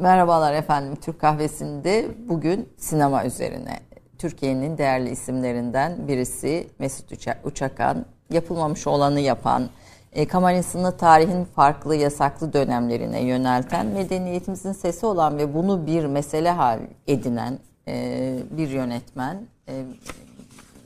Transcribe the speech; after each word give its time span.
Merhabalar 0.00 0.54
efendim. 0.54 0.96
Türk 0.96 1.20
Kahvesi'nde 1.20 2.08
bugün 2.28 2.68
sinema 2.76 3.24
üzerine. 3.24 3.80
Türkiye'nin 4.18 4.78
değerli 4.78 5.10
isimlerinden 5.10 6.08
birisi 6.08 6.66
Mesut 6.78 7.12
Uçakan. 7.44 8.06
Yapılmamış 8.30 8.86
olanı 8.86 9.20
yapan, 9.20 9.68
e, 10.12 10.26
Kamarisini 10.26 10.96
tarihin 10.96 11.44
farklı 11.44 11.96
yasaklı 11.96 12.52
dönemlerine 12.52 13.20
yönelten, 13.20 13.86
medeniyetimizin 13.86 14.72
sesi 14.72 15.06
olan 15.06 15.38
ve 15.38 15.54
bunu 15.54 15.86
bir 15.86 16.04
mesele 16.04 16.50
hal 16.50 16.78
edinen 17.06 17.58
e, 17.88 18.36
bir 18.50 18.68
yönetmen, 18.68 19.36
e, 19.68 19.84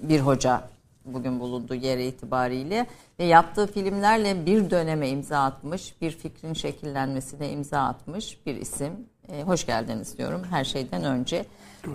bir 0.03 0.21
hoca 0.21 0.63
bugün 1.05 1.41
bulunduğu 1.41 1.75
yere 1.75 2.07
itibariyle 2.07 2.87
ve 3.19 3.25
yaptığı 3.25 3.67
filmlerle 3.67 4.47
bir 4.47 4.71
döneme 4.71 5.09
imza 5.09 5.39
atmış, 5.39 6.01
bir 6.01 6.11
fikrin 6.11 6.55
şekillenmesine 6.55 7.51
imza 7.51 7.81
atmış 7.81 8.47
bir 8.47 8.57
isim. 8.57 8.93
E, 9.29 9.43
hoş 9.43 9.67
geldiniz 9.67 10.19
diyorum 10.19 10.43
her 10.51 10.65
şeyden 10.65 11.05
önce. 11.05 11.45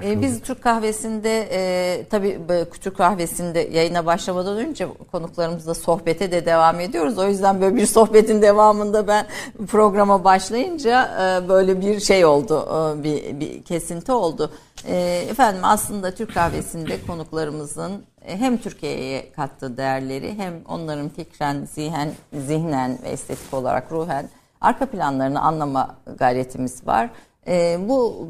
E, 0.03 0.21
biz 0.21 0.41
Türk 0.41 0.61
kahvesinde 0.63 1.49
e, 1.51 2.03
tabii 2.09 2.39
Türk 2.81 2.97
kahvesinde 2.97 3.59
yayına 3.59 4.05
başlamadan 4.05 4.57
önce 4.57 4.87
konuklarımızla 5.11 5.73
sohbete 5.73 6.31
de 6.31 6.45
devam 6.45 6.79
ediyoruz. 6.79 7.17
O 7.17 7.27
yüzden 7.27 7.61
böyle 7.61 7.75
bir 7.75 7.85
sohbetin 7.85 8.41
devamında 8.41 9.07
ben 9.07 9.25
programa 9.67 10.23
başlayınca 10.23 11.05
e, 11.05 11.49
böyle 11.49 11.81
bir 11.81 11.99
şey 11.99 12.25
oldu, 12.25 12.67
e, 12.69 13.03
bir, 13.03 13.39
bir 13.39 13.63
kesinti 13.63 14.11
oldu. 14.11 14.51
E, 14.87 15.25
efendim 15.29 15.61
aslında 15.63 16.11
Türk 16.11 16.33
kahvesinde 16.33 17.05
konuklarımızın 17.07 17.91
e, 18.18 18.18
hem 18.37 18.57
Türkiye'ye 18.57 19.31
kattığı 19.31 19.77
değerleri 19.77 20.37
hem 20.37 20.53
onların 20.67 21.09
fikren, 21.09 21.65
zihen, 21.65 22.11
zihnen 22.33 22.97
ve 23.03 23.09
estetik 23.09 23.53
olarak 23.53 23.91
ruhen 23.91 24.29
arka 24.61 24.85
planlarını 24.85 25.41
anlama 25.41 25.95
gayretimiz 26.17 26.87
var. 26.87 27.09
E, 27.47 27.77
bu 27.89 28.27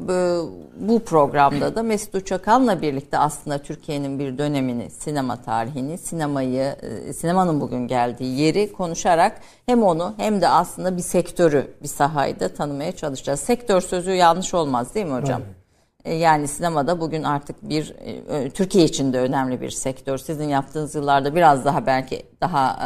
bu 0.80 1.00
programda 1.00 1.76
da 1.76 1.82
Mesut 1.82 2.14
Uçakan'la 2.14 2.82
birlikte 2.82 3.18
aslında 3.18 3.58
Türkiye'nin 3.58 4.18
bir 4.18 4.38
dönemini, 4.38 4.90
sinema 4.90 5.36
tarihini, 5.36 5.98
sinemayı, 5.98 6.76
e, 7.08 7.12
sinemanın 7.12 7.60
bugün 7.60 7.86
geldiği 7.86 8.40
yeri 8.40 8.72
konuşarak 8.72 9.40
hem 9.66 9.82
onu 9.82 10.14
hem 10.16 10.40
de 10.40 10.48
aslında 10.48 10.96
bir 10.96 11.02
sektörü, 11.02 11.74
bir 11.82 11.88
sahayı 11.88 12.40
da 12.40 12.48
tanımaya 12.48 12.92
çalışacağız. 12.92 13.40
Sektör 13.40 13.80
sözü 13.80 14.10
yanlış 14.10 14.54
olmaz 14.54 14.94
değil 14.94 15.06
mi 15.06 15.14
hocam? 15.14 15.42
Evet. 15.46 15.59
E, 16.04 16.14
yani 16.14 16.48
sinemada 16.48 17.00
bugün 17.00 17.22
artık 17.22 17.68
bir 17.68 17.94
e, 18.30 18.50
Türkiye 18.50 18.84
için 18.84 19.12
de 19.12 19.20
önemli 19.20 19.60
bir 19.60 19.70
sektör. 19.70 20.18
Sizin 20.18 20.48
yaptığınız 20.48 20.94
yıllarda 20.94 21.34
biraz 21.34 21.64
daha 21.64 21.86
belki 21.86 22.26
daha 22.40 22.78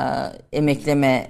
e, 0.52 0.56
emekleme, 0.56 1.28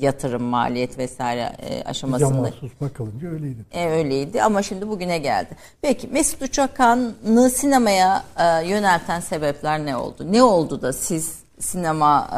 yatırım, 0.00 0.42
maliyet 0.42 0.98
vesaire 0.98 1.56
aşamasında. 1.84 2.34
Yamansız 2.34 2.70
bakılınca 2.80 3.28
öyleydi. 3.28 3.64
E, 3.72 3.88
öyleydi 3.88 4.42
ama 4.42 4.62
şimdi 4.62 4.88
bugüne 4.88 5.18
geldi. 5.18 5.56
Peki 5.82 6.08
Mesut 6.08 6.42
Uçakan'ı 6.42 7.50
sinemaya 7.50 8.24
yönelten 8.66 9.20
sebepler 9.20 9.86
ne 9.86 9.96
oldu? 9.96 10.32
Ne 10.32 10.42
oldu 10.42 10.82
da 10.82 10.92
siz 10.92 11.38
sinema 11.58 12.28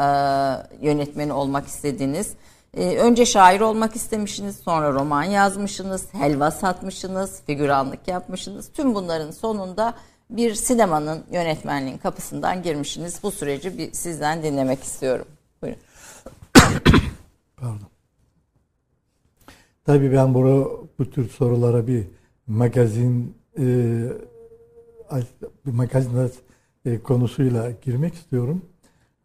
yönetmeni 0.81 1.33
olmak 1.33 1.67
istediniz? 1.67 2.33
Ee, 2.77 2.97
önce 2.97 3.25
şair 3.25 3.61
olmak 3.61 3.95
istemişsiniz, 3.95 4.55
sonra 4.55 4.93
roman 4.93 5.23
yazmışsınız, 5.23 6.13
helva 6.13 6.51
satmışsınız, 6.51 7.41
figüranlık 7.45 8.07
yapmışsınız. 8.07 8.71
Tüm 8.73 8.95
bunların 8.95 9.31
sonunda 9.31 9.93
bir 10.29 10.55
sinemanın 10.55 11.23
yönetmenliğin 11.31 11.97
kapısından 11.97 12.63
girmişsiniz. 12.63 13.19
Bu 13.23 13.31
süreci 13.31 13.77
bir 13.77 13.93
sizden 13.93 14.43
dinlemek 14.43 14.83
istiyorum. 14.83 15.25
Buyurun. 15.61 15.79
Pardon. 17.57 17.89
Tabii 19.85 20.11
ben 20.11 20.33
bu, 20.33 20.89
bu 20.99 21.09
tür 21.09 21.29
sorulara 21.29 21.87
bir 21.87 22.03
magazin 22.47 23.35
e, 23.57 23.63
bir 25.65 25.71
magazin 25.71 26.31
e, 26.85 26.99
konusuyla 26.99 27.71
girmek 27.71 28.13
istiyorum. 28.13 28.61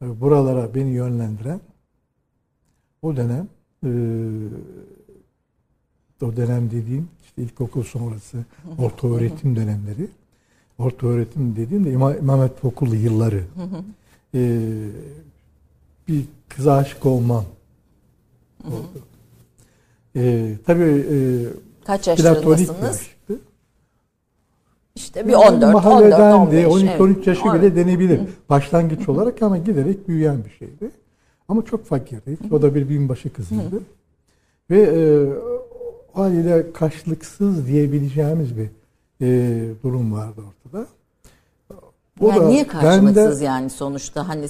E, 0.02 0.20
buralara 0.20 0.74
beni 0.74 0.90
yönlendiren 0.90 1.60
o 3.04 3.16
dönem 3.16 3.48
e, 3.84 3.90
o 6.22 6.36
dönem 6.36 6.70
dediğim 6.70 7.08
işte 7.24 7.42
ilkokul 7.42 7.82
sonrası 7.82 8.44
orta 8.78 9.08
öğretim 9.08 9.56
dönemleri 9.56 10.08
orta 10.78 11.06
öğretim 11.06 11.56
dediğim 11.56 11.84
de 11.84 11.90
İmam, 11.90 12.18
İmam 12.18 12.38
Hatip 12.38 12.64
Okulu 12.64 12.96
yılları 12.96 13.44
e, 14.34 14.60
bir 16.08 16.24
kıza 16.48 16.74
aşık 16.74 17.06
olmam 17.06 17.44
oldu. 18.64 19.02
E, 20.16 20.52
tabii 20.66 21.06
e, 21.10 21.16
kaç 21.84 22.08
yaşlarındasınız? 22.08 23.02
İşte 24.94 25.28
bir 25.28 25.34
14, 25.34 25.74
Mahalleden 25.74 26.32
14, 26.32 26.66
15. 26.66 26.66
12, 26.66 27.02
13 27.02 27.26
yaşı 27.26 27.44
bile 27.54 27.76
denebilir. 27.76 28.20
Başlangıç 28.48 29.08
olarak 29.08 29.42
ama 29.42 29.58
giderek 29.58 30.08
büyüyen 30.08 30.44
bir 30.44 30.50
şeydi. 30.50 30.90
Ama 31.48 31.64
çok 31.64 31.86
fakirdi. 31.86 32.38
O 32.50 32.62
da 32.62 32.74
bir 32.74 32.88
binbaşı 32.88 33.32
kızıydı. 33.32 33.82
Ve 34.70 34.80
e, 34.82 35.02
haliyle 36.12 36.72
karşılıksız 36.72 37.66
diyebileceğimiz 37.66 38.48
bir 38.56 38.68
e, 39.20 39.60
durum 39.82 40.12
vardı 40.12 40.40
ortada. 40.48 40.86
O 42.20 42.28
yani 42.28 42.40
da, 42.40 42.48
niye 42.48 42.66
karşılıksız 42.66 43.40
de, 43.40 43.44
yani 43.44 43.70
sonuçta 43.70 44.28
hani 44.28 44.48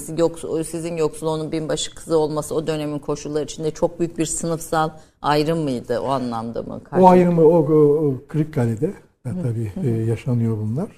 sizin 0.65 0.97
yoksul 0.97 1.27
onun 1.27 1.51
binbaşı 1.51 1.95
kızı 1.95 2.17
olması 2.17 2.55
o 2.55 2.67
dönemin 2.67 2.99
koşulları 2.99 3.43
içinde 3.43 3.71
çok 3.71 3.99
büyük 3.99 4.17
bir 4.17 4.25
sınıfsal 4.25 4.89
ayrım 5.21 5.59
mıydı 5.59 5.99
o 5.99 6.07
anlamda 6.07 6.63
mı? 6.63 6.81
O 6.99 7.07
ayrımı 7.07 7.41
o, 7.41 7.57
o, 7.57 8.07
o 8.07 8.15
Kırıkkale'de 8.27 8.93
e, 9.25 9.29
tabii 9.43 9.71
e, 9.83 9.89
yaşanıyor 9.89 10.57
bunlar. 10.57 10.89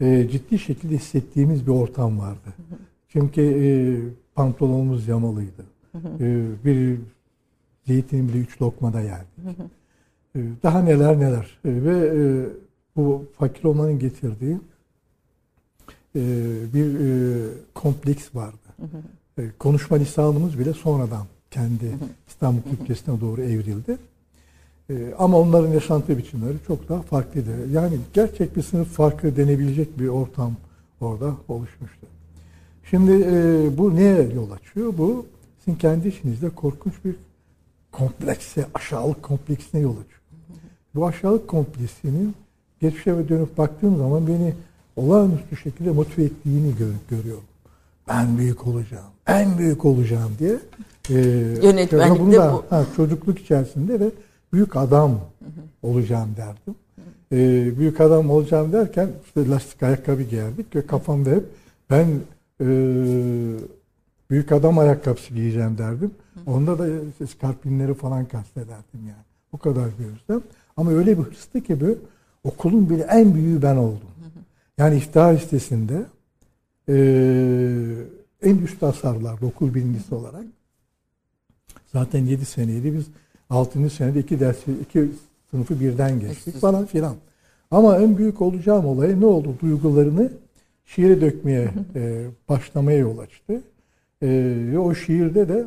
E, 0.00 0.28
ciddi 0.28 0.58
şekilde 0.58 0.94
hissettiğimiz 0.94 1.66
bir 1.66 1.72
ortam 1.72 2.18
vardı. 2.18 2.54
Çünkü 3.08 3.42
e, 3.42 3.68
pantolonumuz 4.34 5.08
yamalıydı. 5.08 5.64
Ee, 6.20 6.46
bir 6.64 6.98
zeytin 7.86 8.28
bile 8.28 8.38
üç 8.38 8.62
lokmada 8.62 9.00
yerdik. 9.00 9.58
Ee, 10.36 10.40
daha 10.62 10.82
neler 10.82 11.20
neler. 11.20 11.58
Ee, 11.64 11.84
ve 11.84 12.06
e, 12.06 12.20
bu 12.96 13.24
fakir 13.38 13.64
olmanın 13.64 13.98
getirdiği 13.98 14.58
e, 16.16 16.20
bir 16.74 17.00
e, 17.00 17.48
kompleks 17.74 18.34
vardı. 18.34 18.56
Hı. 19.36 19.44
konuşma 19.58 19.96
lisanımız 19.96 20.58
bile 20.58 20.72
sonradan 20.72 21.26
kendi. 21.50 21.96
İstanbul 22.28 22.62
Türkçesine 22.62 23.20
doğru 23.20 23.42
evrildi. 23.42 23.96
ama 25.18 25.38
onların 25.38 25.72
yaşantı 25.72 26.18
biçimleri 26.18 26.56
çok 26.66 26.88
daha 26.88 27.02
farklıydı. 27.02 27.50
Yani 27.72 27.98
gerçek 28.14 28.56
bir 28.56 28.62
sınıf 28.62 28.88
farkı 28.88 29.36
denebilecek 29.36 29.98
bir 29.98 30.08
ortam 30.08 30.56
orada 31.00 31.36
oluşmuştu. 31.48 32.06
Şimdi 32.92 33.12
e, 33.12 33.78
bu 33.78 33.96
neye 33.96 34.28
yol 34.34 34.50
açıyor? 34.50 34.92
Bu 34.98 35.26
sizin 35.58 35.78
kendi 35.78 36.08
işinizde 36.08 36.50
korkunç 36.50 36.94
bir 37.04 37.14
komplekse, 37.92 38.66
aşağılık 38.74 39.22
kompleksine 39.22 39.80
yol 39.80 39.92
açıyor. 39.92 40.20
Bu 40.94 41.06
aşağılık 41.06 41.48
kompleksinin 41.48 42.34
geçmişe 42.80 43.16
ve 43.18 43.28
dönüp 43.28 43.58
baktığım 43.58 43.96
zaman 43.96 44.26
beni 44.26 44.54
olağanüstü 44.96 45.56
şekilde 45.56 45.90
motive 45.90 46.24
ettiğini 46.24 46.76
gör, 46.76 46.92
görüyorum. 47.10 47.44
Ben 48.08 48.38
büyük 48.38 48.66
olacağım, 48.66 49.10
en 49.26 49.58
büyük 49.58 49.84
olacağım 49.84 50.32
diye. 50.38 50.58
E, 51.10 51.14
Yönetmenlikte 51.62 52.38
bu. 52.38 52.64
Ha, 52.70 52.86
çocukluk 52.96 53.38
içerisinde 53.38 54.00
de 54.00 54.10
büyük 54.52 54.76
adam 54.76 55.20
olacağım 55.82 56.30
derdim. 56.36 56.74
E, 57.32 57.78
büyük 57.78 58.00
adam 58.00 58.30
olacağım 58.30 58.72
derken 58.72 59.08
işte 59.26 59.48
lastik 59.48 59.82
ayakkabı 59.82 60.22
giyerdik 60.22 60.76
ve 60.76 60.86
kafamda 60.86 61.30
hep 61.30 61.44
ben 61.90 62.06
e, 62.62 62.66
büyük 64.30 64.52
adam 64.52 64.78
ayakkabısı 64.78 65.34
giyeceğim 65.34 65.78
derdim. 65.78 66.10
Onda 66.46 66.78
da 66.78 66.86
skarpinleri 67.26 67.94
falan 67.94 68.24
kastederdim 68.24 69.00
yani. 69.00 69.24
O 69.52 69.58
kadar 69.58 69.84
bir 69.98 70.04
hırsım. 70.04 70.44
Ama 70.76 70.90
öyle 70.90 71.18
bir 71.18 71.22
hırstı 71.22 71.60
ki 71.60 71.80
bu 71.80 71.98
okulun 72.48 72.90
bile 72.90 73.02
en 73.02 73.34
büyüğü 73.34 73.62
ben 73.62 73.76
oldum. 73.76 74.08
Yani 74.78 74.96
iftihar 74.96 75.34
listesinde 75.34 76.04
e, 76.88 76.94
en 78.42 78.56
üst 78.56 78.82
asarlarda 78.82 79.46
okul 79.46 79.74
birincisi 79.74 80.14
olarak 80.14 80.44
zaten 81.92 82.24
7 82.24 82.44
seneydi 82.44 82.94
biz 82.94 83.06
6. 83.50 83.90
senede 83.90 84.20
iki 84.20 84.40
dersi 84.40 84.72
iki 84.82 85.10
sınıfı 85.50 85.80
birden 85.80 86.20
geçtik 86.20 86.56
falan 86.56 86.86
filan. 86.86 87.16
Ama 87.70 87.98
en 87.98 88.18
büyük 88.18 88.42
olacağım 88.42 88.86
olay 88.86 89.20
ne 89.20 89.26
oldu? 89.26 89.54
Duygularını 89.62 90.32
şiire 90.84 91.20
dökmeye 91.20 91.70
e, 91.94 92.26
başlamaya 92.48 92.98
yol 92.98 93.18
açtı. 93.18 93.62
E, 94.22 94.28
ve 94.72 94.78
o 94.78 94.94
şiirde 94.94 95.48
de 95.48 95.66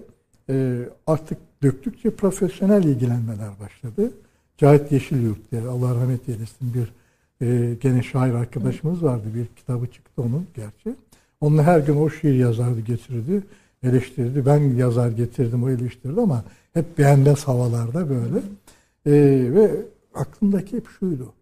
e, 0.49 0.79
artık 1.07 1.37
döktükçe 1.63 2.09
profesyonel 2.09 2.83
ilgilenmeler 2.83 3.49
başladı. 3.59 4.11
Cahit 4.57 4.91
Yeşilyurt 4.91 5.51
diye 5.51 5.61
Allah 5.61 5.95
rahmet 5.95 6.29
eylesin 6.29 6.73
bir 6.73 6.93
e, 7.41 7.75
gene 7.81 8.03
şair 8.03 8.33
arkadaşımız 8.33 9.03
vardı. 9.03 9.23
Bir 9.35 9.45
kitabı 9.55 9.87
çıktı 9.87 10.21
onun 10.21 10.47
gerçi. 10.55 10.95
Onunla 11.41 11.63
her 11.63 11.79
gün 11.79 11.95
o 11.95 12.09
şiir 12.09 12.33
yazardı 12.33 12.79
getirirdi. 12.79 13.43
Eleştirirdi. 13.83 14.45
Ben 14.45 14.59
yazar 14.59 15.11
getirdim 15.11 15.63
o 15.63 15.69
eleştirdi 15.69 16.21
ama 16.21 16.43
hep 16.73 16.97
beğenmez 16.97 17.43
havalarda 17.43 18.09
böyle. 18.09 18.37
E, 19.05 19.11
ve 19.53 19.71
aklımdaki 20.15 20.77
hep 20.77 20.87
şuydu. 20.99 21.33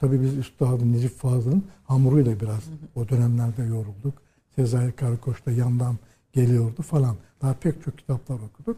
Tabii 0.00 0.22
biz 0.22 0.38
Üstad 0.38 0.80
Necip 0.82 1.18
Fazıl'ın 1.18 1.64
hamuruyla 1.84 2.40
biraz 2.40 2.60
o 2.96 3.08
dönemlerde 3.08 3.62
yorulduk. 3.62 4.14
Sezai 4.56 4.92
Karakoç 4.92 5.46
da 5.46 5.50
yandan 5.50 5.96
geliyordu 6.32 6.82
falan. 6.82 7.16
Daha 7.42 7.54
pek 7.54 7.84
çok 7.84 7.98
kitaplar 7.98 8.36
okuduk. 8.36 8.76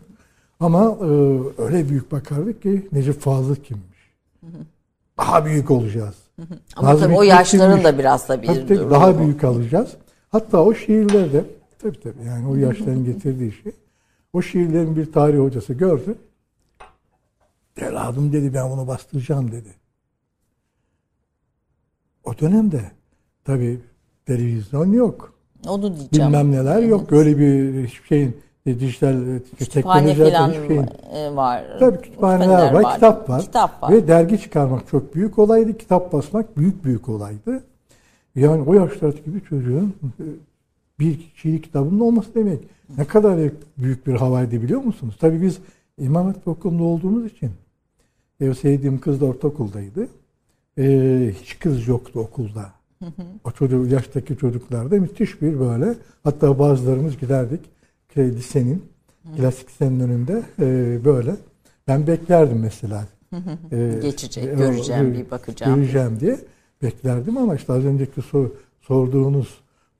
Ama 0.60 0.84
e, 1.00 1.06
öyle 1.62 1.88
büyük 1.88 2.12
bakardık 2.12 2.62
ki 2.62 2.88
Necip 2.92 3.20
Fazıl 3.20 3.56
kimmiş? 3.56 4.10
Daha 5.18 5.44
büyük 5.44 5.70
olacağız. 5.70 6.14
Ama 6.76 6.88
Nazım 6.88 7.06
tabii 7.06 7.18
o 7.18 7.22
yaşların 7.22 7.76
kimmiş? 7.76 7.84
da 7.84 7.98
biraz 7.98 8.28
da 8.28 8.42
bir 8.42 8.68
durumu 8.68 8.90
daha 8.90 9.18
büyük 9.18 9.44
alacağız. 9.44 9.96
Hatta 10.28 10.64
o 10.64 10.74
şiirlerde 10.74 11.44
tabii 11.78 12.00
tabii 12.00 12.24
yani 12.26 12.48
o 12.48 12.56
yaşların 12.56 13.04
getirdiği 13.04 13.52
şey. 13.52 13.72
O 14.32 14.42
şiirlerin 14.42 14.96
bir 14.96 15.12
tarih 15.12 15.38
hocası 15.38 15.74
gördü. 15.74 16.14
Evladım 17.76 18.32
dedi 18.32 18.54
ben 18.54 18.70
bunu 18.70 18.86
bastıracağım 18.86 19.52
dedi. 19.52 19.68
O 22.24 22.38
dönemde 22.38 22.80
tabii 23.44 23.80
televizyon 24.26 24.92
yok. 24.92 25.34
Onu 25.68 25.82
diyeceğim. 25.96 26.32
Bilmem 26.32 26.52
neler 26.52 26.82
yok. 26.82 27.12
Öyle 27.12 27.38
bir 27.38 27.88
şeyin 28.08 28.36
e, 28.66 28.80
dijital 28.80 29.36
e, 29.36 29.42
Kütüphane 29.58 30.14
falan 30.14 30.52
şeyin. 30.52 30.86
e, 31.14 31.36
var. 31.36 31.64
Tabii 31.78 32.00
kütüphaneler 32.00 32.72
var, 32.72 32.94
kitap 32.94 33.28
var. 33.30 33.42
Kitap 33.42 33.82
var. 33.82 33.92
Ve 33.92 34.08
dergi 34.08 34.40
çıkarmak 34.40 34.88
çok 34.88 35.14
büyük 35.14 35.38
olaydı. 35.38 35.78
Kitap 35.78 36.12
basmak 36.12 36.56
büyük 36.56 36.84
büyük 36.84 37.08
olaydı. 37.08 37.62
Yani 38.34 38.62
o 38.62 38.74
yaşlardaki 38.74 39.34
bir 39.34 39.40
çocuğun 39.40 39.94
bir 40.98 41.30
kişilik 41.34 41.64
kitabının 41.64 42.00
olması 42.00 42.34
demek. 42.34 42.60
Ne 42.98 43.04
kadar 43.04 43.50
büyük 43.78 44.06
bir 44.06 44.14
havaydı 44.14 44.62
biliyor 44.62 44.80
musunuz? 44.84 45.16
Tabii 45.20 45.42
biz 45.42 45.58
İmam 45.98 46.26
Hatip 46.26 46.48
Okulu'nda 46.48 46.82
olduğumuz 46.82 47.26
için 47.26 47.50
ev 48.40 48.54
sevdiğim 48.54 49.00
kız 49.00 49.20
da 49.20 49.24
ortaokuldaydı. 49.24 50.08
Ee, 50.78 51.32
hiç 51.42 51.58
kız 51.58 51.88
yoktu 51.88 52.20
okulda. 52.20 52.70
O 53.44 53.50
çocuk, 53.50 53.92
yaştaki 53.92 54.36
çocuklarda 54.36 54.96
müthiş 54.96 55.42
bir 55.42 55.60
böyle 55.60 55.94
hatta 56.24 56.58
bazılarımız 56.58 57.18
giderdik 57.18 57.60
şey, 58.14 58.30
lisenin 58.30 58.84
klasik 59.36 59.68
lisenin 59.70 60.00
önünde 60.00 60.42
e, 60.60 60.98
böyle 61.04 61.34
ben 61.88 62.06
beklerdim 62.06 62.58
mesela. 62.58 63.04
Ee, 63.72 63.98
Geçecek, 64.02 64.44
e, 64.44 64.54
göreceğim, 64.54 65.14
bir 65.14 65.30
bakacağım. 65.30 65.74
Göreceğim 65.76 66.20
diye 66.20 66.38
beklerdim 66.82 67.36
ama 67.38 67.54
işte 67.54 67.72
az 67.72 67.84
önceki 67.84 68.22
sor- 68.22 68.50
sorduğunuz 68.80 69.48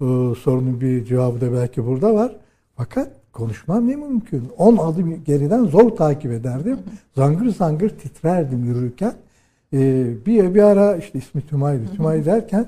e, 0.00 0.04
sorunun 0.42 0.80
bir 0.80 1.04
cevabı 1.04 1.40
da 1.40 1.52
belki 1.52 1.86
burada 1.86 2.14
var. 2.14 2.36
Fakat 2.76 3.08
konuşmam 3.32 3.88
ne 3.88 3.96
mümkün? 3.96 4.48
10 4.58 4.76
adım 4.76 5.24
geriden 5.24 5.64
zor 5.64 5.90
takip 5.90 6.32
ederdim. 6.32 6.78
Zangır 7.16 7.48
zangır 7.54 7.88
titrerdim 7.88 8.64
yürürken. 8.64 9.14
Ee, 9.72 10.12
bir, 10.26 10.54
bir 10.54 10.62
ara 10.62 10.96
işte 10.96 11.18
ismi 11.18 11.46
Tümay'dı. 11.46 11.86
Tümay 11.96 12.24
derken 12.24 12.66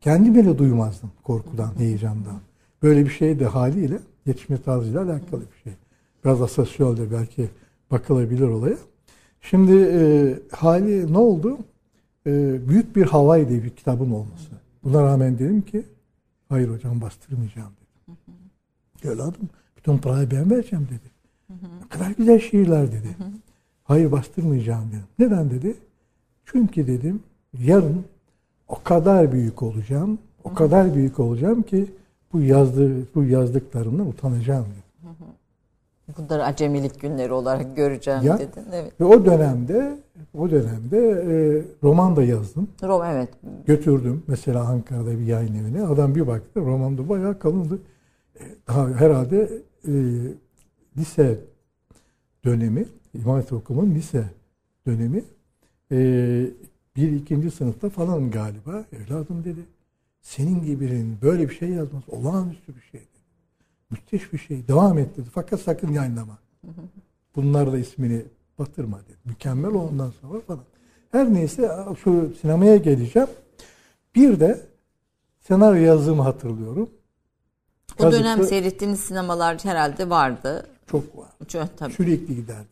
kendimi 0.00 0.38
bile 0.38 0.58
duymazdım 0.58 1.10
korkudan, 1.22 1.78
heyecandan. 1.78 2.40
Böyle 2.82 3.04
bir 3.04 3.10
şey 3.10 3.40
de 3.40 3.46
haliyle 3.46 3.98
yetişme 4.26 4.62
tarzıyla 4.62 5.02
alakalı 5.02 5.40
bir 5.40 5.62
şey. 5.62 5.72
Biraz 6.24 6.42
asosyal 6.42 6.96
de 6.96 7.12
belki 7.12 7.48
bakılabilir 7.90 8.48
olaya. 8.48 8.76
Şimdi 9.40 9.88
e, 9.92 10.34
hali 10.50 11.12
ne 11.12 11.18
oldu? 11.18 11.58
E, 12.26 12.58
büyük 12.68 12.96
bir 12.96 13.06
havay 13.06 13.48
diye 13.48 13.64
bir 13.64 13.70
kitabın 13.70 14.10
olması. 14.10 14.50
Buna 14.84 15.02
rağmen 15.02 15.38
dedim 15.38 15.62
ki 15.62 15.82
hayır 16.48 16.68
hocam 16.68 17.00
bastırmayacağım 17.00 17.72
dedim. 17.72 18.16
Evladım 19.04 19.48
bütün 19.76 19.98
parayı 19.98 20.30
ben 20.30 20.50
vereceğim 20.50 20.88
dedi. 20.90 21.14
Ne 21.82 21.88
kadar 21.88 22.10
güzel 22.10 22.40
şiirler 22.40 22.92
dedi. 22.92 23.16
Hayır 23.84 24.12
bastırmayacağım 24.12 24.88
dedim. 24.88 25.04
Neden 25.18 25.50
dedi? 25.50 25.76
Çünkü 26.46 26.86
dedim 26.86 27.22
yarın 27.58 28.04
o 28.68 28.82
kadar 28.84 29.32
büyük 29.32 29.62
olacağım, 29.62 30.18
o 30.44 30.54
kadar 30.54 30.94
büyük 30.94 31.20
olacağım 31.20 31.62
ki 31.62 31.86
bu 32.32 32.40
yazdığı 32.40 33.14
bu 33.14 33.24
yazdıklarımdan 33.24 34.06
utanacağım 34.08 34.64
dedi. 34.64 34.84
Bunları 36.18 36.44
acemilik 36.44 37.00
günleri 37.00 37.32
olarak 37.32 37.76
göreceğim 37.76 38.20
Ya. 38.22 38.38
dedin. 38.38 38.62
Evet. 38.72 39.00
Ve 39.00 39.04
o 39.04 39.24
dönemde 39.24 39.98
o 40.38 40.50
dönemde 40.50 40.98
e, 40.98 41.34
roman 41.82 42.16
da 42.16 42.22
yazdım. 42.22 42.68
Rom 42.82 43.04
evet. 43.04 43.28
Götürdüm 43.66 44.22
mesela 44.26 44.64
Ankara'da 44.64 45.10
bir 45.10 45.26
yayın 45.26 45.54
evine. 45.54 45.82
Adam 45.82 46.14
bir 46.14 46.26
baktı 46.26 46.60
roman 46.60 46.98
da 46.98 47.08
bayağı 47.08 47.38
kalındı. 47.38 47.78
E, 48.40 48.42
Daha 48.68 48.88
herhalde 48.88 49.48
e, 49.88 49.92
lise 50.96 51.38
dönemi, 52.44 52.86
İmam 53.14 53.34
Hatip 53.36 53.52
Okulu'nun 53.52 53.94
lise 53.94 54.24
dönemi 54.86 55.24
e, 55.94 56.46
bir 56.96 57.12
ikinci 57.12 57.50
sınıfta 57.50 57.88
falan 57.90 58.30
galiba. 58.30 58.84
Evladım 58.92 59.44
dedi. 59.44 59.60
Senin 60.22 60.62
gibi 60.62 60.80
birinin 60.80 61.18
böyle 61.22 61.48
bir 61.48 61.54
şey 61.54 61.68
yazması 61.68 62.12
olağanüstü 62.12 62.76
bir 62.76 62.80
şey 62.80 63.00
dedi. 63.00 63.08
Müthiş 63.90 64.32
bir 64.32 64.38
şey. 64.38 64.68
Devam 64.68 64.98
et 64.98 65.16
dedi. 65.16 65.28
Fakat 65.34 65.60
sakın 65.60 65.92
yayınlama. 65.92 66.38
Bunlar 67.36 67.72
da 67.72 67.78
ismini 67.78 68.22
batırma 68.58 68.98
dedi. 68.98 69.16
Mükemmel 69.24 69.70
ondan 69.70 70.12
sonra 70.20 70.40
falan. 70.40 70.64
Her 71.12 71.34
neyse 71.34 71.70
şu 72.04 72.32
sinemaya 72.40 72.76
geleceğim. 72.76 73.28
Bir 74.14 74.40
de 74.40 74.60
senaryo 75.40 75.82
yazdığımı 75.82 76.22
hatırlıyorum. 76.22 76.90
O 77.98 78.12
dönem 78.12 78.22
Kazıklı 78.22 78.46
seyrettiğiniz 78.46 79.00
sinemalar 79.00 79.64
herhalde 79.64 80.10
vardı. 80.10 80.66
çok 80.86 81.16
var. 81.16 81.28
Çok, 81.48 81.78
tabii. 81.78 81.92
Sürekli 81.92 82.36
giderdik. 82.36 82.70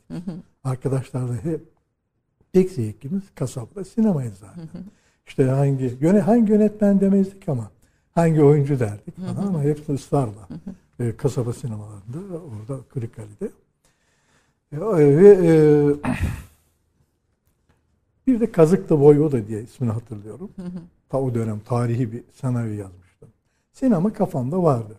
Arkadaşlarla 0.65 1.35
hep 1.45 1.72
tek 2.53 2.71
zevkimiz 2.71 3.23
kasabada 3.35 3.85
sinemaydı 3.85 4.35
zaten. 4.41 4.69
İşte 5.27 5.45
hangi 5.45 5.99
yöne, 6.01 6.21
hangi 6.21 6.53
yönetmen 6.53 7.01
demezdik 7.01 7.49
ama 7.49 7.71
hangi 8.13 8.43
oyuncu 8.43 8.81
derdik 8.81 9.17
falan 9.17 9.47
ama 9.47 9.63
hepsi 9.63 9.93
ısrarla. 9.93 10.49
E, 11.01 11.17
kasaba 11.17 11.53
sinemalarında 11.53 12.19
orada 12.35 12.83
Kırıkkale'de. 12.89 13.51
E, 14.73 14.79
ve 15.17 15.29
e, 15.29 15.53
bir 18.27 18.41
de 18.41 18.53
Kazıklı 18.53 18.97
Voyvoda 18.97 19.47
diye 19.49 19.63
ismini 19.63 19.91
hatırlıyorum. 19.91 20.51
Ta 21.09 21.21
o 21.21 21.35
dönem 21.35 21.61
tarihi 21.61 22.13
bir 22.13 22.23
senaryo 22.33 22.73
yazmıştım. 22.73 23.29
Sinema 23.73 24.13
kafamda 24.13 24.63
vardı. 24.63 24.99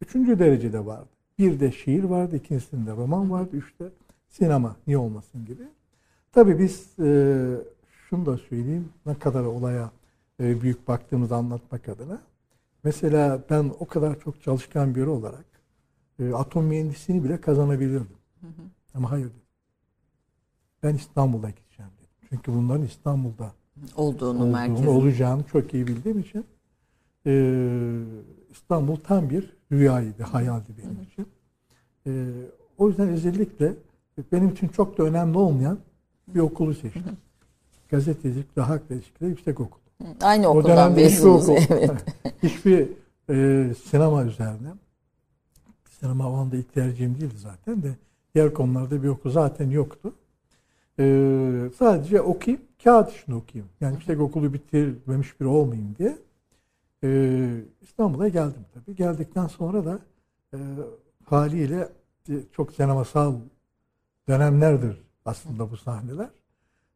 Üçüncü 0.00 0.38
derecede 0.38 0.86
vardı. 0.86 1.08
Bir 1.38 1.60
de 1.60 1.72
şiir 1.72 2.04
vardı, 2.04 2.36
ikincisinde 2.36 2.90
roman 2.90 3.30
vardı, 3.30 3.56
üçte 3.56 3.84
sinema 4.28 4.76
niye 4.86 4.98
olmasın 4.98 5.46
gibi. 5.46 5.62
Tabii 6.32 6.58
biz 6.58 6.98
e, 6.98 7.06
şunu 8.08 8.26
da 8.26 8.36
söyleyeyim, 8.36 8.88
ne 9.06 9.18
kadar 9.18 9.44
olaya 9.44 9.90
e, 10.40 10.60
büyük 10.60 10.88
baktığımızı 10.88 11.34
anlatmak 11.36 11.88
adına. 11.88 12.20
Mesela 12.84 13.42
ben 13.50 13.72
o 13.80 13.86
kadar 13.86 14.20
çok 14.20 14.42
çalışkan 14.42 14.94
biri 14.94 15.08
olarak 15.08 15.44
e, 16.18 16.32
atom 16.34 16.64
mühendisliğini 16.64 17.24
bile 17.24 17.40
kazanabilirdim. 17.40 18.16
Ama 18.94 19.10
hayır 19.10 19.24
dedim. 19.26 19.36
Ben 20.82 20.94
İstanbul'a 20.94 21.50
gideceğim 21.50 21.90
dedim. 21.98 22.28
Çünkü 22.30 22.52
bunların 22.52 22.82
İstanbul'da 22.86 23.52
Olduğunu 23.96 24.38
olduğunu, 24.38 24.52
merkezi. 24.52 24.88
olacağını 24.88 25.44
çok 25.44 25.74
iyi 25.74 25.86
bildiğim 25.86 26.18
için 26.18 26.44
e, 27.26 27.32
İstanbul 28.50 28.96
tam 28.96 29.30
bir 29.30 29.56
rüyaydı, 29.72 30.22
hayaldi 30.22 30.72
benim 30.78 31.02
için. 31.02 31.26
E, 32.06 32.10
o 32.78 32.88
yüzden 32.88 33.08
özellikle 33.08 33.74
benim 34.32 34.48
için 34.48 34.68
çok 34.68 34.98
da 34.98 35.02
önemli 35.02 35.38
olmayan 35.38 35.78
bir 36.34 36.40
okulu 36.40 36.74
seçtim. 36.74 37.02
Gazetecilik 37.90 38.56
ve 38.56 38.60
Halkla 38.60 38.94
İlişkiler 38.94 39.28
Yüksek 39.28 39.60
Okulu. 39.60 39.82
Aynı 40.22 40.48
O 40.48 40.58
okuldan 40.58 40.92
mezunuz. 40.92 41.48
okul, 41.48 41.62
Evet. 41.70 42.04
hiçbir 42.42 42.88
e, 43.30 43.74
sinema 43.74 44.24
üzerine, 44.24 44.68
sinema 46.00 46.30
o 46.30 46.34
anda 46.34 46.56
ilk 46.56 46.74
tercihim 46.74 47.14
değildi 47.20 47.34
zaten 47.36 47.82
de, 47.82 47.96
diğer 48.34 48.54
konularda 48.54 49.02
bir 49.02 49.08
okul 49.08 49.30
zaten 49.30 49.70
yoktu. 49.70 50.12
E, 50.98 51.04
sadece 51.78 52.20
okuyayım, 52.20 52.64
kağıt 52.84 53.12
işini 53.12 53.34
okuyayım. 53.34 53.70
Yani 53.80 53.94
yüksek 53.94 54.20
okulu 54.20 54.52
bitirmemiş 54.52 55.40
biri 55.40 55.48
olmayayım 55.48 55.94
diye. 55.98 56.18
E, 57.04 57.50
İstanbul'a 57.82 58.28
geldim 58.28 58.64
tabii. 58.74 58.96
Geldikten 58.96 59.46
sonra 59.46 59.84
da 59.84 59.98
e, 60.54 60.58
haliyle 61.24 61.88
e, 62.28 62.32
çok 62.52 62.72
sinemasal 62.72 63.34
dönemlerdir 64.28 65.02
aslında 65.24 65.70
bu 65.70 65.76
sahneler. 65.76 66.30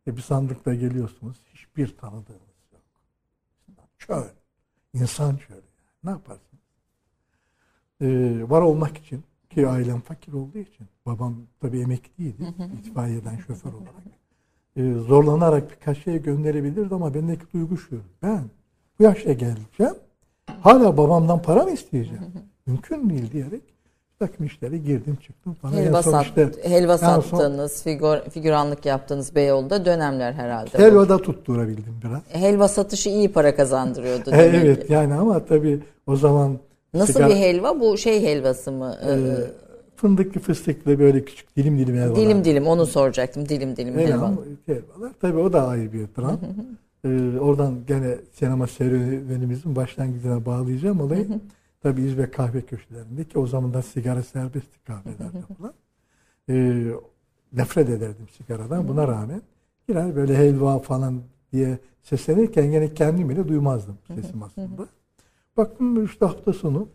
E, 0.06 0.16
bir 0.16 0.23
sandıkla 0.23 0.75
geliyorsunuz, 0.75 1.37
hiçbir 1.54 1.97
tanıdığınız 1.97 2.73
yok. 2.73 2.83
Çöl, 3.99 4.28
insan 4.95 5.37
çölü. 5.37 5.62
Ne 6.04 6.11
yaparsınız? 6.11 6.62
E, 8.00 8.06
var 8.50 8.62
olmak 8.62 8.99
için 8.99 9.25
ki 9.50 9.68
ailem 9.68 10.00
fakir 10.00 10.33
olduğu 10.33 10.59
için, 10.59 10.87
babam 11.06 11.37
tabii 11.61 11.80
emekliydi, 11.80 12.54
itfaiyeden 12.78 13.37
şoför 13.37 13.73
olarak. 13.73 14.04
E, 14.76 14.92
zorlanarak 14.92 15.71
birkaç 15.71 16.04
şeye 16.04 16.18
gönderebilirdi 16.18 16.95
ama 16.95 17.14
bendeki 17.14 17.52
duygu 17.52 17.76
şu, 17.76 18.00
ben 18.23 18.45
bu 18.99 19.02
yaşa 19.02 19.33
geleceğim, 19.33 19.95
hala 20.47 20.97
babamdan 20.97 21.42
para 21.42 21.62
mı 21.62 21.71
isteyeceğim? 21.71 22.33
Mümkün 22.66 23.11
değil 23.11 23.33
diyerek 23.33 23.75
takım 24.18 24.46
işlere 24.46 24.78
girdim 24.78 25.18
çıktım 25.26 25.54
falan. 25.54 25.73
Helva, 25.73 26.02
sat, 26.02 26.26
işte, 26.26 26.50
helva 26.62 26.99
sattığınız, 26.99 27.73
son, 27.73 27.82
figür, 27.82 28.30
figüranlık 28.30 28.87
yaptığınız 28.87 29.35
Beyoğlu'da 29.35 29.85
dönemler 29.85 30.32
herhalde. 30.32 30.78
Helvada 30.78 31.18
tutturabildim 31.18 31.94
biraz. 32.04 32.23
Helva 32.28 32.68
satışı 32.68 33.08
iyi 33.08 33.32
para 33.32 33.56
kazandırıyordu. 33.56 34.30
evet 34.32 34.87
ki. 34.87 34.92
yani 34.92 35.14
ama 35.14 35.44
tabii 35.44 35.80
o 36.06 36.16
zaman... 36.16 36.58
Nasıl 36.94 37.12
sigara, 37.12 37.28
bir 37.28 37.37
helva? 37.37 37.80
Bu 37.80 37.99
şey 37.99 38.23
helvası 38.23 38.73
mı? 38.73 38.96
E, 39.06 39.16
fındıklı 39.96 40.40
fıstıklı 40.40 40.99
böyle 40.99 41.25
küçük 41.25 41.56
dilim 41.56 41.78
dilim 41.78 41.96
helvalar. 41.96 42.16
Dilim 42.16 42.44
dilim 42.44 42.66
onu 42.66 42.87
soracaktım. 42.87 43.49
Dilim 43.49 43.76
dilim 43.76 43.94
evet, 43.99 44.08
helva. 44.08 44.32
helvalar. 44.66 45.12
Tabii 45.20 45.38
o 45.38 45.52
da 45.52 45.68
ayrı 45.68 45.92
bir 45.92 46.06
dram. 46.18 46.38
ee, 47.04 47.38
oradan 47.38 47.75
gene 47.87 48.16
sinema 48.32 48.66
serüvenimizin 48.66 49.76
başlangıcına 49.76 50.46
bağlayacağım 50.46 51.00
olayı. 51.00 51.26
Tabii 51.87 52.02
İzbek 52.02 52.35
kahve 52.35 52.61
köşelerinde 52.61 53.25
ki 53.25 53.38
o 53.38 53.47
zaman 53.47 53.75
da 53.75 53.83
sigara 53.83 54.23
serbestti 54.23 54.78
kahvelerde 54.85 55.40
falan. 55.59 55.75
Ee, 56.49 56.87
nefret 57.52 57.88
ederdim 57.88 58.28
sigaradan. 58.28 58.88
Buna 58.88 59.09
rağmen 59.09 59.43
girer 59.88 60.16
böyle 60.16 60.37
helva 60.37 60.78
falan 60.78 61.23
diye 61.52 61.78
seslenirken 62.02 62.64
yine 62.64 62.95
kendim 62.95 63.28
bile 63.28 63.49
duymazdım 63.49 63.99
sesim 64.07 64.43
aslında. 64.43 64.87
Baktım 65.57 66.05
işte 66.05 66.26
hafta 66.26 66.52
sonu 66.52 66.88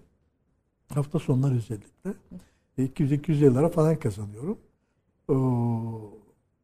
hafta 0.93 1.19
sonları 1.19 1.55
özellikle 1.55 2.13
200-200 2.77 3.55
lira 3.55 3.69
falan 3.69 3.95
kazanıyorum. 3.95 4.57
Ee, 5.29 5.33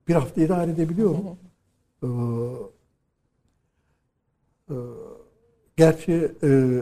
bir 0.07 0.13
hafta 0.13 0.41
idare 0.41 0.71
edebiliyorum. 0.71 1.37
Ee, 2.03 2.07
e, 4.69 4.75
gerçi 5.77 6.31
e, 6.43 6.81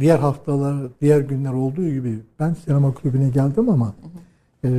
diğer 0.00 0.18
haftalar, 0.18 0.86
diğer 1.00 1.20
günler 1.20 1.52
olduğu 1.52 1.88
gibi 1.88 2.18
ben 2.40 2.54
sinema 2.54 2.94
kulübüne 2.94 3.28
geldim 3.28 3.68
ama 3.68 3.94
e, 4.64 4.70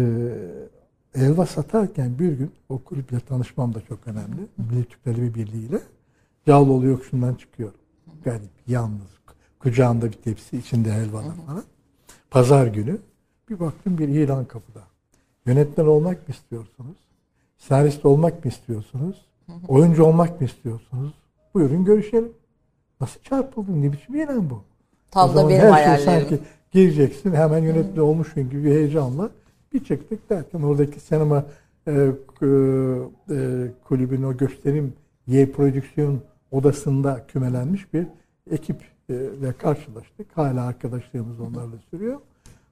elva 1.15 1.45
satarken 1.45 2.19
bir 2.19 2.31
gün 2.31 2.51
o 2.69 2.79
kulüple 2.79 3.19
tanışmam 3.19 3.73
da 3.73 3.81
çok 3.81 4.07
önemli. 4.07 4.47
Milli 4.57 4.85
Türk 4.85 5.03
Talebi 5.03 5.35
Birliği 5.35 5.65
ile 5.65 5.79
Cağaloğlu 6.47 6.85
yokuşundan 6.85 7.35
çıkıyorum. 7.35 7.79
Garip, 8.23 8.49
yalnız, 8.67 9.07
kucağında 9.59 10.05
bir 10.05 10.17
tepsi, 10.17 10.57
içinde 10.57 10.91
helvalar 10.91 11.35
falan. 11.47 11.63
Pazar 12.31 12.67
günü 12.67 12.97
bir 13.49 13.59
baktım 13.59 13.97
bir 13.97 14.07
ilan 14.07 14.45
kapıda. 14.45 14.81
Yönetmen 15.45 15.85
olmak 15.85 16.27
mı 16.27 16.33
istiyorsunuz? 16.33 16.97
Senarist 17.57 18.05
olmak 18.05 18.45
mı 18.45 18.51
istiyorsunuz? 18.51 19.25
Oyuncu 19.67 20.03
olmak 20.03 20.41
mı 20.41 20.47
istiyorsunuz? 20.47 21.13
Buyurun 21.53 21.85
görüşelim. 21.85 22.31
Nasıl 23.01 23.21
çarpıldın? 23.21 23.81
Ne 23.81 23.91
biçim 23.91 24.15
ilan 24.15 24.49
bu? 24.49 24.63
Tam 25.11 25.35
da 25.35 25.49
benim 25.49 25.75
şey 25.75 25.97
sanki 25.97 26.39
gireceksin 26.71 27.33
hemen 27.33 27.57
yönetmen 27.57 28.01
olmuşsun 28.01 28.49
gibi 28.49 28.63
bir 28.63 28.71
heyecanla 28.71 29.29
bir 29.73 29.83
çıktık 29.83 30.29
derken 30.29 30.61
oradaki 30.61 30.99
sinema 30.99 31.45
e, 31.87 31.91
e, 31.91 32.07
kulübün 33.83 34.23
o 34.23 34.37
gösterim 34.37 34.93
Y 35.27 35.51
prodüksiyon 35.51 36.19
odasında 36.51 37.25
kümelenmiş 37.27 37.93
bir 37.93 38.07
ekiple 38.51 39.53
karşılaştık. 39.57 40.27
Hala 40.37 40.65
arkadaşlığımız 40.65 41.39
onlarla 41.39 41.75
sürüyor. 41.89 42.19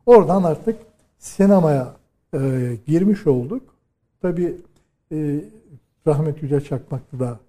Oradan 0.05 0.43
artık 0.43 0.75
sinemaya 1.17 1.95
e, 2.33 2.39
girmiş 2.87 3.27
olduk. 3.27 3.61
Tabi 4.21 4.57
e, 5.11 5.41
Rahmet 6.07 6.43
Yüce 6.43 6.61
Çakmaklı 6.61 7.19
da 7.19 7.39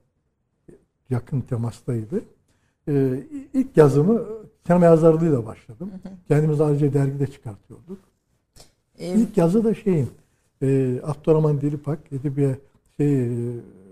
yakın 1.11 1.41
temastaydı. 1.41 2.21
E, 2.89 3.21
ilk 3.55 3.77
yazımı 3.77 4.23
sinema 4.67 4.85
yazarlığıyla 4.85 5.47
başladım. 5.47 5.91
Hı 6.03 6.09
hı. 6.09 6.13
Kendimiz 6.29 6.61
ayrıca 6.61 6.93
dergide 6.93 7.27
çıkartıyorduk. 7.27 7.99
Ee, 8.99 9.15
ilk 9.15 9.37
yazı 9.37 9.65
da 9.65 9.75
şeyin 9.75 10.11
e, 10.63 11.01
Abdurrahman 11.05 11.61
Dilipak 11.61 12.13
edebiyat 12.13 12.59
şey, 12.97 13.27
e, 13.27 13.29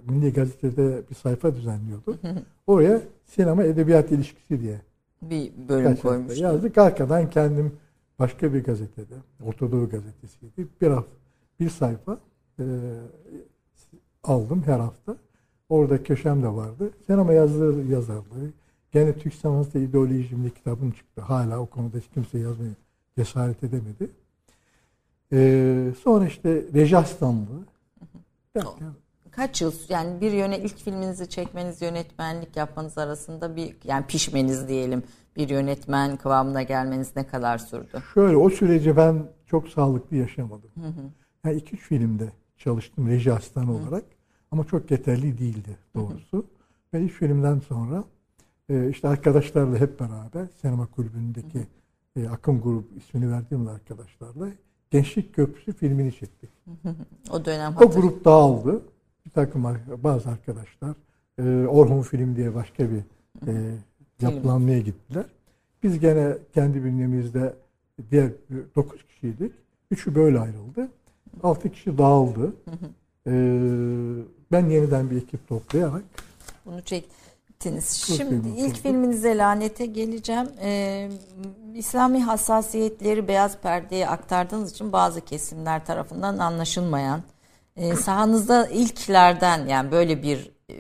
Milli 0.09 0.33
Gazete'de 0.33 1.03
bir 1.11 1.15
sayfa 1.15 1.55
düzenliyordu. 1.55 2.19
Hı. 2.23 2.35
Oraya 2.67 3.01
sinema 3.27 3.65
edebiyat 3.65 4.13
ilişkisi 4.13 4.61
diye 4.61 4.81
bir 5.23 5.53
bölüm 5.69 5.97
koymuş. 5.97 6.41
Yazdık. 6.41 6.79
Arkadan 6.79 7.31
kendim 7.31 7.73
başka 8.19 8.55
bir 8.55 8.65
gazetede, 8.65 9.15
Ortadoğu 9.45 9.89
gazetesiydi. 9.89 10.69
Bir 10.81 10.89
hafta, 10.89 11.13
bir 11.61 11.71
sayfa 11.71 12.19
e, 12.59 12.65
aldım 14.25 14.63
her 14.67 14.79
hafta. 14.79 15.17
Orada 15.69 16.03
köşem 16.03 16.43
de 16.43 16.49
vardı. 16.49 16.91
Sinema 17.07 17.33
yazdığı 17.33 17.87
yazarlığı. 17.87 18.51
Gene 18.93 19.19
Türk 19.19 19.35
sinemasında 19.35 19.83
ideolojimli 19.83 20.55
kitabım 20.55 20.91
çıktı. 20.91 21.21
Hala 21.21 21.59
o 21.59 21.67
konuda 21.67 21.99
hiç 21.99 22.09
kimse 22.15 22.39
yazmaya 22.39 22.71
cesaret 23.19 23.65
edemedi. 23.65 24.11
Ee, 25.33 25.93
sonra 26.03 26.27
işte 26.27 26.65
reji 26.75 26.97
asistanlığı. 26.97 27.67
Derken, 28.55 28.93
Kaç 29.31 29.63
yıl 29.63 29.73
yani 29.89 30.21
bir 30.21 30.33
yöne 30.33 30.59
ilk 30.59 30.77
filminizi 30.77 31.29
çekmeniz 31.29 31.83
yönetmenlik 31.83 32.57
yapmanız 32.57 32.99
arasında 32.99 33.57
bir 33.57 33.77
yani 33.85 34.07
pişmeniz 34.07 34.69
diyelim 34.69 35.03
bir 35.37 35.49
yönetmen 35.49 36.17
kıvamına 36.17 36.63
gelmeniz 36.63 37.17
ne 37.17 37.27
kadar 37.27 37.59
sürdü? 37.59 38.03
Şöyle 38.15 38.37
o 38.37 38.51
süreci 38.51 38.97
ben 38.97 39.27
çok 39.47 39.69
sağlıklı 39.69 40.17
yaşamadım. 40.17 40.71
Hı 40.75 40.87
hı. 40.87 41.11
Yani 41.45 41.57
iki 41.57 41.75
üç 41.75 41.83
filmde 41.83 42.33
çalıştım 42.57 43.09
reji 43.09 43.33
asistanı 43.33 43.77
olarak 43.77 44.05
ama 44.51 44.65
çok 44.65 44.91
yeterli 44.91 45.39
değildi 45.39 45.77
doğrusu. 45.95 46.37
Hı 46.37 46.41
hı. 46.41 46.45
Ve 46.95 46.99
üç 47.05 47.13
filmden 47.13 47.59
sonra 47.59 48.05
e, 48.69 48.91
işte 48.91 49.09
arkadaşlarla 49.09 49.79
hep 49.79 50.01
beraber 50.01 50.47
sinema 50.61 50.87
kulübündeki. 50.87 51.67
E, 52.17 52.29
akım 52.29 52.61
grup 52.61 52.85
ismini 52.97 53.31
verdiğim 53.31 53.69
arkadaşlarla 53.69 54.49
Gençlik 54.91 55.35
Köprüsü 55.35 55.73
filmini 55.73 56.13
çektik. 56.13 56.51
o 57.31 57.45
dönem 57.45 57.75
O 57.77 57.91
grup 57.91 58.25
dağıldı 58.25 58.83
bir 59.27 59.31
takım 59.31 59.65
bazı 60.03 60.29
arkadaşlar 60.29 60.95
e, 61.39 61.67
Orhun 61.67 62.03
Film 62.03 62.37
diye 62.37 62.55
başka 62.55 62.91
bir 62.91 63.03
e, 63.47 63.75
yapılanmaya 64.21 64.79
gittiler. 64.79 65.25
Biz 65.83 66.01
gene 66.01 66.39
kendi 66.55 66.85
bünyemizde 66.85 67.55
diğer 68.11 68.31
9 68.77 69.07
kişiydik. 69.07 69.53
Üçü 69.91 70.15
böyle 70.15 70.39
ayrıldı. 70.41 70.89
6 71.43 71.73
kişi 71.73 71.99
dağıldı. 71.99 72.53
Ee, 73.27 73.31
ben 74.53 74.67
yeniden 74.67 75.11
bir 75.11 75.17
ekip 75.17 75.49
toplayarak 75.49 76.03
bunu 76.67 76.83
çektiniz. 77.59 78.17
Şimdi 78.17 78.49
ilk 78.49 78.83
filminize 78.83 79.39
Lanete 79.39 79.87
geleceğim. 79.87 80.49
Ee, 80.63 81.11
İslami 81.75 82.23
hassasiyetleri 82.23 83.29
beyaz 83.29 83.59
perdeye 83.59 84.09
aktardığınız 84.09 84.73
için 84.73 84.93
bazı 84.93 85.21
kesimler 85.21 85.87
tarafından 85.87 86.39
anlaşılmayan 86.39 87.23
e, 87.77 87.97
sahanızda 87.97 88.67
ilklerden 88.67 89.67
yani 89.67 89.91
böyle 89.91 90.23
bir 90.23 90.51
e, 90.71 90.75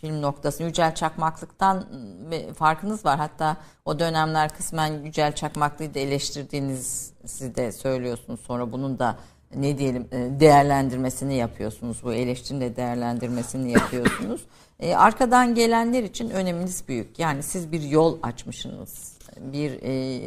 film 0.00 0.22
noktası 0.22 0.62
Yücel 0.62 0.94
Çakmaklık'tan 0.94 1.86
e, 2.32 2.52
farkınız 2.52 3.04
var. 3.04 3.18
Hatta 3.18 3.56
o 3.84 3.98
dönemler 3.98 4.48
kısmen 4.56 5.02
Yücel 5.04 5.34
Çakmaklı'yı 5.34 5.94
da 5.94 5.98
eleştirdiğinizi 5.98 7.54
de 7.54 7.72
söylüyorsunuz. 7.72 8.40
Sonra 8.40 8.72
bunun 8.72 8.98
da 8.98 9.16
ne 9.54 9.78
diyelim 9.78 10.08
e, 10.12 10.40
değerlendirmesini 10.40 11.34
yapıyorsunuz. 11.34 12.00
Bu 12.04 12.12
eleştirinin 12.12 12.60
de 12.60 12.76
değerlendirmesini 12.76 13.72
yapıyorsunuz. 13.72 14.46
E, 14.80 14.96
arkadan 14.96 15.54
gelenler 15.54 16.02
için 16.02 16.30
öneminiz 16.30 16.88
büyük. 16.88 17.18
Yani 17.18 17.42
siz 17.42 17.72
bir 17.72 17.82
yol 17.82 18.18
açmışsınız. 18.22 19.18
Bir 19.40 19.82
e, 19.82 20.20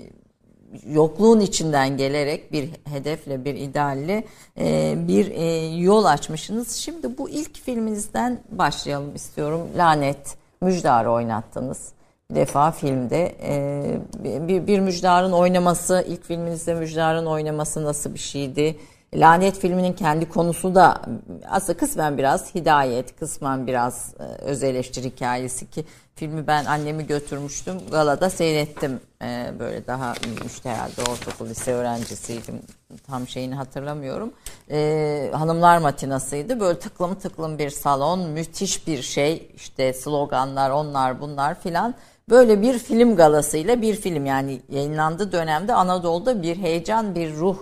yokluğun 0.87 1.39
içinden 1.39 1.97
gelerek 1.97 2.51
bir 2.51 2.69
hedefle, 2.89 3.45
bir 3.45 3.55
idealle 3.55 4.23
e, 4.59 4.95
bir 5.07 5.31
e, 5.31 5.67
yol 5.75 6.05
açmışsınız. 6.05 6.71
Şimdi 6.71 7.17
bu 7.17 7.29
ilk 7.29 7.57
filminizden 7.57 8.39
başlayalım 8.51 9.15
istiyorum. 9.15 9.61
Lanet, 9.77 10.37
Müjdar'ı 10.61 11.11
oynattınız. 11.11 11.93
Bir 12.31 12.35
defa 12.35 12.71
filmde 12.71 13.35
e, 13.43 13.83
bir, 14.23 14.67
bir 14.67 14.79
Müjdar'ın 14.79 15.31
oynaması, 15.31 16.05
ilk 16.07 16.23
filminizde 16.23 16.73
Müjdar'ın 16.73 17.25
oynaması 17.25 17.83
nasıl 17.83 18.13
bir 18.13 18.19
şeydi? 18.19 18.77
Lanet 19.15 19.59
filminin 19.59 19.93
kendi 19.93 20.29
konusu 20.29 20.75
da 20.75 21.01
aslında 21.49 21.77
kısmen 21.77 22.17
biraz 22.17 22.55
hidayet, 22.55 23.19
kısmen 23.19 23.67
biraz 23.67 24.13
e, 24.19 24.23
öz 24.23 24.63
eleştiri 24.63 25.09
hikayesi 25.09 25.69
ki 25.69 25.85
filmi 26.15 26.47
ben 26.47 26.65
annemi 26.65 27.07
götürmüştüm. 27.07 27.77
Galada 27.91 28.29
seyrettim. 28.29 28.99
E, 29.21 29.51
böyle 29.59 29.87
daha 29.87 30.13
işte 30.45 30.69
herhalde 30.69 31.01
ortaokul 31.11 31.49
lise 31.49 31.73
öğrencisiydim. 31.73 32.61
Tam 33.07 33.27
şeyini 33.27 33.55
hatırlamıyorum. 33.55 34.33
E, 34.71 35.29
hanımlar 35.33 35.77
matinasıydı. 35.77 36.59
Böyle 36.59 36.79
tıklım 36.79 37.15
tıklım 37.15 37.59
bir 37.59 37.69
salon. 37.69 38.19
Müthiş 38.19 38.87
bir 38.87 39.01
şey. 39.01 39.51
İşte 39.55 39.93
sloganlar 39.93 40.69
onlar 40.69 41.21
bunlar 41.21 41.59
filan. 41.59 41.95
Böyle 42.29 42.61
bir 42.61 42.79
film 42.79 43.15
galasıyla 43.15 43.81
bir 43.81 43.95
film 43.95 44.25
yani 44.25 44.61
yayınlandığı 44.69 45.31
dönemde 45.31 45.73
Anadolu'da 45.73 46.41
bir 46.41 46.57
heyecan, 46.57 47.15
bir 47.15 47.35
ruh 47.35 47.57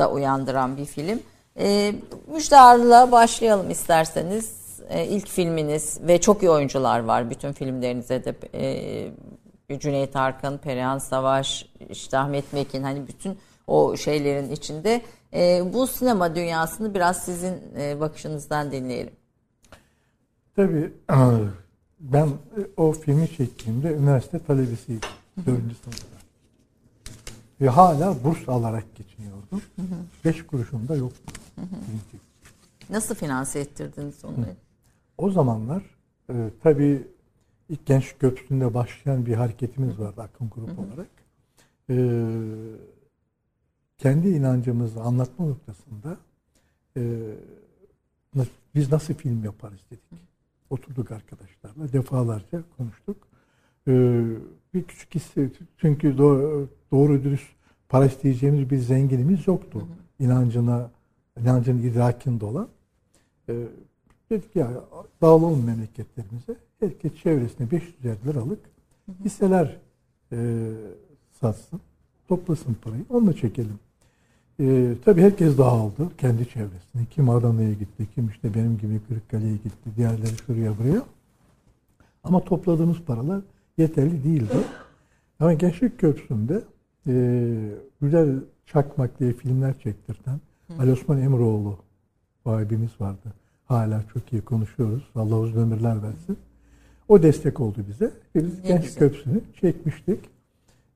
da 0.00 0.10
uyandıran 0.10 0.76
bir 0.76 0.84
film. 0.84 1.20
E, 1.58 1.94
Müjdar'la 2.32 3.12
başlayalım 3.12 3.70
isterseniz. 3.70 4.60
E, 4.88 5.06
ilk 5.06 5.28
filminiz 5.28 5.98
ve 6.02 6.20
çok 6.20 6.42
iyi 6.42 6.50
oyuncular 6.50 7.00
var. 7.00 7.30
Bütün 7.30 7.52
filmlerinize 7.52 8.24
de 8.24 8.34
e, 9.70 9.78
Cüneyt 9.78 10.16
Arkın, 10.16 10.58
Perihan 10.58 10.98
Savaş, 10.98 11.66
işte 11.90 12.18
Ahmet 12.18 12.52
Mekin 12.52 12.82
hani 12.82 13.08
bütün 13.08 13.38
o 13.66 13.96
şeylerin 13.96 14.50
içinde. 14.50 15.02
E, 15.34 15.62
bu 15.72 15.86
sinema 15.86 16.34
dünyasını 16.34 16.94
biraz 16.94 17.24
sizin 17.24 17.54
e, 17.78 18.00
bakışınızdan 18.00 18.72
dinleyelim. 18.72 19.12
Tabii 20.56 20.92
ben 22.00 22.28
o 22.76 22.92
filmi 22.92 23.28
çektiğimde 23.36 23.88
üniversite 23.88 24.38
talebesiydim. 24.38 25.08
Dördüncü 25.46 25.74
sınıfta. 25.74 26.06
Ve 27.60 27.68
hala 27.68 28.24
burs 28.24 28.48
alarak 28.48 28.84
geçiniyordum. 28.96 29.62
Hı 29.76 29.82
hı. 29.82 29.89
Beş 30.24 30.46
kuruşum 30.46 30.88
da 30.88 30.96
yoktu. 30.96 31.32
Hı 31.56 31.60
hı. 31.60 31.66
Nasıl 32.90 33.14
finanse 33.14 33.60
ettirdiniz 33.60 34.24
onu? 34.24 34.36
Hı. 34.36 34.56
O 35.18 35.30
zamanlar 35.30 35.82
e, 36.30 36.50
tabii 36.62 37.08
ilk 37.68 37.86
genç 37.86 38.14
köprüsünde 38.18 38.74
başlayan 38.74 39.26
bir 39.26 39.34
hareketimiz 39.34 39.98
vardı 39.98 40.22
akım 40.22 40.50
grup 40.50 40.78
olarak. 40.78 41.08
E, 41.90 41.96
kendi 43.98 44.28
inancımızı 44.28 45.00
anlatma 45.00 45.46
noktasında 45.46 46.16
e, 46.96 47.02
biz 48.74 48.92
nasıl 48.92 49.14
film 49.14 49.44
yaparız 49.44 49.80
dedik. 49.90 50.20
Oturduk 50.70 51.10
arkadaşlarla 51.10 51.92
defalarca 51.92 52.62
konuştuk. 52.76 53.16
E, 53.88 53.92
bir 54.74 54.82
küçük 54.82 55.14
hissi 55.14 55.50
çünkü 55.76 56.18
doğru, 56.18 56.68
doğru 56.92 57.24
dürüst 57.24 57.48
para 57.88 58.06
isteyeceğimiz 58.06 58.70
bir 58.70 58.78
zenginimiz 58.78 59.46
yoktu. 59.46 59.80
Hı 59.80 59.84
hı. 59.84 60.09
İnancına, 60.20 60.90
inancın 61.40 61.78
idrakinde 61.78 62.44
olan. 62.44 62.68
E, 63.48 63.54
dedik 64.30 64.56
ya 64.56 64.70
dağılalım 65.22 65.64
memleketlerimize. 65.64 66.56
Herkes 66.80 67.14
çevresine 67.14 67.70
500 67.70 67.94
liralık 68.26 68.58
hisseler 69.24 69.76
e, 70.32 70.68
satsın. 71.40 71.80
Toplasın 72.28 72.76
parayı. 72.82 73.04
Onunla 73.10 73.32
çekelim. 73.32 73.78
E, 74.60 74.94
tabii 75.04 75.22
herkes 75.22 75.58
dağıldı 75.58 76.16
kendi 76.18 76.48
çevresine. 76.48 77.06
Kim 77.10 77.30
Adana'ya 77.30 77.72
gitti, 77.72 78.06
kim 78.14 78.28
işte 78.28 78.54
benim 78.54 78.78
gibi 78.78 79.00
Kırıkkale'ye 79.08 79.52
gitti, 79.52 79.90
diğerleri 79.96 80.36
şuraya 80.46 80.78
buraya. 80.78 81.02
Ama 82.24 82.44
topladığımız 82.44 83.00
paralar 83.00 83.40
yeterli 83.78 84.24
değildi. 84.24 84.56
Ama 85.40 85.52
Gençlik 85.52 85.98
Köprüsü'nde 85.98 86.62
e, 87.06 87.12
güzel 88.00 88.40
Çakmak 88.72 89.20
diye 89.20 89.32
filmler 89.32 89.78
çektirten 89.78 90.40
Ali 90.78 90.92
Osman 90.92 91.22
Emroğlu 91.22 91.78
vahibimiz 92.46 93.00
vardı. 93.00 93.32
Hala 93.64 94.02
çok 94.12 94.32
iyi 94.32 94.42
konuşuyoruz. 94.42 95.02
Allah 95.14 95.38
uzun 95.38 95.60
ömürler 95.60 96.02
versin. 96.02 96.38
O 97.08 97.22
destek 97.22 97.60
oldu 97.60 97.78
bize. 97.88 98.10
Biz 98.34 98.62
Gençlik 98.62 98.98
Köprüsü'nü 98.98 99.40
çekmiştik. 99.60 100.20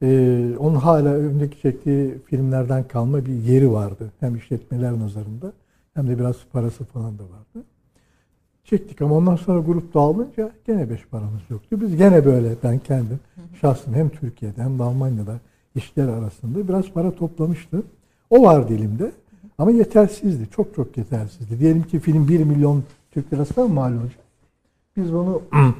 Ee, 0.02 0.56
onun 0.58 0.74
hala 0.74 1.08
öndeki 1.08 1.60
çektiği 1.60 2.18
filmlerden 2.26 2.88
kalma 2.88 3.26
bir 3.26 3.32
yeri 3.32 3.72
vardı. 3.72 4.12
Hem 4.20 4.36
işletmeler 4.36 4.98
nazarında 4.98 5.52
hem 5.94 6.08
de 6.08 6.18
biraz 6.18 6.36
parası 6.52 6.84
falan 6.84 7.18
da 7.18 7.22
vardı. 7.22 7.66
Çektik 8.64 9.02
ama 9.02 9.14
ondan 9.14 9.36
sonra 9.36 9.60
grup 9.60 9.94
dağılınca 9.94 10.50
gene 10.66 10.90
beş 10.90 11.06
paramız 11.06 11.42
yoktu. 11.50 11.80
Biz 11.80 11.96
gene 11.96 12.24
böyle 12.24 12.54
ben 12.64 12.78
kendim 12.78 13.20
şahsım 13.60 13.94
hem 13.94 14.08
Türkiye'de 14.08 14.62
hem 14.62 14.78
de 14.78 14.82
Almanya'da 14.82 15.38
işler 15.74 16.08
arasında 16.08 16.68
biraz 16.68 16.90
para 16.92 17.14
toplamıştım. 17.14 17.84
O 18.30 18.42
vardı 18.42 18.74
elimde. 18.74 19.12
Ama 19.58 19.70
yetersizdi. 19.70 20.50
Çok 20.50 20.74
çok 20.74 20.96
yetersizdi. 20.96 21.60
Diyelim 21.60 21.82
ki 21.82 22.00
film 22.00 22.28
1 22.28 22.44
milyon 22.44 22.82
Türk 23.10 23.32
lirasına 23.32 23.68
mal 23.68 23.92
olacak? 23.92 24.24
Biz 24.96 25.12
bunu 25.12 25.42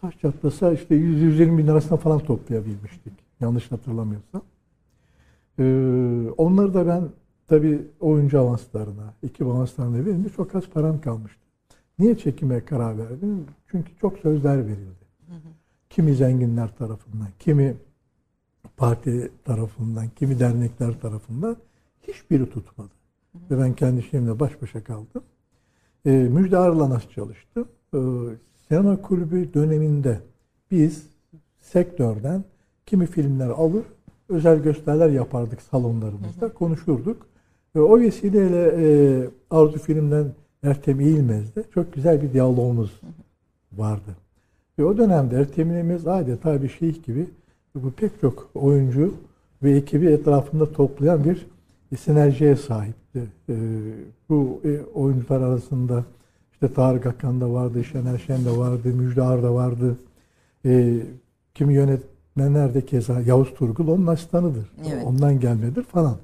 taş 0.00 0.18
çatlasa 0.18 0.72
işte 0.72 0.94
100-120 0.94 1.58
bin 1.58 1.66
lirasına 1.66 1.98
falan 1.98 2.18
toplayabilmiştik. 2.18 3.12
Yanlış 3.40 3.72
hatırlamıyorsam. 3.72 4.42
Ee, 5.58 6.30
onları 6.36 6.74
da 6.74 6.86
ben 6.86 7.02
tabii 7.48 7.82
oyuncu 8.00 8.40
avanslarına, 8.40 9.14
iki 9.22 9.44
avanslarına 9.44 10.06
verince 10.06 10.28
çok 10.28 10.54
az 10.54 10.66
param 10.66 11.00
kalmıştı. 11.00 11.40
Niye 11.98 12.18
çekime 12.18 12.64
karar 12.64 12.98
verdim? 12.98 13.44
Çünkü 13.70 13.90
çok 14.00 14.18
sözler 14.18 14.56
verildi. 14.66 15.06
Kimi 15.90 16.14
zenginler 16.14 16.76
tarafından, 16.76 17.28
kimi 17.38 17.74
parti 18.76 19.30
tarafından, 19.44 20.08
kimi 20.08 20.40
dernekler 20.40 21.00
tarafından 21.00 21.56
hiçbiri 22.08 22.50
tutmadı. 22.50 22.90
Ve 23.50 23.58
ben 23.58 23.72
kendi 23.72 24.02
şeyimle 24.02 24.40
baş 24.40 24.62
başa 24.62 24.84
kaldım. 24.84 25.22
E, 26.06 26.10
Müjde 26.10 26.58
Arı'la 26.58 26.90
nasıl 26.90 27.08
çalıştım? 27.08 27.68
E, 27.94 27.98
sinema 28.68 29.02
kulübü 29.02 29.54
döneminde 29.54 30.20
biz 30.70 31.06
sektörden 31.60 32.44
kimi 32.86 33.06
filmler 33.06 33.48
alır, 33.48 33.84
özel 34.28 34.62
gösteriler 34.62 35.08
yapardık 35.08 35.62
salonlarımızda, 35.62 36.52
konuşurduk. 36.52 37.26
E, 37.74 37.78
o 37.78 38.00
vesileyle 38.00 38.74
e, 38.78 39.28
Arzu 39.50 39.78
Film'den 39.78 40.26
Ertem 40.62 41.00
İlmez'de 41.00 41.64
çok 41.74 41.92
güzel 41.92 42.22
bir 42.22 42.32
diyalogumuz 42.32 43.00
vardı. 43.72 44.16
Ve 44.78 44.84
o 44.84 44.98
dönemde 44.98 45.36
Ertem 45.36 45.70
İlmez 45.70 46.06
adeta 46.06 46.62
bir 46.62 46.68
şeyh 46.68 47.04
gibi 47.04 47.26
bu 47.82 47.90
pek 47.90 48.20
çok 48.20 48.48
oyuncu 48.54 49.14
ve 49.62 49.72
ekibi 49.72 50.06
etrafında 50.06 50.72
toplayan 50.72 51.24
bir 51.24 51.46
sinerjiye 51.96 52.56
sahipti. 52.56 53.22
E, 53.48 53.54
bu 54.28 54.60
e, 54.64 54.80
oyuncular 54.94 55.40
arasında 55.40 56.04
işte 56.52 56.74
Tarık 56.74 57.06
Akan 57.06 57.40
da 57.40 57.52
vardı, 57.52 57.84
Şener 57.84 58.18
Şen 58.18 58.44
de 58.44 58.58
vardı, 58.58 58.88
Müjde 58.88 59.22
Ar 59.22 59.42
da 59.42 59.54
vardı. 59.54 59.96
E, 60.64 60.96
kimi 61.54 61.74
yönetmenler 61.74 62.74
de 62.74 62.86
keza 62.86 63.20
Yavuz 63.20 63.54
Turgul 63.54 63.88
onun 63.88 64.06
asistanıdır. 64.06 64.72
Evet. 64.92 65.04
Ondan 65.04 65.40
gelmedir 65.40 65.82
falan. 65.82 66.16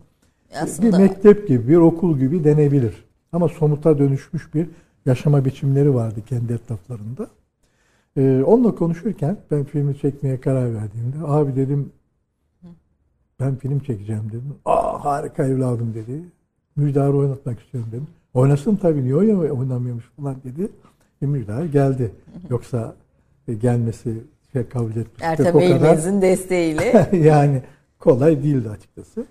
Aslında... 0.63 0.99
Bir 0.99 1.03
mektep 1.03 1.49
gibi, 1.49 1.69
bir 1.69 1.77
okul 1.77 2.19
gibi 2.19 2.45
denebilir. 2.45 3.05
Ama 3.33 3.49
somuta 3.49 3.99
dönüşmüş 3.99 4.55
bir 4.55 4.67
yaşama 5.07 5.45
biçimleri 5.45 5.95
vardı 5.95 6.21
kendi 6.29 6.53
etraflarında. 6.53 7.27
Ee, 8.17 8.43
onunla 8.47 8.75
konuşurken 8.75 9.37
ben 9.51 9.65
filmi 9.65 9.99
çekmeye 9.99 10.41
karar 10.41 10.75
verdiğimde 10.75 11.17
abi 11.27 11.57
dedim 11.57 11.93
ben 13.41 13.57
film 13.57 13.79
çekeceğim 13.79 14.29
dedim. 14.29 14.55
Aa 14.65 15.05
harika 15.05 15.45
evladım 15.45 15.95
dedi. 15.95 16.23
Müjdar'ı 16.77 17.17
oynatmak 17.17 17.61
istiyorum 17.61 17.91
dedim. 17.93 18.07
Oynasın 18.35 18.77
tabii 18.77 19.05
niye 19.05 19.15
oynamıyormuş 19.15 20.05
falan 20.17 20.37
dedi. 20.45 20.69
E, 21.23 21.27
Müjdar 21.27 21.65
geldi. 21.65 22.11
Yoksa 22.51 22.95
e, 23.49 23.55
gelmesi 23.55 24.15
şey 24.53 24.69
kabul 24.69 24.91
etmiş. 24.91 25.23
Ertem 25.23 25.59
Eğilmez'in 25.59 26.23
desteğiyle. 26.23 27.09
yani 27.17 27.63
kolay 27.99 28.43
değildi 28.43 28.69
açıkçası. 28.71 29.27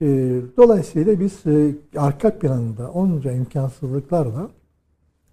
E, 0.00 0.06
dolayısıyla 0.56 1.20
biz 1.20 1.46
e, 1.46 1.74
arka 1.96 2.38
planında 2.38 2.90
onca 2.90 3.32
imkansızlıklarla 3.32 4.50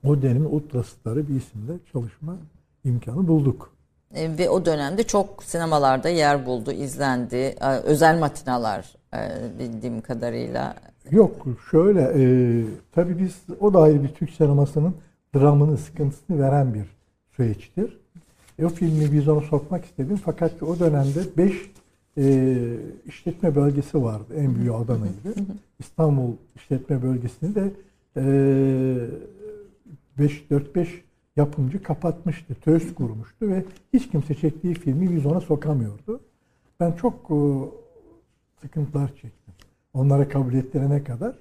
o 0.04 0.22
dönemin 0.22 0.50
ultrastarı 0.50 1.28
bir 1.28 1.36
isimle 1.36 1.74
çalışma 1.94 2.38
imkanı 2.84 3.28
bulduk. 3.28 3.72
E, 4.14 4.38
ve 4.38 4.50
o 4.50 4.66
dönemde 4.66 5.04
çok 5.04 5.44
sinemalarda 5.44 6.10
yer 6.10 6.46
buldu, 6.46 6.72
izlendi. 6.72 7.36
E, 7.36 7.70
özel 7.84 8.20
matinalar 8.20 8.96
e, 9.14 9.20
bildiğim 9.60 10.02
kadarıyla. 10.02 10.76
Yok 11.12 11.46
şöyle 11.72 12.02
e, 12.02 12.24
tabii 12.92 13.20
biz 13.20 13.36
o 13.60 13.74
da 13.74 13.82
ayrı 13.82 14.04
bir 14.04 14.10
Türk 14.10 14.30
sinemasının 14.30 14.96
dramını, 15.36 15.78
sıkıntısını 15.78 16.40
veren 16.40 16.74
bir 16.74 16.86
süreçtir. 17.36 17.98
E, 18.60 18.66
o 18.66 18.70
filmi 18.70 19.12
vizyona 19.12 19.42
sokmak 19.42 19.86
istedim 19.86 20.20
fakat 20.26 20.64
o 20.64 20.80
dönemde 20.80 21.20
5 21.38 21.72
e, 22.18 22.58
işletme 23.06 23.56
bölgesi 23.56 24.04
vardı. 24.04 24.34
En 24.38 24.56
büyüğü 24.56 24.74
Adana'ydı. 24.74 25.36
İstanbul 25.80 26.32
işletme 26.56 27.04
bölgesini 27.04 27.56
de 27.56 27.72
e, 28.18 28.24
4-5 30.18 30.88
yapımcı 31.36 31.84
kapatmıştı. 31.84 32.56
Töz 32.56 32.96
kurmuştu 32.96 33.48
ve 33.48 33.66
hiç 33.94 34.10
kimse 34.10 34.36
çektiği 34.36 34.74
filmi 34.74 35.10
vizyona 35.10 35.42
sokamıyordu. 35.42 36.20
Ben 36.80 36.92
çok 36.92 37.14
e, 37.14 37.38
sıkıntılar 38.62 39.08
çektim. 39.08 39.54
Onlara 39.94 40.30
kabul 40.30 40.54
ettirene 40.54 41.04
kadar. 41.04 41.36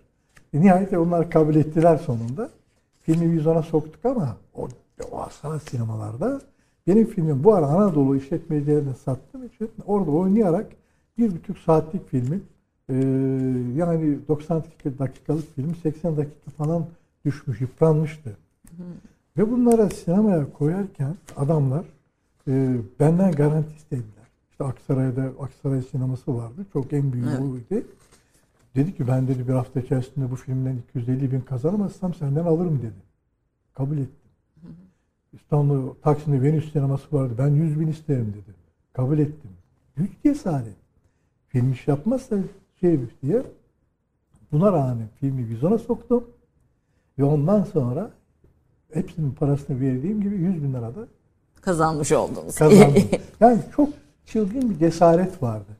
E, 0.53 0.61
nihayet 0.61 0.93
onlar 0.93 1.31
kabul 1.31 1.55
ettiler 1.55 1.97
sonunda. 1.97 2.51
Filmi 3.03 3.33
vizyona 3.33 3.63
soktuk 3.63 4.05
ama 4.05 4.37
o, 4.55 4.69
o 5.13 5.27
sanat 5.31 5.63
sinemalarda 5.63 6.41
benim 6.87 7.07
filmim 7.07 7.45
bu 7.45 7.55
ara 7.55 7.67
Anadolu 7.67 8.17
işletmecilerine 8.17 8.95
sattığım 8.95 9.47
için 9.47 9.71
orada 9.87 10.11
oynayarak 10.11 10.67
bir 11.19 11.37
buçuk 11.37 11.59
saatlik 11.59 12.09
filmi 12.09 12.41
e, 12.89 12.95
yani 13.77 14.19
90 14.29 14.63
dakikalık 14.99 15.55
film 15.55 15.75
80 15.83 16.17
dakika 16.17 16.51
falan 16.51 16.87
düşmüş, 17.25 17.61
yıpranmıştı. 17.61 18.37
Hı. 18.77 18.83
Ve 19.37 19.51
bunlara 19.51 19.91
sinemaya 19.91 20.53
koyarken 20.53 21.17
adamlar 21.37 21.85
e, 22.49 22.77
benden 23.01 23.33
garanti 23.33 23.77
istediler. 23.77 24.27
İşte 24.51 24.65
Aksaray'da 24.65 25.33
Aksaray 25.41 25.83
sineması 25.83 26.37
vardı. 26.37 26.67
Çok 26.73 26.93
en 26.93 27.13
büyüğü 27.13 27.29
evet. 27.31 27.41
oydu. 27.41 27.87
Dedi 28.77 28.95
ki 28.97 29.09
ben 29.09 29.29
dedi 29.29 29.49
bir 29.49 29.53
hafta 29.53 29.81
içerisinde 29.81 30.31
bu 30.31 30.37
filmden 30.37 30.77
250 30.77 31.33
bin 31.33 31.41
kazanamazsam 31.41 32.15
senden 32.15 32.45
alırım 32.45 32.79
dedi. 32.79 33.07
Kabul 33.75 33.99
ettim. 33.99 34.31
İstanbul 35.33 35.95
Taksim'de 36.03 36.43
Venüs 36.43 36.73
sineması 36.73 37.17
vardı. 37.17 37.35
Ben 37.39 37.49
100 37.49 37.81
bin 37.81 37.89
isterim 37.89 38.33
dedi. 38.33 38.57
Kabul 38.93 39.19
ettim. 39.19 39.51
Büyük 39.97 40.23
cesaret. 40.23 40.77
Film 41.49 41.73
iş 41.73 41.89
yapmazsa 41.89 42.37
şey 42.81 43.01
diye. 43.23 43.43
Buna 44.53 44.73
rağmen 44.73 45.09
filmi 45.21 45.49
vizyona 45.49 45.79
soktum. 45.79 46.25
Ve 47.19 47.25
ondan 47.25 47.65
sonra 47.65 48.11
hepsinin 48.93 49.31
parasını 49.31 49.81
verdiğim 49.81 50.23
gibi 50.23 50.35
100 50.35 50.63
bin 50.63 50.75
lirada 50.75 51.07
kazanmış 51.61 52.13
oldunuz. 52.13 52.55
Kazandım. 52.55 53.05
yani 53.41 53.59
çok 53.77 53.89
çılgın 54.27 54.71
bir 54.71 54.79
cesaret 54.79 55.43
vardı. 55.43 55.77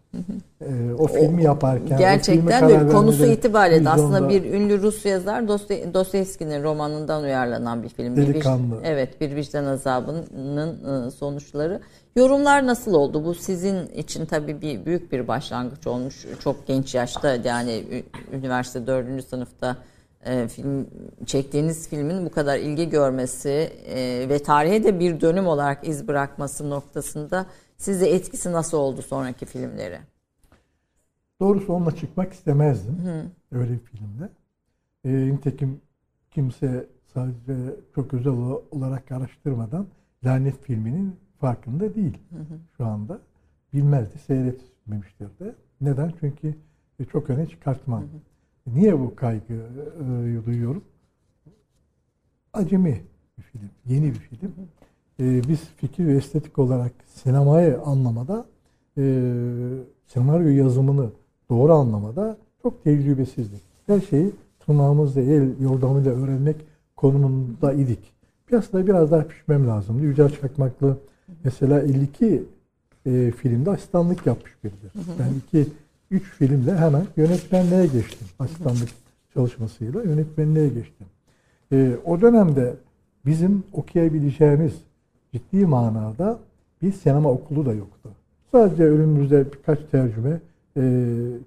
Ee, 0.61 0.93
o 0.99 1.07
filmi 1.07 1.43
yaparken. 1.43 1.99
Gerçekten 1.99 2.69
de 2.69 2.89
konusu 2.89 3.27
itibariyle 3.27 3.91
aslında 3.91 4.29
bir 4.29 4.45
ünlü 4.45 4.83
Rus 4.83 5.05
yazar 5.05 5.49
Dostoyevski'nin 5.95 6.63
romanından 6.63 7.23
uyarlanan 7.23 7.83
bir 7.83 7.89
film. 7.89 8.17
Delikanlı. 8.17 8.83
Bir, 8.83 8.89
evet 8.89 9.21
bir 9.21 9.37
vicdan 9.37 9.65
azabının 9.65 11.07
e, 11.07 11.11
sonuçları. 11.11 11.81
Yorumlar 12.17 12.67
nasıl 12.67 12.95
oldu? 12.95 13.25
Bu 13.25 13.35
sizin 13.35 13.87
için 13.87 14.27
tabii 14.27 14.61
bir 14.61 14.87
büyük 14.87 15.13
bir 15.13 15.29
başlangıç 15.29 15.87
olmuş. 15.87 16.27
Çok 16.41 16.67
genç 16.67 16.95
yaşta 16.95 17.37
yani 17.45 17.85
üniversite 18.33 18.87
dördüncü 18.87 19.23
sınıfta 19.23 19.77
e, 20.27 20.49
film 20.49 20.87
çektiğiniz 21.27 21.89
filmin 21.89 22.27
bu 22.27 22.31
kadar 22.31 22.59
ilgi 22.59 22.89
görmesi 22.89 23.73
e, 23.87 24.29
ve 24.29 24.39
tarihe 24.39 24.85
de 24.85 25.01
bir 25.01 25.21
dönüm 25.21 25.47
olarak 25.47 25.89
iz 25.89 26.09
bırakması 26.09 26.71
noktasında 26.71 27.47
size 27.77 28.09
etkisi 28.09 28.53
nasıl 28.53 28.79
oldu 28.79 29.03
sonraki 29.03 29.47
filmleri? 29.47 29.99
Doğrusu 31.41 31.73
onunla 31.73 31.97
çıkmak 31.97 32.33
istemezdim. 32.33 32.99
Hı. 33.05 33.23
Öyle 33.59 33.73
bir 33.73 33.79
filmde. 33.79 34.29
E, 35.05 35.35
nitekim 35.35 35.81
kimse 36.31 36.87
sadece 37.15 37.75
çok 37.95 38.15
özel 38.15 38.33
olarak 38.71 39.13
araştırmadan 39.13 39.87
Lanet 40.25 40.63
filminin 40.63 41.17
farkında 41.41 41.95
değil 41.95 42.19
hı 42.31 42.39
hı. 42.39 42.59
şu 42.77 42.87
anda. 42.87 43.19
Bilmezdi, 43.73 44.19
seyretmemiştir 44.19 45.29
de. 45.41 45.55
Neden? 45.81 46.13
Çünkü 46.21 46.55
çok 47.13 47.31
öne 47.31 47.47
çıkartmam. 47.47 48.01
Hı 48.01 48.05
hı. 48.05 48.36
Niye 48.75 49.01
bu 49.01 49.17
kaygıyı 49.17 49.61
e, 49.63 50.47
duyuyorum? 50.47 50.85
Acemi 52.53 53.01
bir 53.39 53.43
film, 53.43 53.71
yeni 53.87 54.07
bir 54.07 54.19
film. 54.19 54.53
E, 55.21 55.49
biz 55.49 55.61
fikir 55.77 56.07
ve 56.07 56.13
estetik 56.17 56.59
olarak 56.59 56.93
sinemayı 57.15 57.81
anlamada, 57.81 58.47
e, 58.99 59.03
senaryo 60.07 60.49
yazımını 60.49 61.11
doğru 61.51 61.73
anlamada 61.73 62.39
çok 62.63 62.85
tecrübesizdik. 62.85 63.61
Her 63.87 64.01
şeyi 64.01 64.33
tırnağımızla, 64.67 65.21
el 65.21 65.61
yordamıyla 65.61 66.13
öğrenmek 66.13 66.57
konumunda 66.97 67.73
idik. 67.73 68.13
Piyasada 68.47 68.87
biraz 68.87 69.11
daha 69.11 69.27
pişmem 69.27 69.69
lazımdı. 69.69 70.03
Yücel 70.03 70.31
Çakmaklı 70.41 70.99
mesela 71.45 71.81
52 71.81 72.43
e, 73.07 73.31
filmde 73.31 73.71
asistanlık 73.71 74.27
yapmış 74.27 74.53
biridir. 74.65 74.93
Ben 75.19 75.35
iki 75.39 75.71
üç 76.11 76.23
filmle 76.23 76.77
hemen 76.77 77.07
yönetmenliğe 77.17 77.87
geçtim. 77.87 78.29
Asistanlık 78.39 78.89
çalışmasıyla 79.35 80.03
yönetmenliğe 80.03 80.69
geçtim. 80.69 81.07
E, 81.73 81.97
o 82.05 82.21
dönemde 82.21 82.75
bizim 83.27 83.65
okuyabileceğimiz 83.73 84.73
ciddi 85.33 85.67
manada 85.67 86.39
bir 86.83 86.93
sinema 86.93 87.31
okulu 87.31 87.67
da 87.67 87.73
yoktu. 87.73 88.11
Sadece 88.53 88.85
önümüzde 88.85 89.53
birkaç 89.53 89.79
tercüme 89.91 90.41
e, 90.77 90.83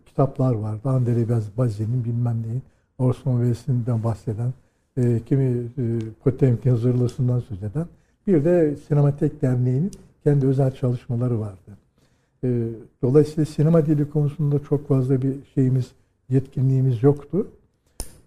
kitaplar 0.05 0.53
vardı. 0.53 0.89
Andrei 0.89 1.25
Bazi'nin 1.57 2.05
bilmem 2.05 2.43
neyin 2.47 2.61
Orson 2.97 3.31
Welles'inden 3.31 4.03
bahseden, 4.03 4.53
e, 4.97 5.19
kimi 5.25 5.43
e, 5.77 5.99
Potemkin 6.23 6.75
zırhlısından 6.75 7.39
söz 7.39 7.63
eden. 7.63 7.85
Bir 8.27 8.45
de 8.45 8.75
Sinematek 8.75 9.41
Derneği'nin 9.41 9.91
kendi 10.23 10.47
özel 10.47 10.71
çalışmaları 10.71 11.39
vardı. 11.39 11.71
E, 12.43 12.67
dolayısıyla 13.01 13.45
sinema 13.45 13.85
dili 13.85 14.09
konusunda 14.09 14.59
çok 14.69 14.87
fazla 14.87 15.21
bir 15.21 15.33
şeyimiz, 15.55 15.91
yetkinliğimiz 16.29 17.03
yoktu. 17.03 17.47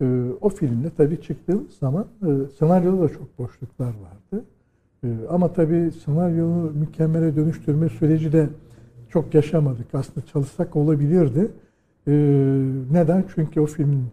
E, 0.01 0.05
o 0.41 0.49
filmde 0.49 0.91
tabii 0.97 1.23
çıktığımız 1.23 1.73
zaman 1.81 2.07
e, 2.23 2.29
senaryoda 2.59 3.03
da 3.03 3.09
çok 3.09 3.39
boşluklar 3.39 3.87
vardı. 3.87 4.45
E, 5.05 5.09
ama 5.29 5.53
tabii 5.53 5.91
senaryoyu 6.05 6.73
mükemmele 6.75 7.37
dönüştürme 7.37 7.89
süreci 7.89 8.33
de 8.33 8.49
çok 9.09 9.35
yaşamadık. 9.35 9.87
Aslında 9.95 10.27
çalışsak 10.27 10.77
olabilirdi. 10.77 11.49
E, 12.09 12.13
neden? 12.93 13.25
Çünkü 13.35 13.61
o 13.61 13.67
filmin 13.67 14.05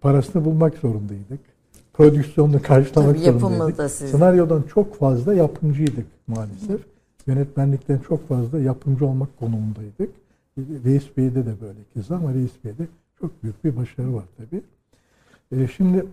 parasını 0.00 0.44
bulmak 0.44 0.74
zorundaydık. 0.74 1.40
Prodüksiyonunu 1.92 2.62
karşılamak 2.62 3.16
Tabii 3.24 3.38
zorundaydık. 3.38 3.90
Senaryodan 3.90 4.62
çok 4.62 4.94
fazla 4.94 5.34
yapımcıydık 5.34 6.06
maalesef. 6.26 6.80
Hı 6.80 6.97
yönetmenlikten 7.28 7.98
çok 7.98 8.28
fazla 8.28 8.58
yapımcı 8.58 9.06
olmak 9.06 9.38
konumundaydık. 9.38 10.10
Reis 10.58 11.16
Bey'de 11.16 11.46
de 11.46 11.60
böyle 11.60 11.78
kez 11.94 12.10
ama 12.10 12.34
Reis 12.34 12.52
Bey'de 12.64 12.86
çok 13.20 13.42
büyük 13.42 13.64
bir 13.64 13.76
başarı 13.76 14.14
var 14.14 14.24
tabii. 14.36 14.62
E, 15.52 15.68
şimdi 15.68 16.06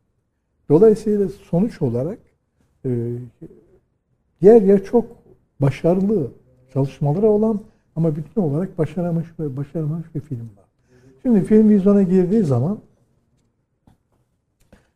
dolayısıyla 0.68 1.28
sonuç 1.28 1.82
olarak 1.82 2.18
e, 2.84 3.12
yer 4.40 4.62
yer 4.62 4.84
çok 4.84 5.06
başarılı 5.60 6.30
çalışmaları 6.72 7.26
olan 7.26 7.60
ama 7.96 8.16
bütün 8.16 8.40
olarak 8.40 8.78
başaramamış 8.78 9.28
ve 9.40 9.56
başaramamış 9.56 10.14
bir 10.14 10.20
film 10.20 10.40
var. 10.56 10.64
Şimdi 11.22 11.44
film 11.44 11.70
vizyona 11.70 12.02
girdiği 12.02 12.42
zaman 12.42 12.78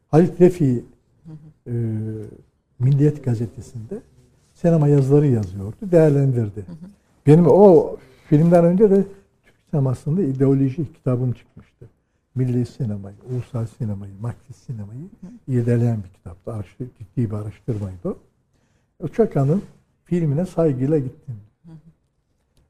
Halit 0.09 0.40
Refi 0.40 0.85
e, 1.66 1.73
Milliyet 2.79 3.25
gazetesinde 3.25 4.01
sinema 4.62 4.88
yazıları 4.88 5.27
yazıyordu, 5.27 5.77
değerlendirdi. 5.83 6.61
Hı 6.61 6.73
hı. 6.73 6.90
Benim 7.27 7.47
o 7.47 7.97
filmden 8.29 8.64
önce 8.64 8.90
de 8.90 9.05
Türk 9.44 9.55
sinemasında 9.71 10.23
ideoloji 10.23 10.92
kitabım 10.92 11.33
çıkmıştı. 11.33 11.87
Milli 12.35 12.66
sinemayı, 12.66 13.16
ulusal 13.31 13.66
sinemayı, 13.66 14.12
Marksist 14.21 14.64
sinemayı 14.64 15.01
irdeleyen 15.49 15.99
bir 16.05 16.09
kitaptı. 16.09 16.53
Araştır, 16.53 16.88
ciddi 16.99 17.31
bir 17.31 17.37
araştırmaydı 17.37 18.09
o. 18.09 18.16
Uçakan'ın 19.01 19.62
filmine 20.05 20.47
saygıyla 20.47 20.99
gittim. 20.99 21.35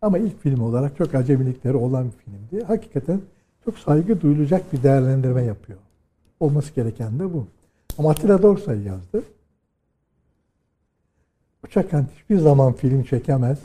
Ama 0.03 0.19
ilk 0.19 0.41
film 0.41 0.61
olarak 0.61 0.97
çok 0.97 1.15
acemilikleri 1.15 1.77
olan 1.77 2.07
bir 2.07 2.25
filmdi. 2.25 2.65
Hakikaten 2.65 3.21
çok 3.65 3.79
saygı 3.79 4.21
duyulacak 4.21 4.73
bir 4.73 4.83
değerlendirme 4.83 5.43
yapıyor. 5.43 5.79
Olması 6.41 6.75
gereken 6.75 7.19
de 7.19 7.35
bu. 7.35 7.47
Ama 7.99 8.11
Atilla 8.11 8.43
Dorsay 8.43 8.83
yazdı. 8.83 9.23
Uçakan 11.65 12.07
hiçbir 12.15 12.39
zaman 12.39 12.73
film 12.73 13.03
çekemez 13.03 13.59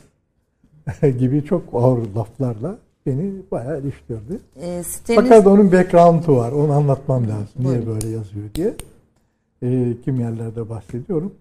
gibi 1.18 1.44
çok 1.44 1.62
ağır 1.72 2.14
laflarla 2.16 2.78
beni 3.06 3.32
bayağı 3.50 3.78
eleştirdi. 3.78 4.38
E, 4.56 4.82
siteniz... 4.82 5.22
Fakat 5.22 5.46
onun 5.46 5.72
background'u 5.72 6.36
var. 6.36 6.52
Onu 6.52 6.72
anlatmam 6.72 7.22
lazım. 7.28 7.48
Niye 7.58 7.68
Buyurun. 7.68 7.86
böyle 7.86 8.08
yazıyor 8.08 8.44
diye. 8.54 8.74
E, 9.62 9.96
kim 10.04 10.20
yerlerde 10.20 10.68
bahsediyorum. 10.68 11.34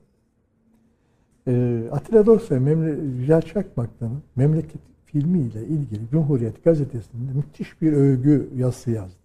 E, 1.48 1.84
Atilla 1.92 2.26
Dorsay, 2.26 2.60
Memle 2.60 3.20
Yücel 3.20 3.42
Çakmak'tan 3.42 4.12
Memleket 4.36 4.82
filmiyle 5.06 5.64
ilgili 5.64 6.02
Cumhuriyet 6.12 6.64
gazetesinde 6.64 7.32
müthiş 7.34 7.82
bir 7.82 7.94
övgü 7.94 8.50
yazısı 8.58 8.92
yazdı. 8.92 9.16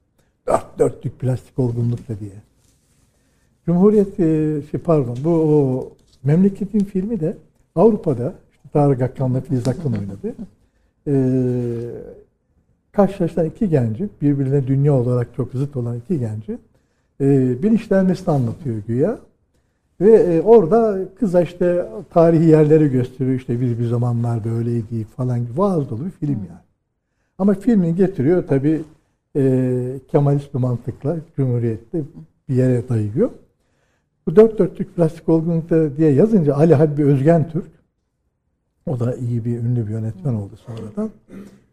Dört 0.46 0.78
dörtlük 0.78 1.18
plastik 1.18 1.58
olgunlukla 1.58 2.20
diye. 2.20 2.42
Cumhuriyet, 3.66 4.20
e, 4.20 4.62
şey 4.70 4.80
pardon, 4.80 5.16
bu 5.24 5.30
o 5.30 5.90
Memleketin 6.24 6.78
filmi 6.78 7.20
de 7.20 7.36
Avrupa'da 7.74 8.34
işte 8.52 8.68
Tarık 8.72 9.02
Akkan'la 9.02 9.40
Filiz 9.40 9.68
Akın 9.68 9.92
oynadı. 9.92 10.34
Ee, 11.06 11.12
karşılaşan 12.92 13.46
iki 13.46 13.68
genci, 13.68 14.08
birbirine 14.22 14.66
dünya 14.66 14.94
olarak 14.94 15.34
çok 15.36 15.52
zıt 15.52 15.76
olan 15.76 15.96
iki 15.96 16.18
genci 16.18 16.58
e, 17.20 17.26
bilinçlenmesini 17.62 18.34
anlatıyor 18.34 18.76
güya. 18.86 19.18
Ve 20.00 20.12
e, 20.12 20.40
orada 20.40 20.98
kıza 21.18 21.42
işte 21.42 21.86
tarihi 22.10 22.44
yerleri 22.44 22.90
gösteriyor. 22.90 23.36
İşte 23.36 23.60
biz 23.60 23.78
bir 23.78 23.86
zamanlar 23.86 24.44
böyleydi 24.44 25.04
falan 25.04 25.38
gibi 25.38 25.58
vaaz 25.58 25.90
dolu 25.90 26.04
bir 26.04 26.10
film 26.10 26.30
yani. 26.30 26.60
Ama 27.38 27.54
filmin 27.54 27.96
getiriyor 27.96 28.46
tabi 28.46 28.82
e, 29.36 30.00
Kemalist 30.08 30.54
bir 30.54 30.58
mantıkla 30.58 31.16
Cumhuriyet'te 31.36 32.02
bir 32.48 32.54
yere 32.54 32.88
dayıyor. 32.88 33.30
Bu 34.28 34.36
dört 34.36 34.58
dörtlük 34.58 34.96
plastik 34.96 35.28
olgunlukta 35.28 35.96
diye 35.96 36.12
yazınca 36.12 36.54
Ali 36.54 36.74
Habbi 36.74 37.04
Özgen 37.04 37.48
Türk, 37.48 37.70
o 38.86 39.00
da 39.00 39.14
iyi 39.14 39.44
bir 39.44 39.58
ünlü 39.58 39.86
bir 39.86 39.92
yönetmen 39.92 40.34
oldu 40.34 40.56
sonradan. 40.56 41.10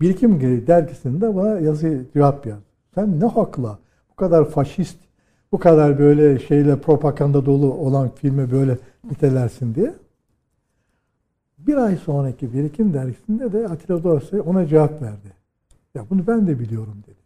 Birikim 0.02 0.40
dergisinde 0.68 1.36
bana 1.36 1.60
yazı 1.60 2.06
cevap 2.14 2.46
yazdı. 2.46 2.64
Sen 2.96 3.20
ne 3.20 3.26
hakla 3.26 3.80
bu 4.12 4.16
kadar 4.16 4.50
faşist, 4.50 4.98
bu 5.52 5.58
kadar 5.60 6.00
böyle 6.00 6.40
şeyle 6.40 6.80
propaganda 6.80 7.46
dolu 7.46 7.74
olan 7.74 8.10
filmi 8.16 8.52
böyle 8.52 8.78
nitelersin 9.04 9.76
diye. 9.76 9.94
Bir 11.58 11.76
ay 11.76 11.96
sonraki 11.96 12.54
Birikim 12.54 12.94
dergisinde 12.94 13.54
de 13.54 13.68
Atilla 13.68 14.04
Dorsey 14.04 14.42
ona 14.46 14.68
cevap 14.68 15.02
verdi. 15.02 15.34
Ya 15.96 16.06
bunu 16.10 16.28
ben 16.28 16.48
de 16.48 16.60
biliyorum 16.60 16.98
dedi. 17.08 17.20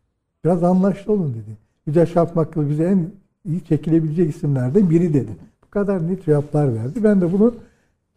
Biraz 0.45 0.63
anlaşlı 0.63 1.13
olun 1.13 1.33
dedi. 1.33 1.57
Yüce 1.85 2.05
Şapmaklı 2.05 2.69
bize 2.69 2.83
en 2.83 3.11
iyi 3.45 3.65
çekilebilecek 3.65 4.35
isimlerden 4.35 4.89
biri 4.89 5.13
dedi. 5.13 5.31
Bu 5.63 5.69
kadar 5.69 6.07
net 6.07 6.25
cevaplar 6.25 6.75
verdi. 6.75 7.03
Ben 7.03 7.21
de 7.21 7.33
bunu 7.33 7.55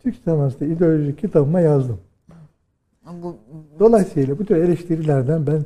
Türk 0.02 0.16
sinemasında 0.24 0.64
ideoloji 0.64 1.16
kitabıma 1.16 1.61
yazdım. 1.61 2.00
Bu, 3.22 3.37
Dolayısıyla 3.78 4.38
bu 4.38 4.44
tür 4.44 4.56
eleştirilerden 4.56 5.46
ben 5.46 5.64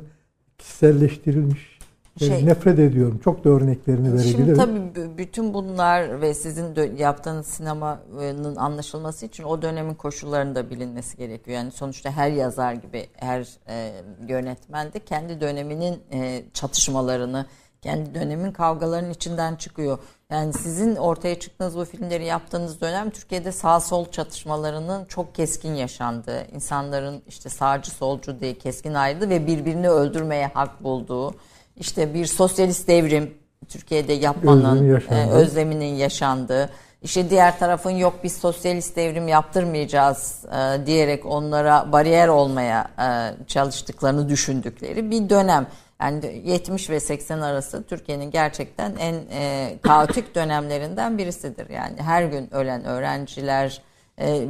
kişiselleştirilmiş 0.57 1.77
şey, 2.19 2.45
nefret 2.45 2.79
ediyorum. 2.79 3.19
Çok 3.23 3.43
da 3.43 3.49
örneklerini 3.49 4.13
verebilirim. 4.13 4.45
Şimdi 4.45 4.53
tabii 4.53 5.17
bütün 5.17 5.53
bunlar 5.53 6.21
ve 6.21 6.33
sizin 6.33 6.95
yaptığınız 6.97 7.47
sinemanın 7.47 8.55
anlaşılması 8.55 9.25
için 9.25 9.43
o 9.43 9.61
dönemin 9.61 9.93
koşullarında 9.93 10.69
bilinmesi 10.69 11.17
gerekiyor. 11.17 11.57
Yani 11.57 11.71
sonuçta 11.71 12.11
her 12.11 12.31
yazar 12.31 12.73
gibi 12.73 13.07
her 13.13 13.47
e, 13.69 13.91
yönetmen 14.27 14.93
de 14.93 14.99
kendi 14.99 15.41
döneminin 15.41 15.99
e, 16.11 16.43
çatışmalarını, 16.53 17.45
kendi 17.87 18.15
dönemin 18.15 18.51
kavgalarının 18.51 19.09
içinden 19.09 19.55
çıkıyor. 19.55 19.97
Yani 20.31 20.53
sizin 20.53 20.95
ortaya 20.95 21.39
çıktığınız 21.39 21.77
bu 21.77 21.85
filmleri 21.85 22.25
yaptığınız 22.25 22.81
dönem 22.81 23.09
Türkiye'de 23.09 23.51
sağ 23.51 23.79
sol 23.79 24.05
çatışmalarının 24.11 25.05
çok 25.05 25.35
keskin 25.35 25.75
yaşandığı, 25.75 26.47
insanların 26.55 27.21
işte 27.27 27.49
sağcı 27.49 27.91
solcu 27.91 28.39
diye 28.39 28.53
keskin 28.53 28.93
ayrıldı 28.93 29.29
ve 29.29 29.47
birbirini 29.47 29.89
öldürmeye 29.89 30.47
hak 30.53 30.83
bulduğu, 30.83 31.35
işte 31.77 32.13
bir 32.13 32.25
sosyalist 32.25 32.87
devrim 32.87 33.33
Türkiye'de 33.69 34.13
yapmanın 34.13 35.01
e, 35.09 35.29
özleminin 35.29 35.95
yaşandığı, 35.95 36.69
işte 37.01 37.29
diğer 37.29 37.59
tarafın 37.59 37.91
yok 37.91 38.13
biz 38.23 38.37
sosyalist 38.37 38.95
devrim 38.95 39.27
yaptırmayacağız 39.27 40.45
e, 40.45 40.85
diyerek 40.85 41.25
onlara 41.25 41.91
bariyer 41.91 42.27
olmaya 42.27 42.87
e, 42.99 43.07
çalıştıklarını 43.47 44.29
düşündükleri 44.29 45.11
bir 45.11 45.29
dönem. 45.29 45.67
Yani 46.01 46.41
70 46.45 46.89
ve 46.89 46.99
80 46.99 47.41
arası 47.41 47.83
Türkiye'nin 47.83 48.31
gerçekten 48.31 48.95
en 48.99 49.15
e, 49.31 49.73
kaotik 49.81 50.35
dönemlerinden 50.35 51.17
birisidir. 51.17 51.69
Yani 51.69 52.01
her 52.01 52.23
gün 52.23 52.53
ölen 52.53 52.85
öğrenciler, 52.85 53.81
e, 54.19 54.47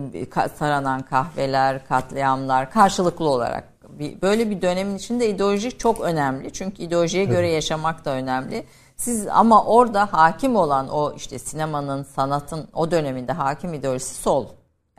saranan 0.60 1.02
kahveler, 1.02 1.88
katliamlar 1.88 2.72
karşılıklı 2.72 3.30
olarak. 3.30 3.64
Bir, 3.90 4.22
böyle 4.22 4.50
bir 4.50 4.62
dönemin 4.62 4.98
içinde 4.98 5.30
ideoloji 5.30 5.78
çok 5.78 6.02
önemli. 6.02 6.54
Çünkü 6.54 6.84
ideolojiye 6.84 7.24
evet. 7.24 7.36
göre 7.36 7.50
yaşamak 7.50 8.06
da 8.06 8.12
önemli. 8.12 8.64
Siz 8.98 9.28
ama 9.28 9.66
orada 9.66 10.14
hakim 10.14 10.56
olan 10.56 10.90
o 10.90 11.14
işte 11.16 11.40
sinemanın, 11.40 12.04
sanatın 12.04 12.68
o 12.74 12.92
döneminde 12.92 13.32
hakim 13.32 13.74
ideolojisi 13.74 14.16
sol. 14.16 14.48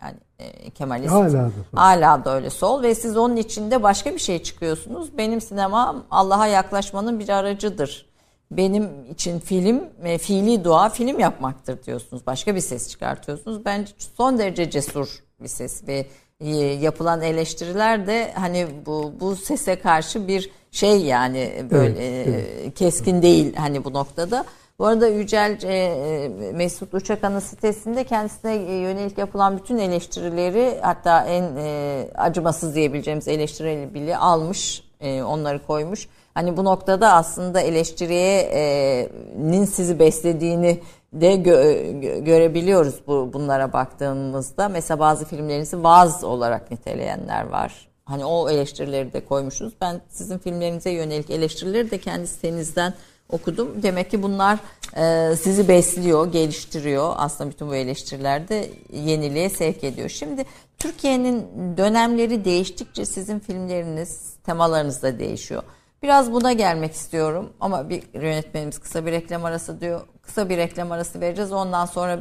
Yani 0.03 0.17
e, 0.39 0.71
Kemalist. 0.71 1.13
Hala 1.13 1.33
da, 1.33 1.51
hala 1.75 2.25
da 2.25 2.35
öyle 2.35 2.51
sol 2.51 2.83
ve 2.83 2.95
siz 2.95 3.17
onun 3.17 3.37
içinde 3.37 3.83
başka 3.83 4.15
bir 4.15 4.19
şey 4.19 4.43
çıkıyorsunuz. 4.43 5.19
Benim 5.19 5.41
sinemam 5.41 6.05
Allah'a 6.11 6.47
yaklaşmanın 6.47 7.21
bir 7.21 7.29
aracıdır. 7.29 8.09
Benim 8.51 9.11
için 9.11 9.39
film, 9.39 9.85
e, 10.05 10.19
fiili 10.19 10.65
dua 10.65 10.89
film 10.89 11.19
yapmaktır 11.19 11.83
diyorsunuz. 11.83 12.27
Başka 12.27 12.55
bir 12.55 12.61
ses 12.61 12.89
çıkartıyorsunuz. 12.91 13.65
Bence 13.65 13.93
son 14.17 14.39
derece 14.39 14.71
cesur 14.71 15.23
bir 15.41 15.49
ses 15.49 15.89
ve 15.89 16.07
e, 16.41 16.57
yapılan 16.57 17.23
eleştiriler 17.23 18.07
de 18.07 18.33
hani 18.35 18.67
bu 18.87 19.13
bu 19.21 19.37
sese 19.37 19.81
karşı 19.81 20.29
bir 20.29 20.51
şey 20.71 21.01
yani 21.01 21.67
böyle 21.71 22.07
evet, 22.07 22.49
evet. 22.61 22.75
keskin 22.75 23.23
değil 23.23 23.57
hani 23.57 23.85
bu 23.85 23.93
noktada. 23.93 24.45
Bu 24.79 24.87
arada 24.87 25.09
Yücel 25.09 25.59
e, 25.63 25.75
e, 25.75 26.29
Mesut 26.53 26.95
Uçakan'ın 26.95 27.41
sitesinde 27.41 28.05
kendisine 28.05 28.55
yönelik 28.55 29.19
yapılan 29.19 29.59
bütün 29.59 29.79
eleştirileri 29.79 30.79
hatta 30.83 31.25
en 31.25 31.57
e, 31.57 32.09
acımasız 32.15 32.75
diyebileceğimiz 32.75 33.29
eleştirileri 33.29 33.95
bile 33.95 34.17
almış, 34.17 34.85
e, 35.01 35.23
onları 35.23 35.67
koymuş. 35.67 36.09
Hani 36.35 36.57
bu 36.57 36.65
noktada 36.65 37.13
aslında 37.13 37.61
eleştiriyenin 37.61 39.65
sizi 39.65 39.99
beslediğini 39.99 40.81
de 41.13 41.35
gö- 41.35 42.25
görebiliyoruz 42.25 42.95
bu 43.07 43.31
bunlara 43.33 43.73
baktığımızda. 43.73 44.69
Mesela 44.69 44.99
bazı 44.99 45.25
filmlerinizi 45.25 45.83
vaz 45.83 46.25
olarak 46.25 46.71
niteleyenler 46.71 47.49
var. 47.49 47.89
Hani 48.05 48.25
o 48.25 48.51
eleştirileri 48.51 49.13
de 49.13 49.25
koymuşuz. 49.25 49.73
Ben 49.81 50.01
sizin 50.09 50.39
filmlerinize 50.39 50.91
yönelik 50.91 51.31
eleştirileri 51.31 51.91
de 51.91 51.99
kendi 51.99 52.27
sitenizden 52.27 52.95
okudum. 53.29 53.83
Demek 53.83 54.11
ki 54.11 54.23
bunlar 54.23 54.59
e, 54.97 55.37
sizi 55.37 55.69
besliyor, 55.69 56.33
geliştiriyor. 56.33 57.13
Aslında 57.17 57.51
bütün 57.51 57.69
bu 57.69 57.75
eleştiriler 57.75 58.49
de 58.49 58.71
yeniliğe 58.93 59.51
sevk 59.51 59.85
ediyor. 59.85 60.09
Şimdi 60.09 60.45
Türkiye'nin 60.79 61.47
dönemleri 61.77 62.45
değiştikçe 62.45 63.05
sizin 63.05 63.39
filmleriniz, 63.39 64.35
temalarınız 64.45 65.03
da 65.03 65.19
değişiyor. 65.19 65.63
Biraz 66.03 66.33
buna 66.33 66.53
gelmek 66.53 66.93
istiyorum 66.93 67.53
ama 67.61 67.89
bir 67.89 68.03
yönetmenimiz 68.15 68.79
kısa 68.79 69.07
bir 69.07 69.13
reklam 69.13 69.45
arası 69.45 69.81
diyor. 69.81 70.01
Kısa 70.23 70.49
bir 70.49 70.57
reklam 70.57 70.93
arası 70.93 71.21
vereceğiz. 71.21 71.53
Ondan 71.53 71.87
sonra 71.87 72.19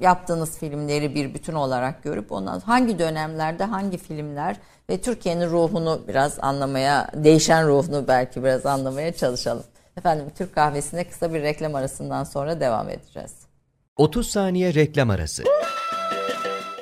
yaptığınız 0.00 0.58
filmleri 0.58 1.14
bir 1.14 1.34
bütün 1.34 1.54
olarak 1.54 2.02
görüp 2.02 2.32
ondan 2.32 2.60
hangi 2.60 2.98
dönemlerde 2.98 3.64
hangi 3.64 3.98
filmler 3.98 4.56
ve 4.90 5.00
Türkiye'nin 5.00 5.50
ruhunu 5.50 6.00
biraz 6.08 6.38
anlamaya, 6.40 7.10
değişen 7.14 7.68
ruhunu 7.68 8.08
belki 8.08 8.44
biraz 8.44 8.66
anlamaya 8.66 9.12
çalışalım. 9.12 9.64
Efendim 9.98 10.26
Türk 10.38 10.54
kahvesine 10.54 11.04
kısa 11.04 11.34
bir 11.34 11.42
reklam 11.42 11.74
arasından 11.74 12.24
sonra 12.24 12.60
devam 12.60 12.90
edeceğiz. 12.90 13.32
30 13.96 14.28
saniye 14.28 14.74
reklam 14.74 15.10
arası. 15.10 15.44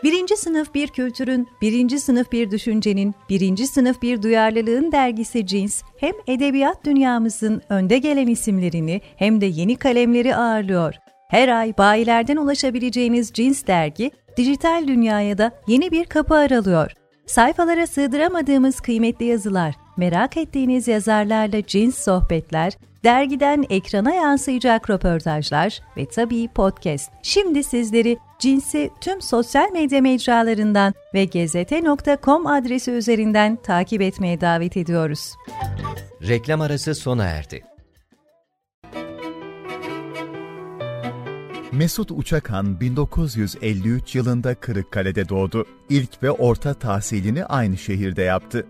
Birinci 0.03 0.37
sınıf 0.37 0.75
bir 0.75 0.88
kültürün, 0.88 1.48
birinci 1.61 2.01
sınıf 2.01 2.33
bir 2.33 2.51
düşüncenin, 2.51 3.14
birinci 3.29 3.66
sınıf 3.66 4.03
bir 4.03 4.22
duyarlılığın 4.22 4.92
dergisi 4.92 5.46
Cins, 5.46 5.83
hem 5.98 6.12
edebiyat 6.27 6.85
dünyamızın 6.85 7.62
önde 7.68 7.98
gelen 7.98 8.27
isimlerini 8.27 9.01
hem 9.16 9.40
de 9.40 9.46
yeni 9.46 9.77
kalemleri 9.77 10.37
ağırlıyor. 10.37 10.94
Her 11.29 11.48
ay 11.48 11.79
bayilerden 11.79 12.37
ulaşabileceğiniz 12.37 13.33
Cins 13.33 13.66
dergi, 13.66 14.11
dijital 14.37 14.88
dünyaya 14.88 15.38
da 15.38 15.53
yeni 15.66 15.90
bir 15.90 16.05
kapı 16.05 16.35
aralıyor. 16.35 16.92
Sayfalara 17.27 17.87
sığdıramadığımız 17.87 18.81
kıymetli 18.81 19.27
yazılar, 19.27 19.75
merak 19.96 20.37
ettiğiniz 20.37 20.88
yazarlarla 20.88 21.66
cins 21.66 21.98
sohbetler, 21.98 22.72
dergiden 23.04 23.64
ekrana 23.70 24.14
yansıyacak 24.14 24.90
röportajlar 24.90 25.80
ve 25.96 26.06
tabii 26.08 26.48
podcast. 26.48 27.12
Şimdi 27.22 27.64
sizleri 27.64 28.18
cinsi 28.38 28.90
tüm 29.00 29.22
sosyal 29.22 29.72
medya 29.72 30.00
mecralarından 30.00 30.94
ve 31.14 31.24
gezete.com 31.24 32.46
adresi 32.46 32.90
üzerinden 32.90 33.56
takip 33.56 34.02
etmeye 34.02 34.40
davet 34.40 34.76
ediyoruz. 34.76 35.34
Reklam 36.28 36.60
arası 36.60 36.94
sona 36.94 37.24
erdi. 37.24 37.64
Mesut 41.72 42.10
Uçakan 42.10 42.80
1953 42.80 44.14
yılında 44.14 44.54
Kırıkkale'de 44.54 45.28
doğdu. 45.28 45.66
İlk 45.88 46.22
ve 46.22 46.30
orta 46.30 46.74
tahsilini 46.74 47.44
aynı 47.44 47.78
şehirde 47.78 48.22
yaptı. 48.22 48.66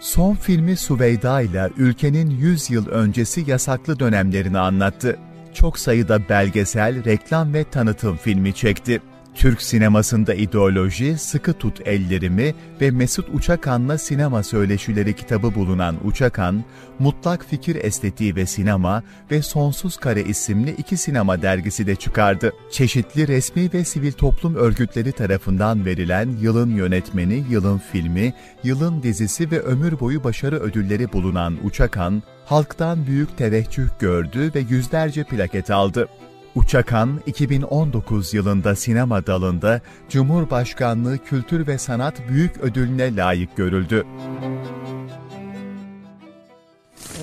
Son 0.00 0.34
filmi 0.34 0.76
Suveyda 0.76 1.40
ile 1.40 1.70
ülkenin 1.76 2.30
100 2.30 2.70
yıl 2.70 2.88
öncesi 2.88 3.50
yasaklı 3.50 3.98
dönemlerini 3.98 4.58
anlattı. 4.58 5.18
Çok 5.54 5.78
sayıda 5.78 6.28
belgesel, 6.28 7.04
reklam 7.04 7.54
ve 7.54 7.64
tanıtım 7.64 8.16
filmi 8.16 8.54
çekti. 8.54 9.00
Türk 9.34 9.62
sinemasında 9.62 10.34
ideoloji, 10.34 11.18
Sıkı 11.18 11.52
Tut 11.52 11.80
Ellerimi 11.86 12.54
ve 12.80 12.90
Mesut 12.90 13.28
Uçakan'la 13.34 13.98
Sinema 13.98 14.42
Söyleşileri 14.42 15.16
kitabı 15.16 15.54
bulunan 15.54 15.96
Uçakan, 16.04 16.64
Mutlak 16.98 17.44
Fikir 17.44 17.76
Estetiği 17.84 18.36
ve 18.36 18.46
Sinema 18.46 19.02
ve 19.30 19.42
Sonsuz 19.42 19.96
Kare 19.96 20.22
isimli 20.22 20.70
iki 20.70 20.96
sinema 20.96 21.42
dergisi 21.42 21.86
de 21.86 21.96
çıkardı. 21.96 22.52
Çeşitli 22.70 23.28
resmi 23.28 23.72
ve 23.74 23.84
sivil 23.84 24.12
toplum 24.12 24.54
örgütleri 24.54 25.12
tarafından 25.12 25.84
verilen 25.84 26.28
yılın 26.40 26.70
yönetmeni, 26.70 27.44
yılın 27.50 27.80
filmi, 27.92 28.34
yılın 28.64 29.02
dizisi 29.02 29.50
ve 29.50 29.60
ömür 29.60 30.00
boyu 30.00 30.24
başarı 30.24 30.56
ödülleri 30.56 31.12
bulunan 31.12 31.56
Uçakan, 31.64 32.22
halktan 32.50 33.06
büyük 33.06 33.38
teveccüh 33.38 33.88
gördü 33.98 34.50
ve 34.54 34.60
yüzlerce 34.60 35.24
plaket 35.24 35.70
aldı. 35.70 36.08
Uçakan 36.54 37.20
2019 37.26 38.34
yılında 38.34 38.76
sinema 38.76 39.26
dalında 39.26 39.80
Cumhurbaşkanlığı 40.08 41.18
Kültür 41.18 41.66
ve 41.66 41.78
Sanat 41.78 42.14
Büyük 42.28 42.60
Ödülüne 42.60 43.16
layık 43.16 43.56
görüldü. 43.56 44.04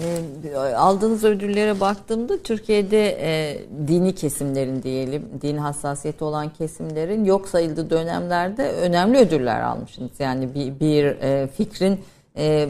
E, 0.03 0.57
aldığınız 0.75 1.23
ödüllere 1.23 1.79
baktığımda 1.79 2.43
Türkiye'de 2.43 3.17
e, 3.21 3.59
dini 3.87 4.15
kesimlerin 4.15 4.83
diyelim, 4.83 5.29
din 5.41 5.57
hassasiyeti 5.57 6.23
olan 6.23 6.49
kesimlerin 6.49 7.25
yok 7.25 7.47
sayıldığı 7.47 7.89
dönemlerde 7.89 8.71
önemli 8.71 9.17
ödüller 9.17 9.61
almışsınız. 9.61 10.19
Yani 10.19 10.55
bir, 10.55 10.79
bir 10.79 11.05
e, 11.05 11.47
fikrin 11.47 11.99
e, 12.37 12.69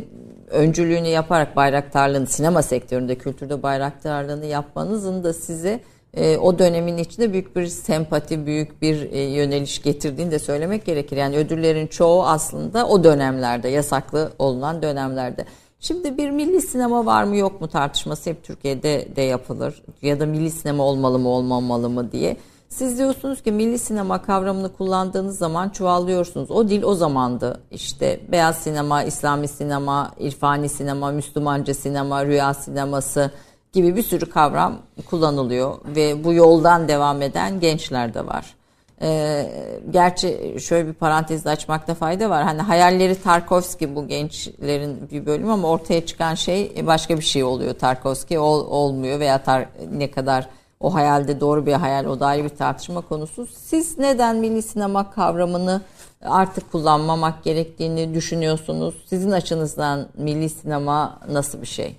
öncülüğünü 0.49 1.07
yaparak 1.07 1.55
bayraktarlığını, 1.55 2.27
sinema 2.27 2.61
sektöründe, 2.61 3.15
kültürde 3.15 3.63
bayraktarlığını 3.63 4.45
yapmanızın 4.45 5.23
da 5.23 5.33
size 5.33 5.79
e, 6.13 6.37
o 6.37 6.59
dönemin 6.59 6.97
içinde 6.97 7.33
büyük 7.33 7.55
bir 7.55 7.67
sempati, 7.67 8.45
büyük 8.45 8.81
bir 8.81 9.11
e, 9.11 9.19
yöneliş 9.19 9.81
getirdiğini 9.81 10.31
de 10.31 10.39
söylemek 10.39 10.85
gerekir. 10.85 11.17
Yani 11.17 11.37
ödüllerin 11.37 11.87
çoğu 11.87 12.23
aslında 12.23 12.87
o 12.87 13.03
dönemlerde, 13.03 13.67
yasaklı 13.67 14.31
olunan 14.39 14.81
dönemlerde. 14.81 15.45
Şimdi 15.79 16.17
bir 16.17 16.29
milli 16.29 16.61
sinema 16.61 17.05
var 17.05 17.23
mı 17.23 17.35
yok 17.35 17.61
mu 17.61 17.67
tartışması 17.67 18.29
hep 18.29 18.43
Türkiye'de 18.43 19.07
de 19.15 19.21
yapılır. 19.21 19.83
Ya 20.01 20.19
da 20.19 20.25
milli 20.25 20.51
sinema 20.51 20.83
olmalı 20.83 21.19
mı 21.19 21.29
olmamalı 21.29 21.89
mı 21.89 22.11
diye. 22.11 22.37
Siz 22.69 22.97
diyorsunuz 22.97 23.41
ki 23.41 23.51
milli 23.51 23.79
sinema 23.79 24.21
kavramını 24.21 24.73
kullandığınız 24.73 25.37
zaman 25.37 25.69
çuvallıyorsunuz. 25.69 26.51
O 26.51 26.69
dil 26.69 26.83
o 26.83 26.93
zamandı. 26.93 27.61
İşte 27.71 28.19
beyaz 28.31 28.57
sinema, 28.57 29.03
İslami 29.03 29.47
sinema, 29.47 30.11
irfani 30.19 30.69
sinema, 30.69 31.11
Müslümanca 31.11 31.73
sinema, 31.73 32.25
rüya 32.25 32.53
sineması, 32.53 33.31
gibi 33.73 33.95
bir 33.95 34.03
sürü 34.03 34.29
kavram 34.29 34.77
kullanılıyor 35.09 35.77
ve 35.85 36.23
bu 36.23 36.33
yoldan 36.33 36.87
devam 36.87 37.21
eden 37.21 37.59
gençler 37.59 38.13
de 38.13 38.25
var. 38.25 38.55
Ee, 39.01 39.51
gerçi 39.89 40.55
şöyle 40.59 40.87
bir 40.87 40.93
parantez 40.93 41.47
açmakta 41.47 41.95
fayda 41.95 42.29
var. 42.29 42.43
Hani 42.43 42.61
hayalleri 42.61 43.21
Tarkovski 43.21 43.95
bu 43.95 44.07
gençlerin 44.07 45.09
bir 45.11 45.25
bölümü 45.25 45.51
ama 45.51 45.67
ortaya 45.67 46.05
çıkan 46.05 46.35
şey 46.35 46.87
başka 46.87 47.17
bir 47.17 47.23
şey 47.23 47.43
oluyor. 47.43 47.73
Tarkovski 47.73 48.39
ol, 48.39 48.67
olmuyor 48.67 49.19
veya 49.19 49.43
tar, 49.43 49.65
ne 49.91 50.11
kadar 50.11 50.49
o 50.79 50.93
hayalde 50.93 51.39
doğru 51.39 51.65
bir 51.65 51.73
hayal 51.73 52.05
o 52.05 52.19
da 52.19 52.25
ayrı 52.27 52.43
bir 52.43 52.49
tartışma 52.49 53.01
konusu. 53.01 53.45
Siz 53.45 53.97
neden 53.97 54.37
milli 54.37 54.61
sinema 54.61 55.11
kavramını 55.11 55.81
artık 56.21 56.71
kullanmamak 56.71 57.43
gerektiğini 57.43 58.13
düşünüyorsunuz? 58.13 58.95
Sizin 59.05 59.31
açınızdan 59.31 60.07
milli 60.17 60.49
sinema 60.49 61.19
nasıl 61.31 61.61
bir 61.61 61.67
şey? 61.67 61.97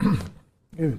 evet. 0.78 0.98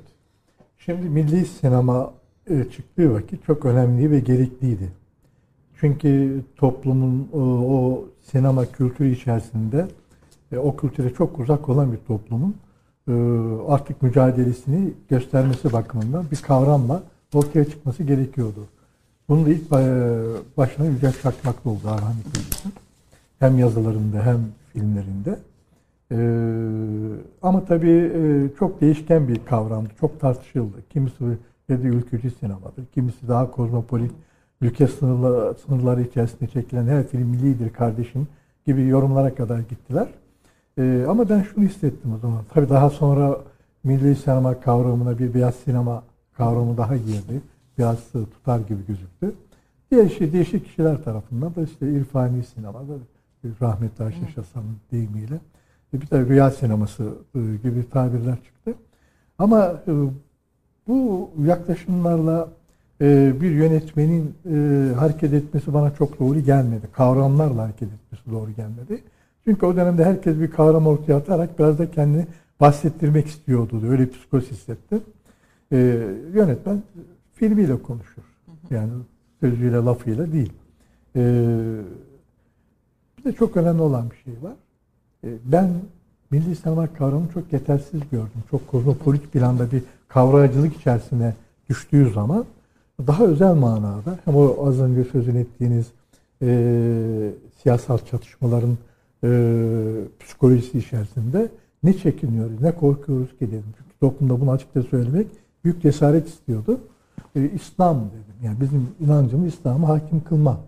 Şimdi 0.78 1.10
milli 1.10 1.46
sinema 1.46 2.14
e, 2.50 2.64
çıktığı 2.64 3.14
vakit 3.14 3.46
çok 3.46 3.66
önemli 3.66 4.12
ve 4.12 4.20
gerekliydi. 4.20 4.92
Çünkü 5.80 6.42
toplumun 6.56 7.30
o, 7.34 7.40
o 7.40 8.06
sinema 8.32 8.66
kültürü 8.66 9.12
içerisinde 9.12 9.88
e, 10.52 10.58
o 10.58 10.76
kültüre 10.76 11.14
çok 11.14 11.40
uzak 11.40 11.70
olan 11.70 11.92
bir 11.92 11.98
toplumun 11.98 12.50
e, 12.50 12.67
artık 13.68 14.02
mücadelesini 14.02 14.94
göstermesi 15.10 15.74
bakımından 15.74 16.26
bir 16.32 16.38
kavramla 16.38 17.04
ortaya 17.34 17.66
çıkması 17.66 18.04
gerekiyordu. 18.04 18.68
Bunu 19.30 19.46
da 19.46 19.50
ilk 19.50 19.72
başına 20.58 20.86
Yücel 20.86 21.14
Çakmaklı 21.24 21.72
oldu 21.72 21.88
Arhan 21.88 22.16
Hem 23.40 23.60
yazılarında 23.60 24.26
hem 24.26 24.40
filmlerinde. 24.74 25.40
Ee, 26.12 26.18
ama 27.42 27.66
tabii 27.66 28.12
e, 28.16 28.58
çok 28.60 28.82
değişken 28.82 29.28
bir 29.28 29.40
kavramdı. 29.46 29.90
Çok 30.00 30.20
tartışıldı. 30.20 30.78
Kimisi 30.90 31.24
dedi 31.70 31.88
ülkücü 31.88 32.32
sinemadır. 32.32 32.86
Kimisi 32.94 33.28
daha 33.28 33.52
kozmopolit, 33.52 34.12
ülke 34.62 34.88
sınırları, 34.88 35.56
sınırları 35.56 36.02
içerisinde 36.02 36.48
çekilen 36.50 36.88
her 36.88 37.08
film 37.08 37.28
millidir 37.28 37.70
kardeşim 37.74 38.28
gibi 38.66 38.88
yorumlara 38.88 39.36
kadar 39.36 39.60
gittiler. 39.60 40.08
Ee, 40.78 41.06
ama 41.10 41.30
ben 41.30 41.42
şunu 41.42 41.66
hissettim 41.66 42.14
o 42.14 42.18
zaman. 42.18 42.42
Tabii 42.54 42.70
daha 42.70 42.90
sonra 42.90 43.38
milli 43.84 44.16
sinema 44.16 44.60
kavramına 44.60 45.20
bir 45.20 45.34
beyaz 45.34 45.56
sinema 45.56 46.04
kavramı 46.38 46.78
daha 46.78 46.98
girdi. 46.98 47.42
Biraz 47.78 47.98
tutar 48.12 48.60
gibi 48.60 48.86
gözüktü. 48.88 49.36
Değişik, 49.92 50.34
değişik 50.34 50.66
kişiler 50.66 51.04
tarafından 51.04 51.56
da 51.56 51.62
işte 51.62 51.92
irfani 51.92 52.44
sinema, 52.44 52.82
rahmetli 53.62 54.04
Ayşe 54.04 54.28
Şasan'ın 54.36 54.78
deyimiyle 54.92 55.40
bir 55.94 56.10
de 56.10 56.26
rüya 56.26 56.52
sineması 56.52 57.04
e, 57.36 57.40
gibi 57.64 57.90
tabirler 57.90 58.36
çıktı. 58.36 58.74
Ama 59.40 59.82
e, 59.88 59.94
bu 60.88 61.30
yaklaşımlarla 61.46 62.50
e, 63.02 63.34
bir 63.42 63.52
yönetmenin 63.52 64.36
hareket 64.94 65.34
etmesi 65.34 65.74
bana 65.74 65.94
çok 65.94 66.20
doğru 66.20 66.40
gelmedi. 66.40 66.88
Kavramlarla 66.94 67.64
hareket 67.64 67.90
etmesi 67.94 68.32
doğru 68.32 68.52
gelmedi. 68.52 69.04
Çünkü 69.48 69.66
o 69.66 69.76
dönemde 69.76 70.06
herkes 70.06 70.40
bir 70.40 70.52
kavram 70.52 70.88
ortaya 70.88 71.14
atarak 71.14 71.60
biraz 71.60 71.80
da 71.80 71.92
kendini 71.92 72.28
bahsettirmek 72.60 73.28
istiyordu. 73.28 73.82
Öyle 73.90 74.10
psikoz 74.10 74.52
hissettim. 74.52 75.02
Yönetmen 76.34 76.84
filmiyle 77.34 77.82
konuşur. 77.82 78.22
Yani 78.70 78.92
sözüyle, 79.40 79.76
lafıyla 79.76 80.32
değil. 80.32 80.54
Bir 83.18 83.24
de 83.26 83.34
çok 83.40 83.58
önemli 83.58 83.82
olan 83.82 84.10
bir 84.10 84.16
şey 84.16 84.44
var. 84.44 84.56
E, 85.24 85.30
ben 85.46 85.70
milli 86.32 86.56
sinema 86.56 86.94
kavramını 86.94 87.34
çok 87.34 87.54
yetersiz 87.54 88.02
gördüm. 88.12 88.44
Çok 88.52 88.68
kozmopolit 88.68 89.32
planda 89.32 89.72
bir 89.72 89.84
kavrayıcılık 90.08 90.76
içerisine 90.76 91.34
düştüğü 91.70 92.10
zaman 92.10 92.46
daha 93.08 93.26
özel 93.26 93.56
manada 93.56 94.20
hem 94.26 94.36
o 94.36 94.68
az 94.68 94.80
önce 94.80 95.04
sözünü 95.04 95.40
ettiğiniz 95.40 95.88
e, 96.42 97.32
siyasal 97.64 97.98
çatışmaların 97.98 98.78
e, 99.24 99.30
psikolojisi 100.20 100.78
içerisinde 100.78 101.50
ne 101.84 101.94
çekiniyoruz, 101.94 102.62
ne 102.62 102.76
korkuyoruz 102.76 103.30
ki 103.30 103.48
dedim. 103.48 103.74
Çünkü 103.78 104.00
toplumda 104.00 104.42
bunu 104.42 104.52
açıkça 104.52 104.84
söylemek 104.84 105.28
büyük 105.64 105.82
cesaret 105.82 106.28
istiyordu. 106.28 106.80
E, 107.36 107.50
İslam 107.50 107.98
dedim. 107.98 108.36
Yani 108.44 108.62
bizim 108.62 108.88
inancımız 109.00 109.48
İslam'ı 109.48 109.86
hakim 109.86 110.24
kılma. 110.24 110.60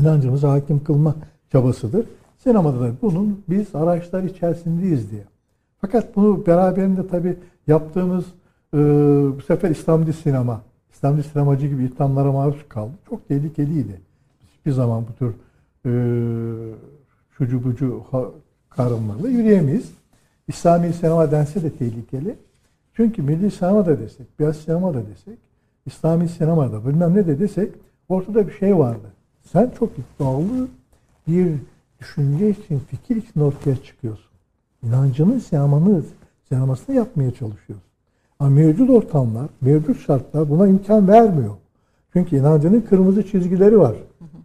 İnancımızı 0.00 0.46
hakim 0.46 0.84
kılma 0.84 1.14
çabasıdır. 1.52 2.06
Sinemada 2.38 2.80
da 2.80 2.92
bunun 3.02 3.42
biz 3.48 3.74
araçlar 3.74 4.22
içerisindeyiz 4.22 5.10
diye. 5.10 5.24
Fakat 5.80 6.16
bunu 6.16 6.46
beraberinde 6.46 7.08
tabi 7.08 7.36
yaptığımız 7.66 8.24
e, 8.74 8.78
bu 9.36 9.42
sefer 9.42 9.70
İslamcı 9.70 10.12
sinema, 10.12 10.60
İslamcı 10.92 11.22
sinemacı 11.22 11.66
gibi 11.66 11.84
ithamlara 11.84 12.32
maruz 12.32 12.68
kaldı. 12.68 12.92
Çok 13.08 13.28
tehlikeliydi. 13.28 14.00
Hiçbir 14.58 14.72
zaman 14.72 15.04
bu 15.08 15.12
tür 15.18 15.34
e, 15.86 15.92
şucu 17.38 17.64
bucu 17.64 18.04
kavramlarla 18.70 19.28
yürüyemeyiz. 19.28 19.90
İslami 20.48 20.92
sinema 20.92 21.30
dense 21.30 21.62
de 21.62 21.70
tehlikeli. 21.70 22.36
Çünkü 22.94 23.22
milli 23.22 23.50
sinema 23.50 23.86
da 23.86 23.98
desek, 24.00 24.38
beyaz 24.38 24.56
sinema 24.56 24.94
da 24.94 25.06
desek, 25.06 25.38
İslami 25.86 26.28
sinema 26.28 26.72
da 26.72 26.86
bilmem 26.86 27.14
ne 27.14 27.26
de 27.26 27.38
desek 27.38 27.72
ortada 28.08 28.48
bir 28.48 28.52
şey 28.52 28.78
vardı. 28.78 29.12
Sen 29.52 29.72
çok 29.78 29.90
iddialı 29.98 30.68
bir 31.28 31.52
düşünce 32.00 32.50
için, 32.50 32.78
fikir 32.78 33.16
için 33.16 33.40
ortaya 33.40 33.76
çıkıyorsun. 33.76 34.30
İnancının 34.82 35.38
sinemanı, 35.38 36.02
sinemasını 36.48 36.96
yapmaya 36.96 37.30
çalışıyorsun. 37.30 37.86
Ama 38.38 38.50
mevcut 38.50 38.90
ortamlar, 38.90 39.46
mevcut 39.60 40.06
şartlar 40.06 40.50
buna 40.50 40.68
imkan 40.68 41.08
vermiyor. 41.08 41.54
Çünkü 42.12 42.36
inancının 42.36 42.80
kırmızı 42.80 43.26
çizgileri 43.26 43.78
var. 43.78 43.96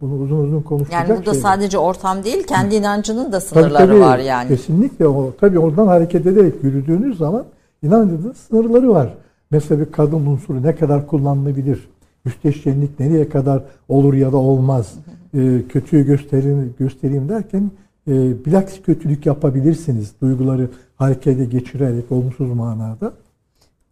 Bunu 0.02 0.22
uzun 0.22 0.36
uzun 0.36 0.62
konuşacak 0.62 1.08
Yani 1.08 1.18
burada 1.18 1.32
şeyler. 1.32 1.48
sadece 1.48 1.78
ortam 1.78 2.24
değil, 2.24 2.42
kendi 2.46 2.74
inancının 2.74 3.32
da 3.32 3.40
sınırları 3.40 3.74
tabii, 3.74 3.88
tabii, 3.88 4.00
var 4.00 4.18
yani. 4.18 4.48
Kesinlikle. 4.48 5.06
O, 5.06 5.32
tabii 5.40 5.58
oradan 5.58 5.86
hareket 5.86 6.26
ederek 6.26 6.54
yürüdüğünüz 6.62 7.18
zaman 7.18 7.44
inancının 7.82 8.32
sınırları 8.32 8.90
var. 8.90 9.14
Mesela 9.50 9.80
bir 9.80 9.92
kadın 9.92 10.26
unsuru 10.26 10.62
ne 10.62 10.76
kadar 10.76 11.06
kullanılabilir? 11.06 11.88
Müsteşenlik 12.24 13.00
nereye 13.00 13.28
kadar 13.28 13.62
olur 13.88 14.14
ya 14.14 14.32
da 14.32 14.36
olmaz? 14.36 14.94
e, 15.34 15.62
kötüyü 15.68 16.06
göstereyim, 16.06 16.74
göstereyim 16.78 17.28
derken 17.28 17.70
e, 18.08 18.44
bilakis 18.46 18.82
kötülük 18.82 19.26
yapabilirsiniz. 19.26 20.12
Duyguları 20.22 20.68
harekete 20.96 21.44
geçirerek 21.44 22.12
olumsuz 22.12 22.52
manada. 22.52 23.12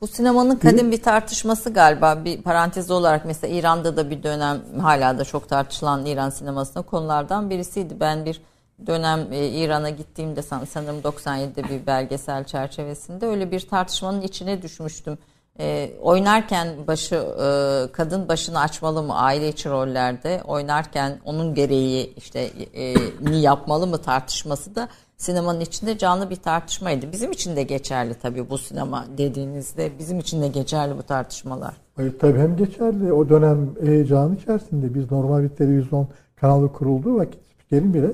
Bu 0.01 0.07
sinemanın 0.07 0.57
kadim 0.57 0.90
bir 0.90 1.03
tartışması 1.03 1.72
galiba 1.72 2.24
bir 2.24 2.42
parantez 2.42 2.90
olarak 2.90 3.24
mesela 3.24 3.55
İran'da 3.55 3.96
da 3.96 4.11
bir 4.11 4.22
dönem 4.22 4.61
hala 4.80 5.18
da 5.18 5.24
çok 5.24 5.48
tartışılan 5.48 6.07
İran 6.07 6.30
sinemasında 6.30 6.82
konulardan 6.82 7.51
birisiydi. 7.51 8.01
Ben 8.01 8.24
bir 8.24 8.40
dönem 8.86 9.32
e, 9.32 9.48
İran'a 9.48 9.90
gittiğimde 9.90 10.42
sanırım 10.42 11.01
97'de 11.01 11.64
bir 11.64 11.86
belgesel 11.86 12.44
çerçevesinde 12.44 13.26
öyle 13.26 13.51
bir 13.51 13.61
tartışmanın 13.61 14.20
içine 14.20 14.62
düşmüştüm. 14.62 15.18
E, 15.59 15.90
oynarken 16.03 16.68
başı 16.86 17.14
e, 17.14 17.92
kadın 17.92 18.28
başını 18.28 18.61
açmalı 18.61 19.03
mı 19.03 19.16
aile 19.16 19.48
içi 19.48 19.68
rollerde 19.68 20.42
oynarken 20.46 21.20
onun 21.24 21.55
gereği 21.55 22.14
işte 22.16 22.51
e, 22.74 22.94
ni 23.20 23.40
yapmalı 23.40 23.86
mı 23.86 23.98
tartışması 23.98 24.74
da 24.74 24.88
sinemanın 25.20 25.60
içinde 25.60 25.98
canlı 25.98 26.30
bir 26.30 26.36
tartışmaydı. 26.36 27.12
Bizim 27.12 27.32
için 27.32 27.56
de 27.56 27.62
geçerli 27.62 28.14
tabii 28.14 28.50
bu 28.50 28.58
sinema 28.58 29.04
dediğinizde 29.18 29.90
bizim 29.98 30.18
için 30.18 30.42
de 30.42 30.48
geçerli 30.48 30.98
bu 30.98 31.02
tartışmalar. 31.02 31.74
Hayır, 31.96 32.18
tabii 32.18 32.38
hem 32.38 32.56
geçerli 32.56 33.12
o 33.12 33.28
dönem 33.28 33.68
heyecanı 33.84 34.36
içerisinde 34.36 34.94
biz 34.94 35.10
normal 35.10 35.42
bir 35.42 35.48
televizyon 35.48 36.08
kanalı 36.36 36.72
kurulduğu 36.72 37.16
vakit 37.16 37.40
spikerin 37.52 37.94
bile 37.94 38.12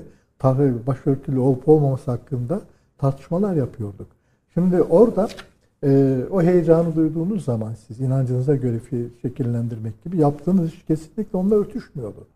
başörtülü 0.86 1.38
olup 1.38 1.68
olmaması 1.68 2.10
hakkında 2.10 2.60
tartışmalar 2.98 3.54
yapıyorduk. 3.54 4.06
Şimdi 4.54 4.82
orada 4.82 5.28
e, 5.84 6.18
o 6.30 6.42
heyecanı 6.42 6.96
duyduğunuz 6.96 7.44
zaman 7.44 7.74
siz 7.86 8.00
inancınıza 8.00 8.56
göre 8.56 8.80
şekillendirmek 9.22 10.04
gibi 10.04 10.16
yaptığınız 10.20 10.72
iş 10.72 10.84
kesinlikle 10.84 11.38
onunla 11.38 11.54
örtüşmüyordu. 11.54 12.26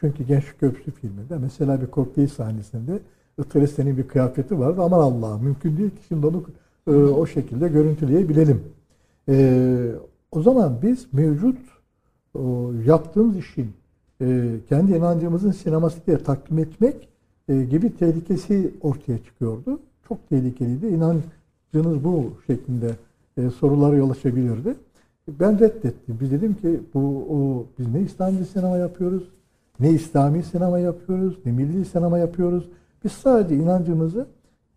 Çünkü 0.00 0.24
Gençlik 0.24 0.60
Köprüsü 0.60 0.90
filminde 0.90 1.38
mesela 1.38 1.80
bir 1.80 1.86
kokteyl 1.86 2.28
sahnesinde 2.28 2.98
Itresen'in 3.38 3.96
bir 3.96 4.08
kıyafeti 4.08 4.58
vardı. 4.58 4.82
Aman 4.82 4.98
Allah 4.98 5.38
mümkün 5.38 5.76
değil 5.76 5.90
ki 5.90 6.00
şimdi 6.08 6.26
onu 6.26 6.44
e, 6.86 6.90
o 6.90 7.26
şekilde 7.26 7.68
görüntüleyebilelim. 7.68 8.62
E, 9.28 9.92
o 10.32 10.42
zaman 10.42 10.78
biz 10.82 11.06
mevcut 11.12 11.58
o, 12.34 12.72
yaptığımız 12.86 13.36
işin 13.36 13.70
e, 14.20 14.56
kendi 14.68 14.92
inancımızın 14.92 15.52
sineması 15.52 16.06
diye 16.06 16.18
takdim 16.18 16.58
etmek 16.58 17.08
e, 17.48 17.64
gibi 17.64 17.96
tehlikesi 17.96 18.74
ortaya 18.80 19.18
çıkıyordu. 19.18 19.80
Çok 20.08 20.28
tehlikeliydi. 20.28 20.86
İnancınız 20.86 22.04
bu 22.04 22.32
şeklinde 22.46 22.90
e, 23.36 23.50
sorulara 23.50 23.96
yol 23.96 24.10
açabilirdi. 24.10 24.74
Ben 25.28 25.58
reddettim. 25.58 26.18
Biz 26.20 26.30
dedim 26.30 26.54
ki 26.54 26.80
bu 26.94 27.26
o, 27.30 27.66
biz 27.78 27.94
ne 27.94 28.00
İslami 28.00 28.44
sinema 28.44 28.76
yapıyoruz, 28.76 29.28
ne 29.80 29.90
İslami 29.90 30.42
sinema 30.42 30.78
yapıyoruz, 30.78 31.38
ne 31.44 31.52
milli 31.52 31.84
sinema 31.84 32.18
yapıyoruz. 32.18 32.68
Biz 33.04 33.12
sadece 33.12 33.54
inancımızı 33.54 34.26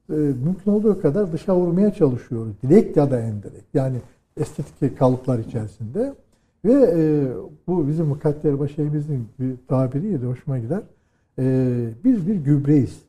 e, 0.10 0.14
mümkün 0.14 0.72
olduğu 0.72 1.02
kadar 1.02 1.32
dışa 1.32 1.56
vurmaya 1.56 1.94
çalışıyoruz. 1.94 2.54
Direkt 2.64 2.98
ya 2.98 3.12
da 3.12 3.20
endirekt. 3.20 3.76
Yani 3.76 3.98
estetik 4.38 5.00
kalıplar 5.00 5.40
içerisinde. 5.40 6.14
Ve 6.66 6.74
e, 6.74 7.28
bu 7.68 7.88
bizim 7.88 8.06
Mukadder 8.06 8.60
Başeyimizin 8.60 9.28
bir 9.40 9.56
tabiriydi. 9.68 10.26
Hoşuma 10.26 10.58
gider. 10.60 10.82
E, 11.40 11.90
biz 12.04 12.28
bir 12.28 12.36
gübreyiz. 12.36 13.02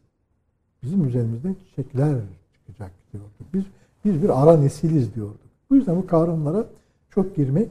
Bizim 0.83 1.05
üzerimizden 1.05 1.55
çiçekler 1.55 2.17
çıkacak 2.55 2.91
diyorduk. 3.12 3.33
Biz, 3.55 3.65
biz 4.05 4.23
bir 4.23 4.43
ara 4.43 4.57
nesiliz 4.57 5.15
diyorduk. 5.15 5.41
Bu 5.71 5.77
yüzden 5.77 5.97
bu 5.97 6.07
kavramlara 6.07 6.67
çok 7.11 7.37
girmek 7.37 7.69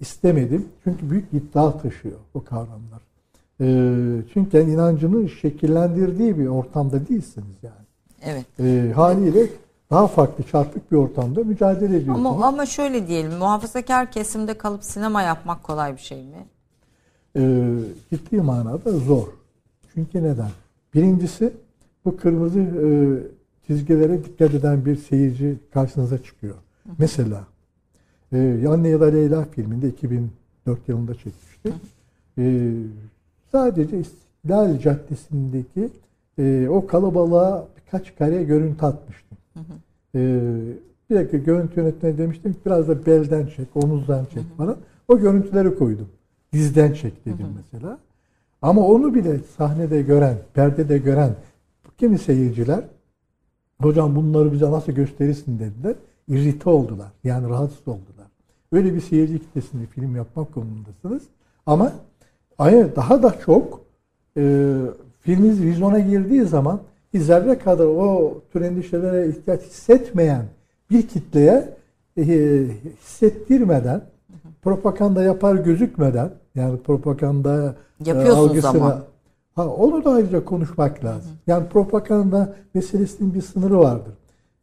istemedim. 0.00 0.68
Çünkü 0.84 1.10
büyük 1.10 1.32
iddia 1.32 1.78
taşıyor 1.78 2.16
bu 2.34 2.44
kavramlar. 2.44 3.07
E, 3.60 3.66
çünkü 4.32 4.56
yani 4.56 4.72
inancını 4.72 5.28
şekillendirdiği 5.28 6.38
bir 6.38 6.46
ortamda 6.46 7.08
değilsiniz 7.08 7.56
yani. 7.62 7.74
Evet. 8.22 8.46
E, 8.60 8.92
haliyle 8.92 9.46
daha 9.90 10.06
farklı 10.06 10.44
çarpık 10.44 10.92
bir 10.92 10.96
ortamda 10.96 11.44
mücadele 11.44 11.96
ediyorsunuz. 11.96 12.26
Ama, 12.26 12.46
ama 12.46 12.66
şöyle 12.66 13.06
diyelim 13.06 13.32
muhafazakar 13.32 14.12
kesimde 14.12 14.58
kalıp 14.58 14.84
sinema 14.84 15.22
yapmak 15.22 15.62
kolay 15.62 15.92
bir 15.96 16.00
şey 16.00 16.24
mi? 16.24 16.46
E, 17.36 17.72
ciddi 18.10 18.40
manada 18.40 18.92
zor. 18.92 19.26
Çünkü 19.94 20.22
neden? 20.22 20.50
Birincisi 20.94 21.52
bu 22.04 22.16
kırmızı 22.16 22.60
e, 22.60 22.88
çizgilere 23.66 24.24
dikkat 24.24 24.54
eden 24.54 24.84
bir 24.84 24.96
seyirci 24.96 25.56
karşınıza 25.74 26.22
çıkıyor. 26.22 26.54
Hı. 26.54 26.90
Mesela 26.98 27.44
e, 28.32 28.64
Anne 28.68 28.88
ya 28.88 29.00
da 29.00 29.06
Leyla 29.06 29.44
filminde 29.44 29.88
2004 29.88 30.88
yılında 30.88 31.14
çekmişti. 31.14 31.72
E, 32.38 32.72
sadece 33.52 33.98
İstiklal 33.98 34.78
Caddesi'ndeki 34.78 35.90
e, 36.38 36.68
o 36.68 36.86
kalabalığa 36.86 37.66
birkaç 37.76 38.16
kare 38.16 38.44
görüntü 38.44 38.86
atmıştım. 38.86 39.38
Hı 39.54 39.60
hı. 39.60 40.18
E, 40.18 40.50
bir 41.10 41.16
dakika 41.16 41.36
görüntü 41.36 41.80
yönetmeni 41.80 42.18
demiştim 42.18 42.56
biraz 42.66 42.88
da 42.88 43.06
belden 43.06 43.46
çek, 43.46 43.68
omuzdan 43.74 44.24
çek 44.24 44.42
hı 44.42 44.56
falan. 44.56 44.76
O 45.08 45.18
görüntüleri 45.18 45.78
koydum. 45.78 46.08
Dizden 46.52 46.92
çek 46.92 47.26
dedim 47.26 47.46
mesela. 47.56 47.98
Ama 48.62 48.86
onu 48.86 49.14
bile 49.14 49.38
sahnede 49.56 50.02
gören, 50.02 50.36
perdede 50.54 50.98
gören 50.98 51.34
kimi 51.98 52.18
seyirciler 52.18 52.84
hocam 53.80 54.16
bunları 54.16 54.52
bize 54.52 54.70
nasıl 54.70 54.92
gösterirsin 54.92 55.58
dediler. 55.58 55.94
İrrite 56.28 56.70
oldular. 56.70 57.08
Yani 57.24 57.48
rahatsız 57.48 57.88
oldular. 57.88 58.26
Öyle 58.72 58.94
bir 58.94 59.00
seyirci 59.00 59.38
kitlesinde 59.38 59.86
film 59.86 60.16
yapmak 60.16 60.54
konumundasınız. 60.54 61.22
Ama 61.66 61.92
Hayır 62.58 62.96
daha 62.96 63.22
da 63.22 63.34
çok 63.46 63.80
e, 64.36 64.74
filminiz 65.20 65.62
vizyona 65.62 65.98
girdiği 65.98 66.42
zaman 66.42 66.80
zerre 67.14 67.58
kadar 67.58 67.84
o 67.84 68.40
tür 68.52 68.60
endişelere 68.60 69.28
ihtiyaç 69.28 69.62
hissetmeyen 69.62 70.44
bir 70.90 71.08
kitleye 71.08 71.68
e, 72.16 72.22
hissettirmeden 73.02 74.02
propaganda 74.62 75.22
yapar 75.22 75.54
gözükmeden 75.54 76.30
yani 76.54 76.78
propaganda 76.78 77.74
e, 78.06 78.12
algısına 78.12 78.70
ama. 78.70 79.02
Ha, 79.54 79.68
onu 79.68 80.04
da 80.04 80.10
ayrıca 80.10 80.44
konuşmak 80.44 81.04
lazım. 81.04 81.30
Yani 81.46 81.68
propaganda 81.68 82.54
meselesinin 82.74 83.34
bir 83.34 83.42
sınırı 83.42 83.78
vardır. 83.78 84.14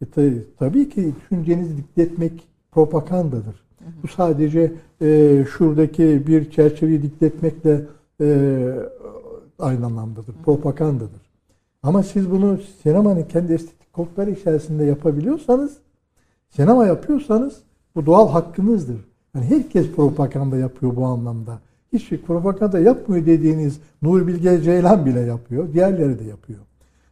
E, 0.02 0.06
tabii, 0.06 0.44
tabii 0.60 0.90
ki 0.90 1.14
düşüncenizi 1.22 1.78
dikletmek 1.78 2.48
propagandadır. 2.72 3.65
Bu 4.04 4.08
sadece 4.08 4.74
e, 5.02 5.46
şuradaki 5.58 6.28
bir 6.28 6.52
çerçeveyi 6.52 7.04
dikletmekle 7.04 7.82
e, 8.22 8.70
aynı 9.60 9.86
anlamdadır. 9.86 10.36
Propagandadır. 10.46 11.22
Ama 11.84 12.04
siz 12.04 12.32
bunu 12.32 12.60
sinemanın 12.84 13.24
kendi 13.24 13.54
estetik 13.54 13.94
kodları 13.94 14.32
içerisinde 14.32 14.84
yapabiliyorsanız, 14.84 15.78
sinema 16.50 16.86
yapıyorsanız 16.86 17.62
bu 17.96 18.06
doğal 18.06 18.30
hakkınızdır. 18.30 18.98
Yani 19.36 19.46
herkes 19.46 19.92
propaganda 19.92 20.58
yapıyor 20.58 20.96
bu 20.96 21.06
anlamda. 21.06 21.60
Hiçbir 21.94 22.22
propaganda 22.22 22.80
yapmıyor 22.80 23.26
dediğiniz 23.26 23.80
Nur 24.02 24.28
Bilge 24.28 24.62
Ceylan 24.62 25.06
bile 25.06 25.20
yapıyor. 25.20 25.74
Diğerleri 25.74 26.20
de 26.20 26.24
yapıyor. 26.24 26.60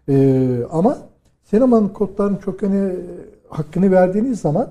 Ee, 0.09 0.59
ama 0.71 0.97
sinemanın 1.43 1.89
kodlarının 1.89 2.37
çok 2.37 2.63
öne 2.63 2.95
hakkını 3.49 3.91
verdiğiniz 3.91 4.39
zaman 4.39 4.69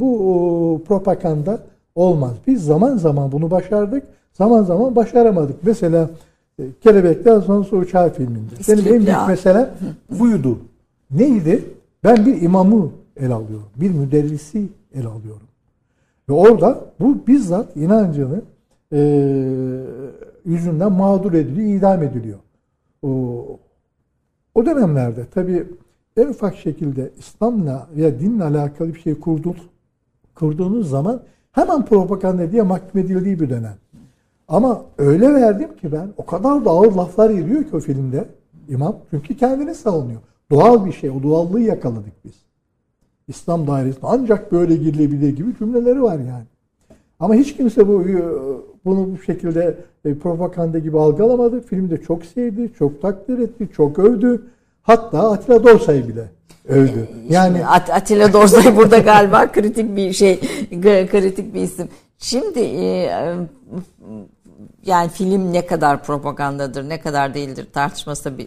bu 0.00 0.32
o, 0.32 0.82
propaganda 0.82 1.60
olmaz. 1.94 2.32
Biz 2.46 2.64
zaman 2.64 2.96
zaman 2.96 3.32
bunu 3.32 3.50
başardık. 3.50 4.02
Zaman 4.32 4.62
zaman 4.62 4.96
başaramadık. 4.96 5.56
Mesela 5.62 6.10
e, 6.58 6.62
Kelebekler 6.80 7.40
Sonrası 7.40 7.76
Uçağı 7.76 8.12
filminde. 8.12 8.54
Benim 8.68 8.94
en 8.94 9.06
büyük 9.06 9.28
mesele 9.28 9.70
buydu. 10.10 10.58
Neydi? 11.10 11.64
Ben 12.04 12.26
bir 12.26 12.42
imamı 12.42 12.90
el 13.16 13.32
alıyorum. 13.32 13.68
Bir 13.76 13.90
müderrisi 13.90 14.68
el 14.94 15.06
alıyorum. 15.06 15.48
Ve 16.28 16.32
orada 16.32 16.84
bu 17.00 17.26
bizzat 17.26 17.76
inancını 17.76 18.42
e, 18.92 18.98
yüzünden 20.44 20.92
mağdur 20.92 21.32
ediliyor, 21.32 21.78
idam 21.78 22.02
ediliyor. 22.02 22.38
O, 23.02 23.44
o 24.54 24.66
dönemlerde 24.66 25.20
tabii 25.34 25.66
en 26.18 26.28
ufak 26.28 26.56
şekilde 26.56 27.10
İslam'la 27.18 27.86
veya 27.96 28.20
dinle 28.20 28.44
alakalı 28.44 28.94
bir 28.94 29.00
şey 29.00 29.14
kurduğunuz, 29.14 29.68
kurduğunuz 30.34 30.90
zaman 30.90 31.20
hemen 31.52 31.84
propaganda 31.84 32.52
diye 32.52 32.62
mahkum 32.62 33.00
edildiği 33.00 33.40
bir 33.40 33.50
dönem. 33.50 33.74
Ama 34.48 34.82
öyle 34.98 35.34
verdim 35.34 35.76
ki 35.76 35.92
ben 35.92 36.08
o 36.16 36.26
kadar 36.26 36.64
da 36.64 36.70
ağır 36.70 36.92
laflar 36.92 37.30
geliyor 37.30 37.64
ki 37.64 37.76
o 37.76 37.80
filmde 37.80 38.28
imam. 38.68 38.96
Çünkü 39.10 39.36
kendini 39.36 39.74
savunuyor. 39.74 40.20
Doğal 40.50 40.86
bir 40.86 40.92
şey. 40.92 41.10
O 41.10 41.22
doğallığı 41.22 41.60
yakaladık 41.60 42.24
biz. 42.24 42.34
İslam 43.28 43.66
dairesinde 43.66 44.06
ancak 44.06 44.52
böyle 44.52 44.76
girilebilir 44.76 45.36
gibi 45.36 45.56
cümleleri 45.58 46.02
var 46.02 46.18
yani. 46.18 46.44
Ama 47.20 47.34
hiç 47.34 47.56
kimse 47.56 47.88
bu 47.88 48.04
bunu 48.84 49.08
bu 49.12 49.22
şekilde 49.22 49.76
e, 50.04 50.14
propaganda 50.14 50.78
gibi 50.78 50.98
algılamadı. 50.98 51.60
Filmde 51.60 52.02
çok 52.02 52.24
sevdi, 52.24 52.72
çok 52.78 53.02
takdir 53.02 53.38
etti, 53.38 53.68
çok 53.72 53.98
övdü. 53.98 54.42
Hatta 54.88 55.30
Atilla 55.30 55.64
Dorsay'ı 55.64 56.08
bile 56.08 56.30
övdü. 56.68 57.08
Yani 57.28 57.66
At 57.66 57.90
Atilla 57.90 58.32
Dorsay 58.32 58.76
burada 58.76 58.98
galiba 59.12 59.52
kritik 59.52 59.96
bir 59.96 60.12
şey, 60.12 60.40
kritik 61.06 61.54
bir 61.54 61.60
isim. 61.60 61.88
Şimdi 62.18 62.60
e, 62.60 63.10
yani 64.86 65.08
film 65.08 65.52
ne 65.52 65.66
kadar 65.66 66.02
propagandadır, 66.02 66.88
ne 66.88 67.00
kadar 67.00 67.34
değildir 67.34 67.68
tartışması 67.72 68.38
bir, 68.38 68.46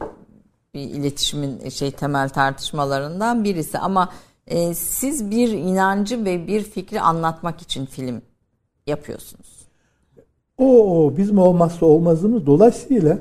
bir 0.73 0.81
iletişimin 0.81 1.69
şey 1.69 1.91
temel 1.91 2.29
tartışmalarından 2.29 3.43
birisi 3.43 3.77
ama 3.79 4.09
E, 4.47 4.73
siz 4.73 5.31
bir 5.31 5.49
inancı 5.49 6.25
ve 6.25 6.47
bir 6.47 6.63
fikri 6.63 7.01
anlatmak 7.01 7.61
için 7.61 7.85
film 7.85 8.21
yapıyorsunuz. 8.87 9.67
O, 10.57 10.65
o 10.65 11.17
bizim 11.17 11.37
olmazsa 11.37 11.85
olmazımız. 11.85 12.45
Dolayısıyla 12.45 13.17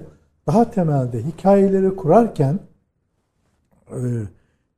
daha 0.46 0.70
temelde 0.70 1.22
hikayeleri 1.22 1.96
kurarken 1.96 2.58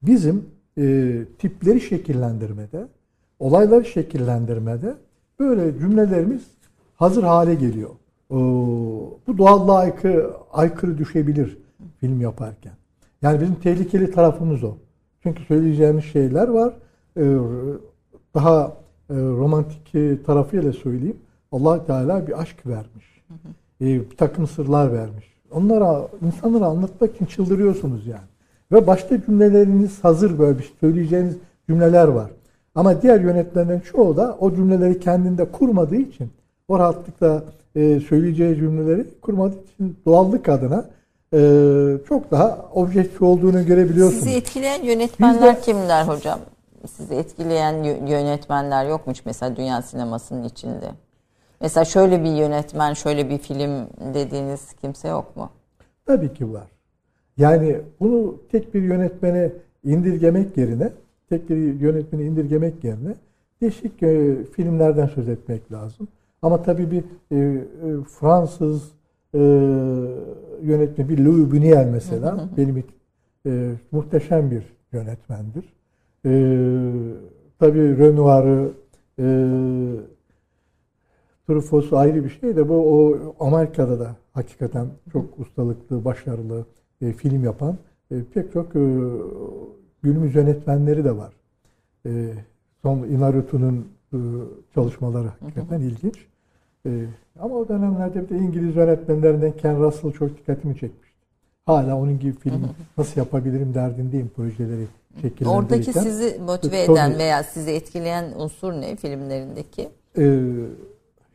bizim 0.03 0.45
e, 0.79 1.19
tipleri 1.39 1.81
şekillendirmede, 1.81 2.87
olayları 3.39 3.85
şekillendirmede 3.85 4.95
böyle 5.41 5.79
cümlelerimiz 5.79 6.43
hazır 6.97 7.23
hale 7.23 7.55
geliyor. 7.55 7.91
O, 8.31 8.37
bu 9.27 9.39
doğallığa 9.39 9.79
aykırı, 9.79 10.31
aykırı 10.53 10.99
düşebilir 10.99 11.59
film 12.01 12.21
yaparken. 12.21 12.73
Yani 13.23 13.41
bizim 13.41 13.55
tehlikeli 13.55 14.11
tarafımız 14.11 14.65
o. 14.65 14.75
Çünkü 15.23 15.43
söyleyeceğimiz 15.45 16.05
şeyler 16.05 16.49
var. 16.49 16.75
E, 17.17 17.37
daha 18.35 18.77
e, 19.11 19.15
romantik 19.15 19.93
tarafıyla 20.27 20.73
söyleyeyim. 20.73 21.17
allah 21.53 21.87
Teala 21.87 22.27
bir 22.27 22.41
aşk 22.41 22.67
vermiş. 22.67 23.23
E, 23.81 23.85
bir 24.11 24.17
takım 24.17 24.47
sırlar 24.47 24.93
vermiş. 24.93 25.33
Onlara, 25.51 26.09
insanlara 26.23 26.67
anlatmak 26.67 27.15
için 27.15 27.27
çıldırıyorsunuz 27.27 28.07
yani. 28.07 28.32
Ve 28.73 28.87
başta 28.87 29.23
cümleleriniz 29.27 30.05
hazır 30.05 30.39
böyle 30.39 30.59
bir 30.59 30.73
söyleyeceğiniz 30.81 31.37
cümleler 31.69 32.09
var. 32.09 32.31
Ama 32.75 33.03
diğer 33.03 33.21
yönetmenlerin 33.21 33.81
çoğu 33.81 34.17
da 34.17 34.37
o 34.41 34.55
cümleleri 34.55 35.01
kendinde 35.01 35.45
kurmadığı 35.45 35.97
için 35.97 36.31
o 36.69 36.79
rahatlıkla 36.79 37.43
e, 37.75 38.01
söyleyeceği 38.01 38.57
cümleleri 38.57 39.07
kurmadığı 39.21 39.57
için 39.75 39.97
doğallık 40.07 40.49
adına 40.49 40.85
e, 41.35 41.39
çok 42.09 42.31
daha 42.31 42.69
objektif 42.75 43.23
olduğunu 43.23 43.67
görebiliyorsunuz. 43.67 44.25
Sizi 44.25 44.37
etkileyen 44.37 44.83
yönetmenler 44.83 45.57
de, 45.57 45.61
kimler 45.61 46.05
hocam? 46.05 46.39
Sizi 46.97 47.15
etkileyen 47.15 47.83
yönetmenler 48.07 48.87
yok 48.87 49.07
mu 49.07 49.13
hiç 49.13 49.23
mesela 49.27 49.57
dünya 49.57 49.83
sinemasının 49.83 50.45
içinde? 50.45 50.91
Mesela 51.61 51.85
şöyle 51.85 52.25
bir 52.25 52.31
yönetmen, 52.31 52.95
şöyle 52.95 53.31
bir 53.31 53.39
film 53.39 53.87
dediğiniz 54.15 54.73
kimse 54.73 55.09
yok 55.09 55.37
mu? 55.37 55.51
Tabii 56.07 56.35
ki 56.35 56.53
var. 56.53 56.67
Yani 57.37 57.77
bunu 58.01 58.37
tek 58.51 58.75
bir 58.75 58.83
yönetmene 58.83 59.53
indirgemek 59.85 60.57
yerine, 60.57 60.93
tek 61.29 61.51
bir 61.51 61.57
yönetmeni 61.57 62.23
indirgemek 62.23 62.85
yerine 62.85 63.15
değişik 63.61 64.03
e, 64.03 64.45
filmlerden 64.45 65.07
söz 65.07 65.29
etmek 65.29 65.73
lazım. 65.73 66.09
Ama 66.43 66.63
tabii 66.63 66.91
bir 66.91 67.05
e, 67.31 67.37
e, 67.37 67.65
Fransız 68.21 68.93
e, 69.35 69.39
yönetmen, 70.63 71.09
bir 71.09 71.19
Louis 71.19 71.53
Buñuel 71.53 71.91
mesela 71.91 72.49
benim 72.57 72.85
e, 73.47 73.73
muhteşem 73.93 74.51
bir 74.51 74.63
yönetmendir. 74.93 75.65
E, 76.27 76.31
tabii 77.59 77.99
Renoir'ı, 77.99 78.71
e, 79.19 79.25
Truffaut'u 81.47 81.97
ayrı 81.97 82.25
bir 82.25 82.31
şey 82.31 82.57
de 82.57 82.69
bu 82.69 82.75
o 82.75 83.19
Amerika'da 83.41 84.01
da 84.01 84.17
hakikaten 84.33 84.87
çok 85.13 85.41
ustalıklı, 85.41 86.05
başarılı 86.05 86.65
e, 87.03 87.13
film 87.13 87.45
yapan 87.45 87.77
e, 88.11 88.15
pek 88.35 88.53
çok 88.53 88.67
e, 88.77 88.85
günümüz 90.03 90.35
yönetmenleri 90.35 91.05
de 91.05 91.17
var. 91.17 91.33
E, 92.07 92.11
son 92.83 92.99
Inarutu'nun 92.99 93.89
e, 94.13 94.19
çalışmaları 94.75 95.29
hakikaten 95.41 95.79
hı 95.79 95.83
hı. 95.83 95.87
ilginç. 95.87 96.27
E, 96.87 96.91
ama 97.41 97.55
o 97.55 97.69
dönemlerde 97.69 98.25
bir 98.25 98.29
de 98.29 98.39
İngiliz 98.39 98.77
yönetmenlerinden 98.77 99.53
Ken 99.53 99.81
Russell 99.81 100.13
çok 100.13 100.39
dikkatimi 100.39 100.79
çekmişti. 100.79 101.17
Hala 101.67 101.97
onun 101.97 102.19
gibi 102.19 102.33
film 102.33 102.69
nasıl 102.99 103.21
yapabilirim 103.21 103.75
derdindeyim 103.75 104.31
projeleri 104.37 104.87
şekillendirirken. 105.15 105.47
Oradaki 105.47 105.93
sizi 105.93 106.41
motive 106.41 106.83
eden 106.83 107.19
veya 107.19 107.43
sizi 107.43 107.71
etkileyen 107.71 108.33
unsur 108.37 108.73
ne 108.73 108.97
filmlerindeki? 108.97 109.89
E, 110.19 110.51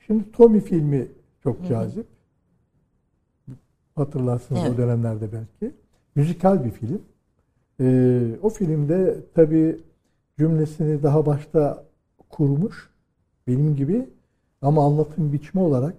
şimdi 0.07 0.32
Tommy 0.32 0.59
filmi 0.59 1.07
çok 1.43 1.68
cazip. 1.68 2.16
Hatırlarsınız 3.97 4.61
evet. 4.63 4.73
o 4.73 4.77
dönemlerde 4.77 5.27
belki. 5.31 5.75
Müzikal 6.15 6.65
bir 6.65 6.71
film. 6.71 7.01
Ee, 7.79 8.21
o 8.41 8.49
filmde 8.49 9.15
tabii 9.35 9.79
cümlesini 10.39 11.03
daha 11.03 11.25
başta 11.25 11.83
kurmuş 12.29 12.89
benim 13.47 13.75
gibi 13.75 14.09
ama 14.61 14.85
anlatım 14.85 15.33
biçimi 15.33 15.63
olarak 15.63 15.95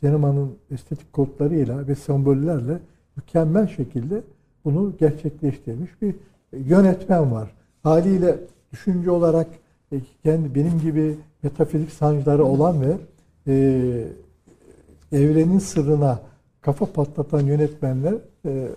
sinemanın 0.00 0.52
estetik 0.70 1.12
kodlarıyla 1.12 1.88
ve 1.88 1.94
sembollerle 1.94 2.78
mükemmel 3.16 3.66
şekilde 3.66 4.22
bunu 4.64 4.92
gerçekleştirmiş 4.98 6.02
bir 6.02 6.14
yönetmen 6.52 7.32
var. 7.32 7.54
Haliyle 7.82 8.36
düşünce 8.72 9.10
olarak 9.10 9.46
e, 9.92 9.96
kendi 10.22 10.54
benim 10.54 10.80
gibi 10.80 11.16
metafizik 11.42 11.90
sancıları 11.90 12.44
olan 12.44 12.76
ve 12.80 12.96
e, 13.46 13.54
evrenin 15.12 15.58
sırrına 15.58 16.20
kafa 16.62 16.86
patlatan 16.86 17.40
yönetmenler 17.40 18.14
e, 18.46 18.68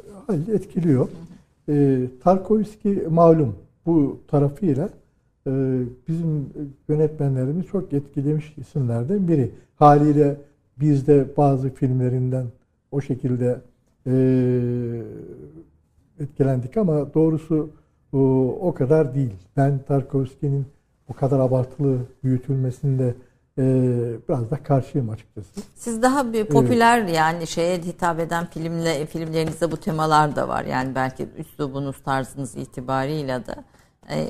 etkiliyor. 0.54 1.10
E, 1.70 2.06
Tarkovski 2.24 3.04
malum 3.10 3.56
bu 3.86 4.20
tarafıyla 4.28 4.90
e, 5.48 5.52
bizim 6.08 6.50
yönetmenlerimiz 6.90 7.66
çok 7.66 7.94
etkilemiş 7.94 8.54
isimlerden 8.58 9.28
biri. 9.28 9.52
Haliyle 9.76 10.36
biz 10.80 11.08
de 11.08 11.28
bazı 11.38 11.70
filmlerinden 11.70 12.46
o 12.92 13.02
şekilde 13.02 13.62
e, 14.08 14.14
etkilendik 16.20 16.78
ama 16.78 17.14
doğrusu 17.14 17.70
o, 18.14 18.20
o 18.62 18.74
kadar 18.74 19.16
değil. 19.16 19.34
Ben 19.58 19.80
Tarkovski'nin 19.88 20.66
o 21.08 21.14
kadar 21.14 21.40
abartılı 21.40 21.98
büyütülmesinde 22.24 23.16
biraz 23.58 24.52
da 24.52 24.64
karşıyım 24.64 25.10
açıkçası. 25.10 25.50
Siz 25.76 26.02
daha 26.02 26.34
bir 26.34 26.46
popüler 26.46 27.00
evet. 27.00 27.16
yani 27.16 27.48
şeye 27.48 27.78
hitap 27.78 28.20
eden 28.20 28.46
filmle 28.46 29.06
filmlerinizde 29.06 29.72
bu 29.72 29.78
temalar 29.78 30.36
da 30.36 30.48
var. 30.48 30.64
Yani 30.64 30.96
belki 30.96 31.28
üslubunuz, 31.38 31.96
tarzınız 32.04 32.56
itibarıyla 32.56 33.48
da 33.48 33.56
e, 34.10 34.30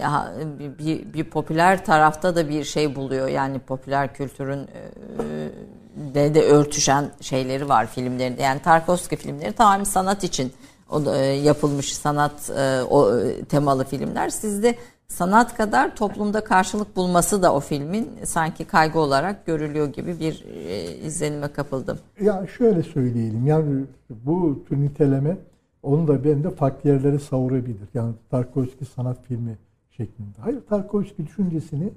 bir, 0.79 1.13
bir 1.13 1.23
popüler 1.23 1.85
tarafta 1.85 2.35
da 2.35 2.49
bir 2.49 2.63
şey 2.63 2.95
buluyor. 2.95 3.27
Yani 3.27 3.59
popüler 3.59 4.13
kültürün 4.13 4.59
e, 4.59 6.13
de 6.13 6.35
de 6.35 6.43
örtüşen 6.43 7.11
şeyleri 7.21 7.69
var 7.69 7.87
filmlerinde. 7.87 8.41
Yani 8.41 8.61
Tarkovski 8.61 9.15
filmleri 9.15 9.53
tamamen 9.53 9.83
sanat 9.83 10.23
için 10.23 10.53
o 10.89 11.13
e, 11.13 11.17
yapılmış 11.25 11.95
sanat 11.95 12.51
o 12.89 13.11
temalı 13.49 13.85
filmler. 13.85 14.29
Sizde 14.29 14.75
sanat 15.07 15.57
kadar 15.57 15.95
toplumda 15.95 16.43
karşılık 16.43 16.95
bulması 16.95 17.43
da 17.43 17.55
o 17.55 17.59
filmin 17.59 18.09
sanki 18.23 18.65
kaygı 18.65 18.99
olarak 18.99 19.45
görülüyor 19.45 19.87
gibi 19.87 20.19
bir 20.19 20.45
e, 20.47 20.95
izlenime 20.95 21.47
kapıldım. 21.47 21.97
Ya 22.21 22.47
şöyle 22.57 22.83
söyleyelim 22.83 23.47
yani 23.47 23.85
bu 24.09 24.63
tür 24.69 24.77
niteleme 24.77 25.37
onu 25.83 26.07
da 26.07 26.23
ben 26.23 26.43
de 26.43 26.49
farklı 26.49 26.89
yerlere 26.89 27.19
savurabilir. 27.19 27.89
Yani 27.93 28.13
Tarkovski 28.31 28.85
sanat 28.85 29.17
filmi 29.27 29.57
şeklinde. 29.91 30.37
Hayır 30.41 30.61
Tarkovski 30.69 31.27
düşüncesini 31.27 31.89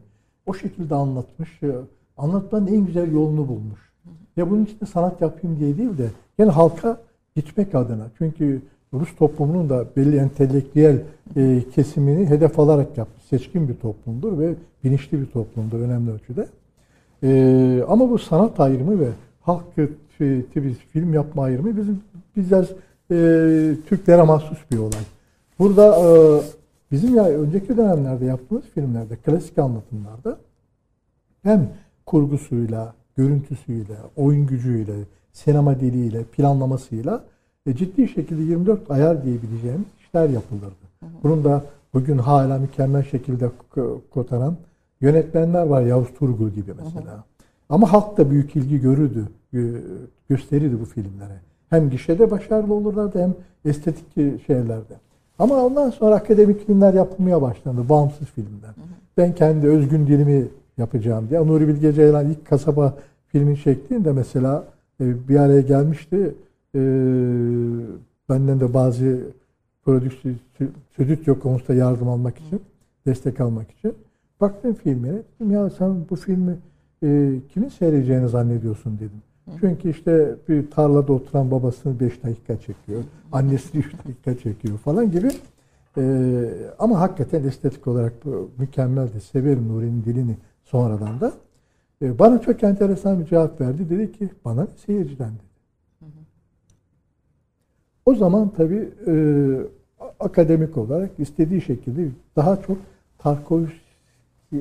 o 0.46 0.54
şekilde 0.54 0.94
anlatmış. 0.94 1.62
E, 1.62 1.72
anlatmanın 2.16 2.66
en 2.66 2.86
güzel 2.86 3.12
yolunu 3.12 3.48
bulmuş. 3.48 3.80
Ya 4.36 4.50
bunun 4.50 4.64
için 4.64 4.80
de 4.80 4.86
sanat 4.86 5.20
yapayım 5.20 5.58
diye 5.60 5.78
değil 5.78 5.98
de 5.98 6.10
yani 6.38 6.50
halka 6.50 7.00
gitmek 7.36 7.74
adına. 7.74 8.06
Çünkü 8.18 8.62
Rus 8.94 9.16
toplumunun 9.16 9.68
da 9.68 9.84
belli 9.96 10.16
entelektüel 10.16 11.02
e, 11.36 11.62
kesimini 11.74 12.26
hedef 12.26 12.58
alarak 12.58 12.98
yapmış. 12.98 13.24
Seçkin 13.24 13.68
bir 13.68 13.74
toplumdur 13.74 14.38
ve 14.38 14.54
bilinçli 14.84 15.20
bir 15.20 15.26
toplumdur 15.26 15.80
önemli 15.80 16.10
ölçüde. 16.10 16.46
E, 17.22 17.82
ama 17.88 18.10
bu 18.10 18.18
sanat 18.18 18.60
ayrımı 18.60 19.00
ve 19.00 19.08
halk 19.40 19.64
tipi 20.18 20.74
film 20.92 21.14
yapma 21.14 21.42
ayrımı 21.42 21.76
bizim 21.76 22.00
bizler 22.36 22.64
e, 23.10 23.76
Türklere 23.88 24.22
mahsus 24.22 24.58
bir 24.70 24.78
olay. 24.78 25.02
Burada 25.58 25.96
e, 25.98 26.06
bizim 26.92 27.14
ya 27.14 27.28
önceki 27.28 27.76
dönemlerde 27.76 28.24
yaptığımız 28.24 28.64
filmlerde, 28.74 29.16
klasik 29.16 29.58
anlatımlarda 29.58 30.38
hem 31.42 31.68
kurgusuyla, 32.06 32.94
görüntüsüyle, 33.16 33.96
oyun 34.16 34.46
gücüyle, 34.46 34.94
sinema 35.32 35.80
diliyle, 35.80 36.22
planlamasıyla 36.22 37.24
e, 37.68 37.76
ciddi 37.76 38.08
şekilde 38.08 38.42
24 38.42 38.90
ayar 38.90 39.24
diyebileceğimiz 39.24 39.86
işler 40.00 40.28
yapılırdı. 40.28 40.88
Bunun 41.22 41.44
da 41.44 41.62
bugün 41.94 42.18
hala 42.18 42.58
mükemmel 42.58 43.02
şekilde 43.02 43.50
kotaran 44.10 44.56
yönetmenler 45.00 45.66
var 45.66 45.82
Yavuz 45.82 46.14
Turgul 46.18 46.50
gibi 46.50 46.72
mesela. 46.84 47.12
Hı 47.12 47.16
hı. 47.16 47.22
Ama 47.68 47.92
halk 47.92 48.18
da 48.18 48.30
büyük 48.30 48.56
ilgi 48.56 48.80
görürdü, 48.80 49.28
gösterirdi 50.28 50.80
bu 50.80 50.84
filmlere. 50.84 51.40
Hem 51.70 51.90
gişede 51.90 52.30
başarılı 52.30 52.74
olurlardı 52.74 53.22
hem 53.22 53.34
estetik 53.64 54.14
şeylerde. 54.46 54.94
Ama 55.38 55.64
ondan 55.64 55.90
sonra 55.90 56.14
akademik 56.14 56.66
filmler 56.66 56.94
yapılmaya 56.94 57.42
başlandı, 57.42 57.88
bağımsız 57.88 58.26
filmler. 58.26 58.68
Hı. 58.68 58.80
Ben 59.16 59.34
kendi 59.34 59.66
özgün 59.66 60.06
dilimi 60.06 60.48
yapacağım 60.78 61.30
diye. 61.30 61.46
Nuri 61.46 61.68
Bilge 61.68 61.92
Ceylan 61.92 62.30
ilk 62.30 62.46
kasaba 62.46 62.94
filmin 63.28 63.54
çektiğinde 63.54 64.12
mesela 64.12 64.64
e, 65.00 65.28
bir 65.28 65.36
araya 65.36 65.60
gelmişti 65.60 66.34
e, 66.74 66.80
benden 68.28 68.60
de 68.60 68.74
bazı 68.74 69.20
prodüksiyon 69.84 71.38
konusunda 71.38 71.74
yardım 71.74 72.08
almak 72.08 72.38
için 72.38 72.62
destek 73.06 73.40
almak 73.40 73.70
için. 73.70 73.94
Baktım 74.40 74.74
filmine. 74.74 75.12
Dedim 75.12 75.50
ya 75.50 75.70
sen 75.70 75.96
bu 76.10 76.16
filmi 76.16 76.56
e, 77.02 77.34
kimin 77.48 77.68
seyredeceğini 77.68 78.28
zannediyorsun 78.28 78.96
dedim. 78.96 79.22
Çünkü 79.60 79.90
işte 79.90 80.34
bir 80.48 80.70
tarlada 80.70 81.12
oturan 81.12 81.50
babasını 81.50 82.00
5 82.00 82.24
dakika 82.24 82.60
çekiyor. 82.60 83.04
Annesini 83.32 83.80
3 83.80 83.92
dakika 83.92 84.38
çekiyor 84.38 84.78
falan 84.78 85.10
gibi. 85.10 85.28
Ee, 85.98 86.50
ama 86.78 87.00
hakikaten 87.00 87.44
estetik 87.44 87.86
olarak 87.86 88.12
mükemmeldi. 88.58 89.20
Severim 89.20 89.68
Nuri'nin 89.68 90.04
dilini 90.04 90.36
sonradan 90.64 91.20
da. 91.20 91.32
Ee, 92.02 92.18
bana 92.18 92.40
çok 92.40 92.62
enteresan 92.62 93.20
bir 93.20 93.26
cevap 93.26 93.60
verdi. 93.60 93.90
Dedi 93.90 94.12
ki 94.12 94.28
bana 94.44 94.66
seyirciden 94.86 95.30
dedi. 95.30 95.47
O 98.08 98.14
zaman 98.14 98.50
tabii 98.56 98.88
e, 99.06 99.14
akademik 100.20 100.76
olarak 100.78 101.10
istediği 101.18 101.60
şekilde 101.60 102.08
daha 102.36 102.56
çok 102.62 102.76
Tarkovski, 103.18 103.76
e, 104.52 104.58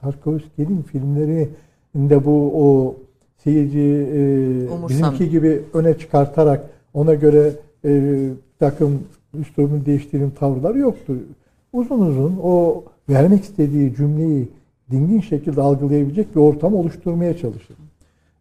Tarkovski'nin 0.00 0.82
filmlerinde 0.82 2.24
bu 2.24 2.52
o 2.54 2.96
seyirci 3.44 4.08
e, 4.14 4.88
bizimki 4.88 5.30
gibi 5.30 5.62
öne 5.74 5.98
çıkartarak 5.98 6.70
ona 6.94 7.14
göre 7.14 7.52
e, 7.84 8.28
takım 8.58 9.00
üslubunu 9.40 9.86
değiştirdiğim 9.86 10.30
tavırlar 10.30 10.74
yoktu. 10.74 11.16
Uzun 11.72 12.00
uzun 12.00 12.38
o 12.42 12.84
vermek 13.08 13.44
istediği 13.44 13.94
cümleyi 13.94 14.48
dingin 14.90 15.20
şekilde 15.20 15.60
algılayabilecek 15.60 16.36
bir 16.36 16.40
ortam 16.40 16.74
oluşturmaya 16.74 17.36
çalışır. 17.36 17.76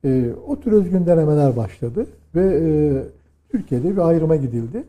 E, 0.06 0.30
o 0.48 0.60
tür 0.60 0.72
özgün 0.72 1.06
denemeler 1.06 1.58
başladı 1.58 2.06
ve 2.36 2.60
e, 2.62 3.19
Türkiye'de 3.50 3.92
bir 3.92 4.08
ayrıma 4.08 4.36
gidildi. 4.36 4.84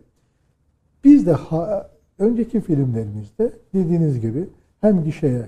Biz 1.04 1.26
de 1.26 1.32
ha, 1.32 1.90
önceki 2.18 2.60
filmlerimizde 2.60 3.52
dediğiniz 3.74 4.20
gibi 4.20 4.48
hem 4.80 5.04
gişeye 5.04 5.46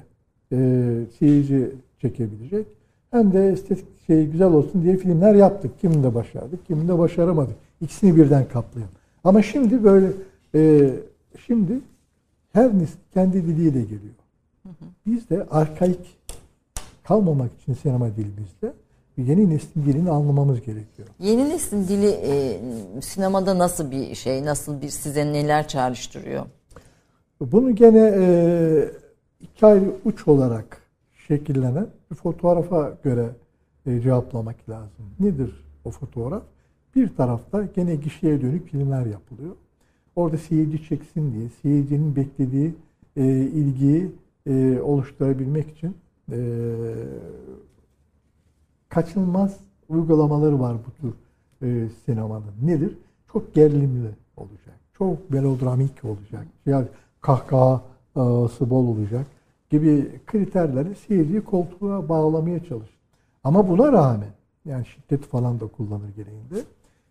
e, 0.52 0.98
seyirci 1.18 1.70
çekebilecek 2.00 2.66
hem 3.10 3.32
de 3.32 3.48
estetik 3.48 4.06
şey 4.06 4.26
güzel 4.26 4.52
olsun 4.52 4.82
diye 4.82 4.96
filmler 4.96 5.34
yaptık. 5.34 5.80
Kiminde 5.80 6.14
başardık, 6.14 6.66
kiminde 6.66 6.98
başaramadık. 6.98 7.56
İkisini 7.80 8.16
birden 8.16 8.48
kaplayan. 8.48 8.88
Ama 9.24 9.42
şimdi 9.42 9.84
böyle 9.84 10.12
e, 10.54 10.90
şimdi 11.46 11.80
her 12.52 12.78
nesil 12.78 12.98
kendi 13.14 13.46
diliyle 13.46 13.82
geliyor. 13.82 14.14
Biz 15.06 15.30
de 15.30 15.46
arkaik 15.50 16.18
kalmamak 17.04 17.50
için 17.62 17.74
sinema 17.74 18.16
dilimizde 18.16 18.72
yeni 19.16 19.50
neslin 19.50 19.84
dilini 19.84 20.10
anlamamız 20.10 20.60
gerekiyor. 20.60 21.08
Yeni 21.18 21.48
neslin 21.48 21.88
dili 21.88 22.08
e, 22.08 22.60
sinemada 23.00 23.58
nasıl 23.58 23.90
bir 23.90 24.14
şey, 24.14 24.44
nasıl 24.44 24.82
bir 24.82 24.88
size 24.88 25.32
neler 25.32 25.68
çağrıştırıyor? 25.68 26.46
Bunu 27.40 27.74
gene 27.74 28.14
e, 28.18 28.90
iki 29.40 29.66
ayrı 29.66 29.92
uç 30.04 30.28
olarak 30.28 30.82
şekillenen 31.28 31.86
bir 32.10 32.16
fotoğrafa 32.16 32.92
göre 33.04 33.28
e, 33.86 34.00
cevaplamak 34.00 34.68
lazım. 34.68 35.04
Nedir 35.20 35.64
o 35.84 35.90
fotoğraf? 35.90 36.42
Bir 36.96 37.16
tarafta 37.16 37.64
gene 37.64 37.94
gişeye 37.94 38.40
dönük 38.40 38.68
filmler 38.68 39.06
yapılıyor. 39.06 39.56
Orada 40.16 40.38
seyirci 40.38 40.84
çeksin 40.88 41.34
diye, 41.34 41.48
seyircinin 41.62 42.16
beklediği 42.16 42.74
e, 43.16 43.26
ilgiyi 43.36 44.12
e, 44.46 44.80
oluşturabilmek 44.80 45.70
için 45.70 45.96
e, 46.32 46.38
kaçınılmaz 48.92 49.56
uygulamaları 49.88 50.60
var 50.60 50.76
bu 50.86 50.90
tür 51.00 51.14
e, 51.66 51.88
sinemanın. 52.04 52.52
Nedir? 52.62 52.98
Çok 53.32 53.54
gerilimli 53.54 54.10
olacak. 54.36 54.74
Çok 54.98 55.30
melodramik 55.30 56.04
olacak. 56.04 56.46
Yani 56.66 56.86
kahkahası 57.20 58.70
bol 58.70 58.86
olacak 58.86 59.26
gibi 59.70 60.20
kriterleri 60.26 60.94
seyirciyi 60.94 61.40
koltuğa 61.40 62.08
bağlamaya 62.08 62.64
çalışır. 62.64 62.98
Ama 63.44 63.68
buna 63.68 63.92
rağmen 63.92 64.30
yani 64.64 64.86
şiddet 64.86 65.24
falan 65.24 65.60
da 65.60 65.66
kullanır 65.66 66.08
gereğinde 66.16 66.54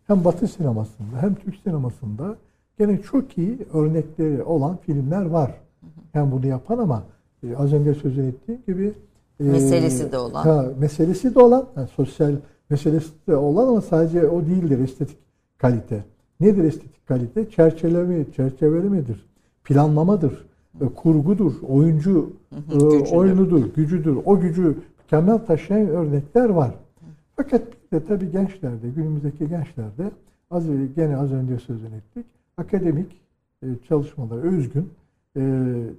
hem 0.07 0.23
Batı 0.23 0.47
sinemasında 0.47 1.21
hem 1.21 1.35
Türk 1.35 1.55
sinemasında 1.55 2.35
gene 2.79 3.01
çok 3.01 3.37
iyi 3.37 3.57
örnekleri 3.73 4.43
olan 4.43 4.77
filmler 4.77 5.25
var. 5.25 5.51
Hem 6.13 6.31
bunu 6.31 6.47
yapan 6.47 6.77
ama 6.77 7.03
e, 7.43 7.55
az 7.55 7.73
önce 7.73 7.93
sözünü 7.93 8.27
ettiğim 8.27 8.61
gibi 8.67 8.87
e, 8.87 8.93
meselesi 9.39 10.11
de 10.11 10.17
olan. 10.17 10.43
Ha, 10.43 10.65
meselesi 10.79 11.35
de 11.35 11.39
olan, 11.39 11.67
yani 11.77 11.87
sosyal 11.87 12.33
meselesi 12.69 13.09
de 13.27 13.35
olan 13.35 13.67
ama 13.67 13.81
sadece 13.81 14.27
o 14.27 14.45
değildir 14.45 14.79
estetik 14.79 15.17
kalite. 15.57 16.03
Nedir 16.39 16.63
estetik 16.63 17.07
kalite? 17.07 17.49
Çerçeveleme, 17.49 18.25
çerçevelemedir, 18.35 19.25
planlamadır, 19.63 20.45
e, 20.81 20.85
kurgudur, 20.85 21.53
oyuncu 21.67 22.33
e, 22.71 22.77
oyunudur, 23.15 23.73
gücüdür. 23.75 24.17
O 24.25 24.39
gücü 24.39 24.75
mükemmel 25.03 25.37
taşıyan 25.37 25.87
örnekler 25.87 26.49
var. 26.49 26.71
Fakat 27.35 27.61
bir 27.61 27.97
de 27.97 28.05
tabii 28.05 28.31
gençlerde, 28.31 28.89
günümüzdeki 28.95 29.49
gençlerde 29.49 30.11
az 30.51 30.63
gene 30.95 31.17
az 31.17 31.31
önce 31.31 31.59
sözünü 31.59 31.95
ettik. 31.95 32.25
Akademik 32.57 33.21
e, 33.63 33.67
çalışmalara 33.87 34.41
özgün 34.41 34.89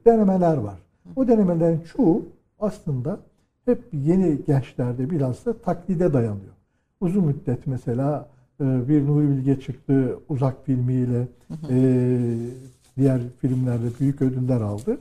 denemeler 0.07 0.57
var. 0.57 0.79
O 1.17 1.29
denemelerin 1.29 1.81
çoğu 1.81 2.23
aslında 2.63 3.21
hep 3.65 3.83
yeni 3.93 4.45
gençlerde 4.47 5.11
bilhassa 5.11 5.53
taklide 5.53 6.13
dayanıyor. 6.13 6.53
Uzun 7.01 7.25
müddet 7.25 7.67
mesela 7.67 8.29
e, 8.61 8.89
bir 8.89 9.07
Nuri 9.07 9.29
Bilge 9.29 9.61
çıktı 9.61 10.19
uzak 10.29 10.67
filmiyle 10.67 11.29
e, 11.71 11.77
diğer 12.97 13.21
filmlerde 13.41 13.87
büyük 14.01 14.23
ödüller 14.23 14.61
aldı. 14.61 14.99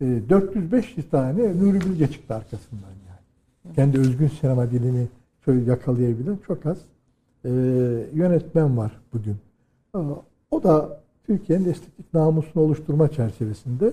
E, 0.00 0.04
400-500 0.04 1.08
tane 1.10 1.58
Nuri 1.58 1.80
Bilge 1.80 2.06
çıktı 2.06 2.34
arkasından 2.34 2.82
yani. 3.08 3.74
Kendi 3.74 3.98
özgün 3.98 4.28
sinema 4.28 4.70
dilini 4.70 5.06
şöyle 5.44 5.70
yakalayabilen 5.70 6.38
çok 6.46 6.66
az 6.66 6.78
e, 7.44 7.50
yönetmen 8.14 8.76
var 8.76 9.00
bugün. 9.12 9.36
O 10.50 10.62
da 10.62 11.00
Türkiye'nin 11.26 11.68
estetik 11.70 12.14
namusunu 12.14 12.62
oluşturma 12.62 13.08
çerçevesinde 13.08 13.86
e, 13.86 13.92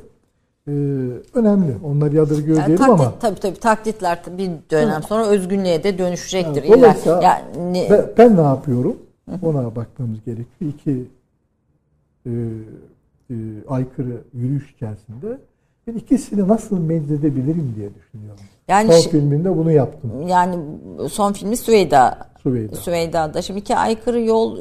önemli. 1.33 1.75
Onları 1.83 2.15
yadırgıyor 2.15 2.57
yani 2.57 2.67
diyelim 2.67 2.85
taklit, 2.85 3.01
ama. 3.01 3.19
Tabii 3.19 3.39
tabii 3.39 3.59
taklitler 3.59 4.19
bir 4.37 4.51
dönem 4.71 5.03
sonra 5.03 5.25
özgünlüğe 5.25 5.83
de 5.83 5.97
dönüşecektir. 5.97 6.63
Yani, 6.63 6.77
dolayısıyla 6.77 7.21
yani, 7.21 7.87
ben, 7.89 8.05
ben 8.17 8.37
ne 8.37 8.41
yapıyorum? 8.41 8.97
Ona 9.41 9.75
bakmamız 9.75 10.19
gerekiyor. 10.25 10.71
İki 10.73 11.07
e, 12.25 12.31
e, 13.29 13.35
aykırı 13.67 14.21
yürüyüş 14.33 14.71
içerisinde 14.71 15.37
ben 15.87 15.93
ikisini 15.93 16.47
nasıl 16.47 16.79
meczedebilirim 16.79 17.73
diye 17.77 17.89
düşünüyorum. 17.95 18.43
Yani 18.67 18.93
son 18.93 19.09
filminde 19.09 19.57
bunu 19.57 19.71
yaptım. 19.71 20.27
Yani 20.27 20.55
son 21.09 21.33
filmi 21.33 21.57
Süveyda. 21.57 22.17
Süveyda. 22.43 22.75
Süveyda'da. 22.75 23.41
Şimdi 23.41 23.59
iki 23.59 23.75
aykırı 23.75 24.21
yol 24.21 24.57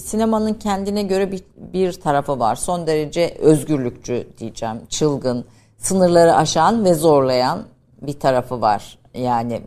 sinemanın 0.00 0.54
kendine 0.54 1.02
göre 1.02 1.32
bir, 1.32 1.44
bir 1.72 1.92
tarafı 1.92 2.38
var. 2.38 2.56
Son 2.56 2.86
derece 2.86 3.36
özgürlükçü 3.40 4.26
diyeceğim. 4.38 4.76
Çılgın, 4.88 5.44
sınırları 5.78 6.34
aşan 6.34 6.84
ve 6.84 6.94
zorlayan 6.94 7.62
bir 8.02 8.20
tarafı 8.20 8.60
var. 8.60 8.98
Yani 9.14 9.60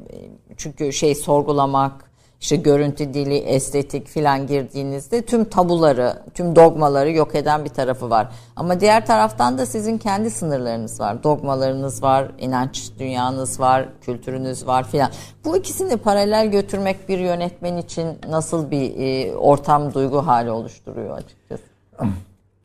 çünkü 0.57 0.93
şey 0.93 1.15
sorgulamak, 1.15 2.06
işte 2.39 2.55
görüntü 2.55 3.13
dili, 3.13 3.37
estetik 3.37 4.07
filan 4.07 4.47
girdiğinizde 4.47 5.21
tüm 5.21 5.45
tabuları, 5.45 6.13
tüm 6.33 6.55
dogmaları 6.55 7.11
yok 7.11 7.35
eden 7.35 7.65
bir 7.65 7.69
tarafı 7.69 8.09
var. 8.09 8.27
Ama 8.55 8.79
diğer 8.79 9.05
taraftan 9.05 9.57
da 9.57 9.65
sizin 9.65 9.97
kendi 9.97 10.29
sınırlarınız 10.29 10.99
var. 10.99 11.23
Dogmalarınız 11.23 12.03
var, 12.03 12.31
inanç 12.39 12.91
dünyanız 12.99 13.59
var, 13.59 13.89
kültürünüz 14.01 14.67
var 14.67 14.87
filan. 14.87 15.11
Bu 15.45 15.57
ikisini 15.57 15.97
paralel 15.97 16.51
götürmek 16.51 17.09
bir 17.09 17.19
yönetmen 17.19 17.77
için 17.77 18.07
nasıl 18.29 18.71
bir 18.71 18.93
e, 18.97 19.35
ortam, 19.35 19.93
duygu 19.93 20.17
hali 20.17 20.51
oluşturuyor 20.51 21.17
açıkçası? 21.17 21.63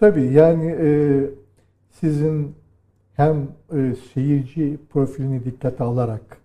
Tabii 0.00 0.32
yani 0.32 0.66
e, 0.66 0.88
sizin 2.00 2.54
hem 3.16 3.48
e, 3.72 3.94
seyirci 4.14 4.78
profilini 4.92 5.44
dikkate 5.44 5.84
alarak 5.84 6.41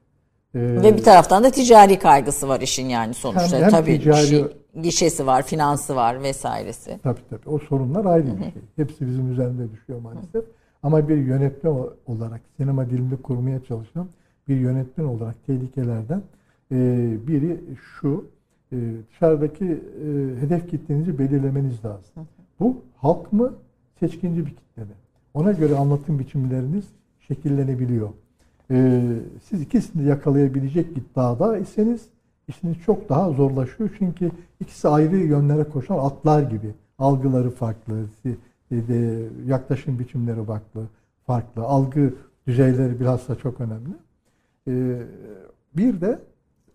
ee, 0.57 0.81
Ve 0.83 0.97
bir 0.97 1.03
taraftan 1.03 1.43
da 1.43 1.49
ticari 1.49 1.99
kaygısı 1.99 2.47
var 2.47 2.61
işin 2.61 2.89
yani 2.89 3.13
sonuçta. 3.13 3.57
Hem, 3.57 3.63
hem 3.63 3.71
tabii 3.71 3.99
ticari, 3.99 4.27
şey, 4.27 4.45
gişesi 4.81 5.27
var, 5.27 5.43
finansı 5.43 5.95
var 5.95 6.23
vesairesi. 6.23 6.99
Tabii 7.03 7.19
tabii. 7.29 7.49
O 7.49 7.59
sorunlar 7.59 8.05
ayrı 8.05 8.37
bir 8.37 8.43
şey. 8.43 8.53
Hepsi 8.75 9.07
bizim 9.07 9.31
üzerinde 9.31 9.71
düşüyor 9.71 9.99
maalesef. 10.01 10.35
Hı. 10.35 10.45
Ama 10.83 11.09
bir 11.09 11.17
yönetmen 11.17 11.75
olarak 12.07 12.41
sinema 12.57 12.89
dilinde 12.89 13.15
kurmaya 13.15 13.63
çalışan 13.63 14.07
bir 14.47 14.55
yönetmen 14.55 15.05
olarak 15.05 15.45
tehlikelerden 15.45 16.21
e, 16.71 16.75
biri 17.27 17.59
şu. 17.99 18.25
E, 18.71 18.77
dışarıdaki 19.11 19.65
e, 19.65 20.05
hedef 20.41 20.69
kitlenizi 20.69 21.19
belirlemeniz 21.19 21.85
lazım. 21.85 22.11
Hı. 22.15 22.21
Bu 22.59 22.77
halk 22.97 23.33
mı, 23.33 23.53
seçkinci 23.99 24.45
bir 24.45 24.49
kitle 24.55 24.81
mi? 24.81 24.91
Ona 25.33 25.51
göre 25.51 25.75
anlatım 25.75 26.19
biçimleriniz 26.19 26.85
şekillenebiliyor 27.27 28.09
e, 28.71 29.01
siz 29.43 29.61
ikisini 29.61 30.07
yakalayabilecek 30.07 30.97
iddiada 30.97 31.57
iseniz 31.57 32.09
işiniz 32.47 32.77
çok 32.85 33.09
daha 33.09 33.31
zorlaşıyor. 33.31 33.89
Çünkü 33.97 34.31
ikisi 34.59 34.87
ayrı 34.87 35.17
yönlere 35.17 35.63
koşan 35.63 35.97
atlar 35.97 36.43
gibi. 36.43 36.73
Algıları 36.99 37.49
farklı, 37.49 38.05
yaklaşım 39.45 39.99
biçimleri 39.99 40.45
farklı, 40.45 40.87
farklı. 41.25 41.63
Algı 41.63 42.13
düzeyleri 42.47 42.99
bilhassa 42.99 43.35
çok 43.35 43.61
önemli. 43.61 43.93
Ee, 44.67 45.01
bir 45.77 46.01
de 46.01 46.19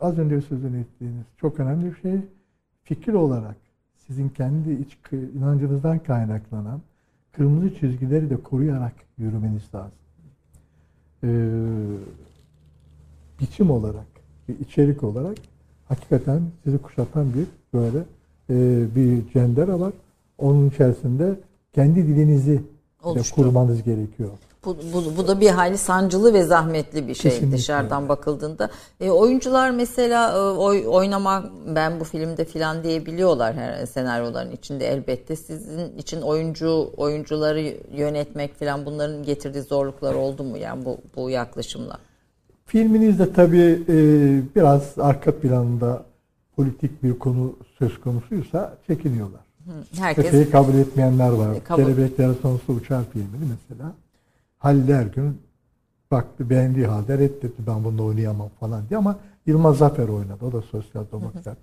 az 0.00 0.18
önce 0.18 0.40
sözünü 0.40 0.80
ettiğiniz 0.80 1.24
çok 1.36 1.60
önemli 1.60 1.90
bir 1.90 1.96
şey 1.96 2.20
fikir 2.84 3.12
olarak 3.12 3.56
sizin 4.06 4.28
kendi 4.28 4.72
iç 4.72 4.98
inancınızdan 5.12 5.98
kaynaklanan 5.98 6.80
kırmızı 7.32 7.74
çizgileri 7.74 8.30
de 8.30 8.36
koruyarak 8.36 8.94
yürümeniz 9.18 9.74
lazım. 9.74 10.01
Ee, 11.24 11.28
biçim 13.40 13.70
olarak, 13.70 14.06
içerik 14.60 15.02
olarak 15.04 15.36
hakikaten 15.88 16.42
sizi 16.64 16.78
kuşatan 16.78 17.34
bir 17.34 17.46
böyle 17.74 17.98
e, 18.50 18.86
bir 18.96 19.32
cendera 19.32 19.80
var. 19.80 19.92
Onun 20.38 20.68
içerisinde 20.68 21.40
kendi 21.72 22.06
dilinizi 22.06 22.60
kurmanız 23.34 23.82
gerekiyor. 23.82 24.30
Bu, 24.64 24.76
bu, 24.92 25.16
bu 25.16 25.28
da 25.28 25.40
bir 25.40 25.50
hali 25.50 25.78
sancılı 25.78 26.34
ve 26.34 26.42
zahmetli 26.42 27.08
bir 27.08 27.14
şey 27.14 27.30
Kesinlikle. 27.30 27.56
dışarıdan 27.56 28.08
bakıldığında. 28.08 28.70
E, 29.00 29.10
oyuncular 29.10 29.70
mesela 29.70 30.32
e, 30.32 30.40
oy, 30.40 30.84
oynamak 30.88 31.44
ben 31.66 32.00
bu 32.00 32.04
filmde 32.04 32.44
filan 32.44 32.84
diyebiliyorlar 32.84 33.54
her 33.54 33.86
senaryoların 33.86 34.50
içinde 34.50 34.86
elbette. 34.86 35.36
Sizin 35.36 35.98
için 35.98 36.20
oyuncu 36.20 36.90
oyuncuları 36.96 37.74
yönetmek 37.96 38.58
filan 38.58 38.86
bunların 38.86 39.22
getirdiği 39.22 39.62
zorluklar 39.62 40.14
oldu 40.14 40.42
mu 40.42 40.58
yani 40.58 40.84
bu, 40.84 40.98
bu 41.16 41.30
yaklaşımla? 41.30 41.98
Filminizde 42.66 43.32
tabii 43.32 43.82
e, 43.88 43.96
biraz 44.56 44.98
arka 44.98 45.38
planda 45.38 46.04
politik 46.56 47.02
bir 47.02 47.18
konu 47.18 47.56
söz 47.78 48.00
konusuysa 48.00 48.76
çekiniyorlar. 48.86 49.40
Herkes 49.98 50.24
Köpeği 50.24 50.50
kabul 50.50 50.74
etmeyenler 50.74 51.28
var. 51.28 51.64
Kabul... 51.64 51.82
Kelebekler 51.82 52.30
Sonsuz 52.42 52.76
Uçar 52.76 53.02
filmini 53.12 53.44
mesela. 53.50 53.92
Halil 54.62 54.88
Ergün 54.88 55.40
baktı 56.10 56.50
beğendiği 56.50 56.86
halde 56.86 57.18
reddetti 57.18 57.66
ben 57.66 57.84
bunda 57.84 58.02
oynayamam 58.02 58.48
falan 58.60 58.88
diye 58.88 58.98
ama 58.98 59.18
Yılmaz 59.46 59.78
Zafer 59.78 60.08
oynadı. 60.08 60.44
O 60.44 60.52
da 60.52 60.62
sosyal 60.62 61.04
demokrat 61.12 61.58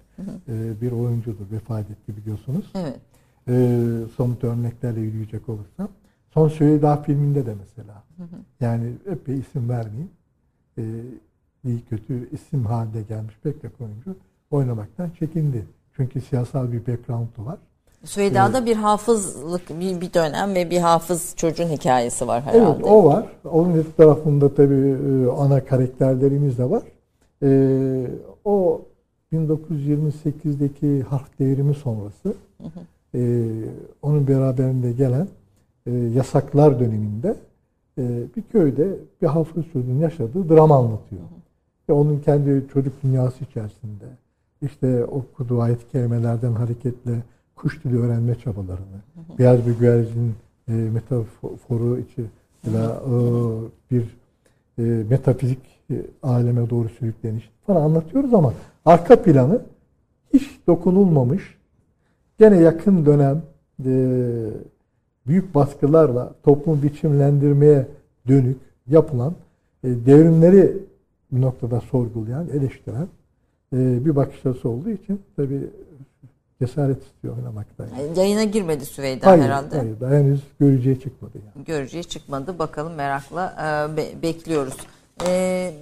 ee, 0.50 0.82
bir 0.82 0.92
oyuncudur. 0.92 1.52
Vefat 1.52 1.92
etti 1.92 2.18
biliyorsunuz. 2.18 2.72
Evet. 2.76 3.00
Ee, 3.48 3.90
somut 4.16 4.44
örneklerle 4.44 5.00
yürüyecek 5.00 5.50
olursam. 5.50 5.90
Son 6.34 6.48
Söyleda 6.48 7.02
filminde 7.02 7.46
de 7.46 7.56
mesela. 7.60 8.04
Yani 8.60 8.94
epey 9.06 9.40
isim 9.40 9.70
vermeyeyim. 9.70 10.10
Ee, 10.78 10.84
iyi 11.64 11.82
kötü 11.82 12.30
isim 12.32 12.66
haline 12.66 13.02
gelmiş 13.02 13.36
pek 13.44 13.62
çok 13.62 13.82
oyuncu 13.82 14.16
oynamaktan 14.52 15.10
çekindi. 15.10 15.66
Çünkü 15.96 16.22
siyasal 16.22 16.72
bir 16.72 16.88
background'u 16.88 17.46
var. 17.46 17.58
Süheyda'da 18.04 18.66
bir 18.66 18.76
hafızlık 18.76 19.70
bir, 19.70 20.02
bir 20.02 20.14
dönem 20.14 20.56
ve 20.56 20.70
bir 20.70 20.78
hafız 20.78 21.34
çocuğun 21.36 21.68
hikayesi 21.68 22.28
var 22.28 22.42
herhalde. 22.42 22.74
Evet 22.76 22.86
o 22.92 23.06
var. 23.06 23.26
Onun 23.52 23.86
tarafında 23.98 24.54
tabii 24.54 24.98
e, 25.26 25.28
ana 25.38 25.66
karakterlerimiz 25.66 26.58
de 26.58 26.70
var. 26.70 26.84
Ee, 27.44 28.08
o 28.46 28.82
1928'deki 29.34 31.04
harf 31.04 31.40
devrimi 31.40 31.76
sonrası 31.76 32.34
hı 32.62 32.68
hı. 32.68 32.80
E, 33.18 33.52
onun 34.02 34.28
beraberinde 34.28 34.92
gelen 34.92 35.28
e, 35.86 35.92
yasaklar 35.92 36.80
döneminde 36.80 37.36
e, 37.98 38.24
bir 38.36 38.42
köyde 38.42 38.96
bir 39.22 39.28
hafız 39.28 39.66
çocuğun 39.74 40.00
yaşadığı 40.00 40.50
dram 40.50 40.72
anlatıyor. 40.72 41.22
Hı 41.22 41.26
hı. 41.26 41.40
Ve 41.90 41.94
onun 41.94 42.20
kendi 42.20 42.66
çocuk 42.74 43.04
dünyası 43.04 43.44
içerisinde 43.44 44.06
işte 44.62 45.06
okuduğu 45.06 45.62
ayet 45.62 45.92
kelimelerden 45.92 46.52
hareketle 46.52 47.24
kuş 47.62 47.84
dili 47.84 48.00
öğrenme 48.00 48.36
çabalarını, 48.36 49.00
beyaz 49.40 49.68
bir 49.68 49.72
güvercin 49.72 50.36
e, 50.68 50.72
metaforu 50.72 52.00
içi 52.00 52.22
ya 52.74 53.02
e, 53.06 53.14
bir 53.92 54.18
e, 54.78 54.82
metafizik 55.10 55.60
e, 55.92 55.96
aleme 56.24 56.70
doğru 56.70 56.90
sürükleniş 56.90 57.50
falan 57.68 57.82
anlatıyoruz 57.82 58.34
ama 58.34 58.54
arka 58.86 59.22
planı 59.22 59.62
hiç 60.34 60.60
dokunulmamış, 60.68 61.58
gene 62.40 62.58
yakın 62.58 63.06
dönem 63.06 63.42
e, 63.86 63.92
büyük 65.28 65.56
baskılarla 65.56 66.34
toplum 66.44 66.84
biçimlendirmeye 66.84 67.88
dönük 68.28 68.58
yapılan 68.88 69.34
e, 69.84 69.88
devrimleri 69.88 70.78
bir 71.32 71.42
noktada 71.42 71.82
sorgulayan, 71.82 72.48
eleştiren 72.50 73.08
e, 73.74 74.06
bir 74.06 74.16
bakış 74.16 74.46
açısı 74.46 74.70
olduğu 74.70 74.90
için 74.90 75.22
tabii 75.36 75.70
cesaret 76.60 77.04
istiyor 77.04 77.38
oynamakta. 77.38 77.88
Yani. 77.98 78.20
Yayına 78.20 78.44
girmedi 78.44 78.86
Süveyda 78.86 79.28
hayır, 79.28 79.44
herhalde. 79.44 79.78
Hayır, 79.78 80.00
daha 80.00 80.12
henüz 80.12 80.42
görücüye 80.60 81.00
çıkmadı. 81.00 81.34
Yani. 81.56 81.66
Görücüye 81.66 82.04
çıkmadı. 82.04 82.60
Bakalım 82.60 82.94
merakla 82.94 83.56
e, 83.94 83.98
be, 83.98 84.22
bekliyoruz. 84.22 84.78
E, 85.28 85.74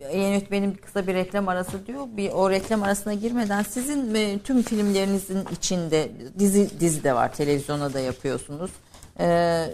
yönetmenim 0.00 0.76
kısa 0.76 1.06
bir 1.06 1.14
reklam 1.14 1.48
arası 1.48 1.86
diyor. 1.86 2.06
Bir 2.16 2.30
o 2.32 2.50
reklam 2.50 2.82
arasına 2.82 3.14
girmeden 3.14 3.62
sizin 3.62 4.14
e, 4.14 4.38
tüm 4.38 4.62
filmlerinizin 4.62 5.44
içinde 5.52 6.10
dizi 6.38 6.80
dizi 6.80 7.04
de 7.04 7.14
var. 7.14 7.34
Televizyona 7.34 7.94
da 7.94 8.00
yapıyorsunuz. 8.00 8.70
E, 9.18 9.26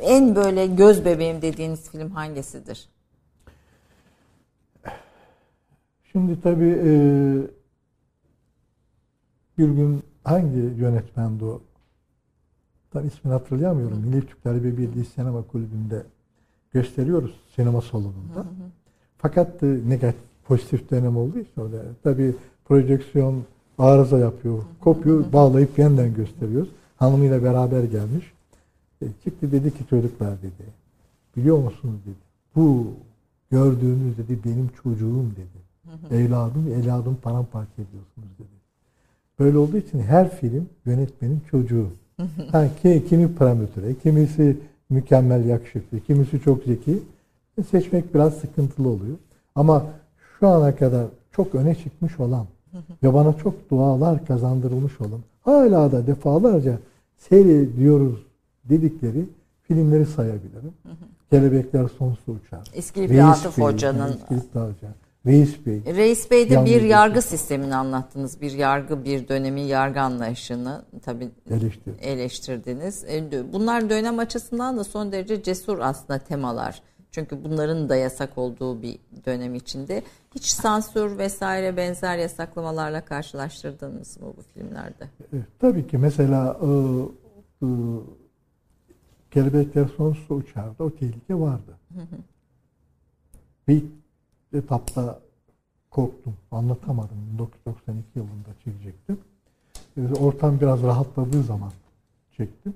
en 0.02 0.36
böyle 0.36 0.66
göz 0.66 1.04
bebeğim 1.04 1.42
dediğiniz 1.42 1.90
film 1.90 2.10
hangisidir? 2.10 2.88
Şimdi 6.12 6.40
tabii 6.40 6.78
e, 6.84 6.92
bir 9.58 9.68
gün 9.68 10.02
hangi 10.26 10.58
yönetmendi 10.58 11.44
o? 11.44 11.60
Tam 12.90 13.06
ismini 13.06 13.32
hatırlayamıyorum. 13.32 13.98
Milli 13.98 14.20
Türk 14.26 14.42
Talebe 14.42 14.76
Birliği 14.78 15.04
Sinema 15.04 15.42
Kulübü'nde 15.42 16.02
gösteriyoruz 16.72 17.40
sinema 17.56 17.80
salonunda. 17.80 18.34
Hı 18.34 18.40
hı. 18.40 18.44
Fakat 19.18 19.62
e, 19.62 19.66
negatif, 19.88 20.20
pozitif 20.44 20.90
dönem 20.90 21.16
olduğu 21.16 21.38
için 21.38 21.60
orada 21.60 21.82
tabii 22.02 22.34
projeksiyon 22.64 23.42
arıza 23.78 24.18
yapıyor, 24.18 24.62
kopuyor, 24.80 25.24
hı 25.24 25.28
hı. 25.28 25.32
bağlayıp 25.32 25.78
yeniden 25.78 26.14
gösteriyoruz. 26.14 26.68
Hanımıyla 26.96 27.42
beraber 27.42 27.84
gelmiş. 27.84 28.32
E, 29.02 29.06
çıktı 29.24 29.52
dedi 29.52 29.70
ki 29.70 29.86
çocuklar 29.90 30.42
dedi. 30.42 30.66
Biliyor 31.36 31.58
musunuz 31.58 32.00
dedi. 32.06 32.16
Bu 32.56 32.86
gördüğünüz 33.50 34.18
dedi 34.18 34.38
benim 34.44 34.70
çocuğum 34.82 35.26
dedi. 35.36 35.66
Hı 35.86 36.14
hı. 36.14 36.18
Evladım, 36.20 36.68
evladım 36.72 37.16
paramparça 37.22 37.72
ediyorsunuz 37.72 38.28
dedi. 38.38 38.55
Böyle 39.38 39.58
olduğu 39.58 39.76
için 39.76 39.98
her 39.98 40.36
film 40.36 40.68
yönetmenin 40.86 41.40
çocuğu. 41.50 41.88
ha, 42.52 42.68
kimi 43.08 43.34
parametre, 43.34 43.94
kimisi 44.02 44.56
mükemmel 44.90 45.44
yakışıklı, 45.44 46.00
kimisi 46.00 46.40
çok 46.40 46.64
zeki. 46.64 46.98
Seçmek 47.70 48.14
biraz 48.14 48.34
sıkıntılı 48.34 48.88
oluyor. 48.88 49.16
Ama 49.54 49.86
şu 50.38 50.48
ana 50.48 50.76
kadar 50.76 51.06
çok 51.32 51.54
öne 51.54 51.74
çıkmış 51.74 52.20
olan 52.20 52.46
ve 53.02 53.14
bana 53.14 53.32
çok 53.32 53.70
dualar 53.70 54.26
kazandırılmış 54.26 55.00
olan 55.00 55.20
hala 55.42 55.92
da 55.92 56.06
defalarca 56.06 56.78
seyrediyoruz 57.18 58.26
dedikleri 58.64 59.24
filmleri 59.62 60.06
sayabilirim. 60.06 60.72
Kelebekler 61.30 61.88
Sonsuz 61.98 62.28
Uçar. 62.28 62.60
İskilipli 62.74 63.22
Atıf 63.22 63.58
Hoca'nın. 63.58 64.12
İskilipli 64.12 64.60
Hoca. 64.60 65.05
Reis 65.26 65.66
Bey. 65.66 65.82
Reis 65.96 66.30
Bey'de 66.30 66.64
bir 66.64 66.82
yargı 66.82 67.22
sistemini 67.22 67.74
anlattınız. 67.74 68.40
Bir 68.40 68.52
yargı, 68.52 69.04
bir 69.04 69.28
dönemi 69.28 69.60
yargı 69.60 70.00
anlayışını 70.00 70.84
tabii 71.02 71.30
Eleştirdim. 71.50 71.96
eleştirdiniz. 72.00 73.04
E, 73.04 73.52
bunlar 73.52 73.90
dönem 73.90 74.18
açısından 74.18 74.76
da 74.76 74.84
son 74.84 75.12
derece 75.12 75.42
cesur 75.42 75.78
aslında 75.78 76.18
temalar. 76.18 76.82
Çünkü 77.10 77.44
bunların 77.44 77.88
da 77.88 77.96
yasak 77.96 78.38
olduğu 78.38 78.82
bir 78.82 78.98
dönem 79.26 79.54
içinde. 79.54 80.02
Hiç 80.34 80.44
sansür 80.44 81.18
vesaire 81.18 81.76
benzer 81.76 82.18
yasaklamalarla 82.18 83.04
karşılaştırdınız 83.04 84.20
mı 84.20 84.26
bu 84.36 84.42
filmlerde? 84.54 85.04
E, 85.32 85.36
tabii 85.58 85.86
ki 85.86 85.98
mesela 85.98 86.58
e, 86.62 86.66
e, 87.66 87.68
Kelebekler 89.30 89.86
Sonsuz 89.96 90.30
Uçar'da 90.30 90.84
o 90.84 90.90
tehlike 90.90 91.34
vardı. 91.34 91.78
Hı 91.94 92.00
hı. 92.00 92.16
Bir 93.68 93.84
etapta 94.56 95.18
korktum. 95.90 96.34
Anlatamadım. 96.50 97.16
1992 97.32 98.04
yılında 98.14 98.48
çekecektim. 98.64 99.18
Ee, 99.96 100.14
ortam 100.20 100.60
biraz 100.60 100.82
rahatladığı 100.82 101.42
zaman 101.42 101.72
çektim. 102.36 102.74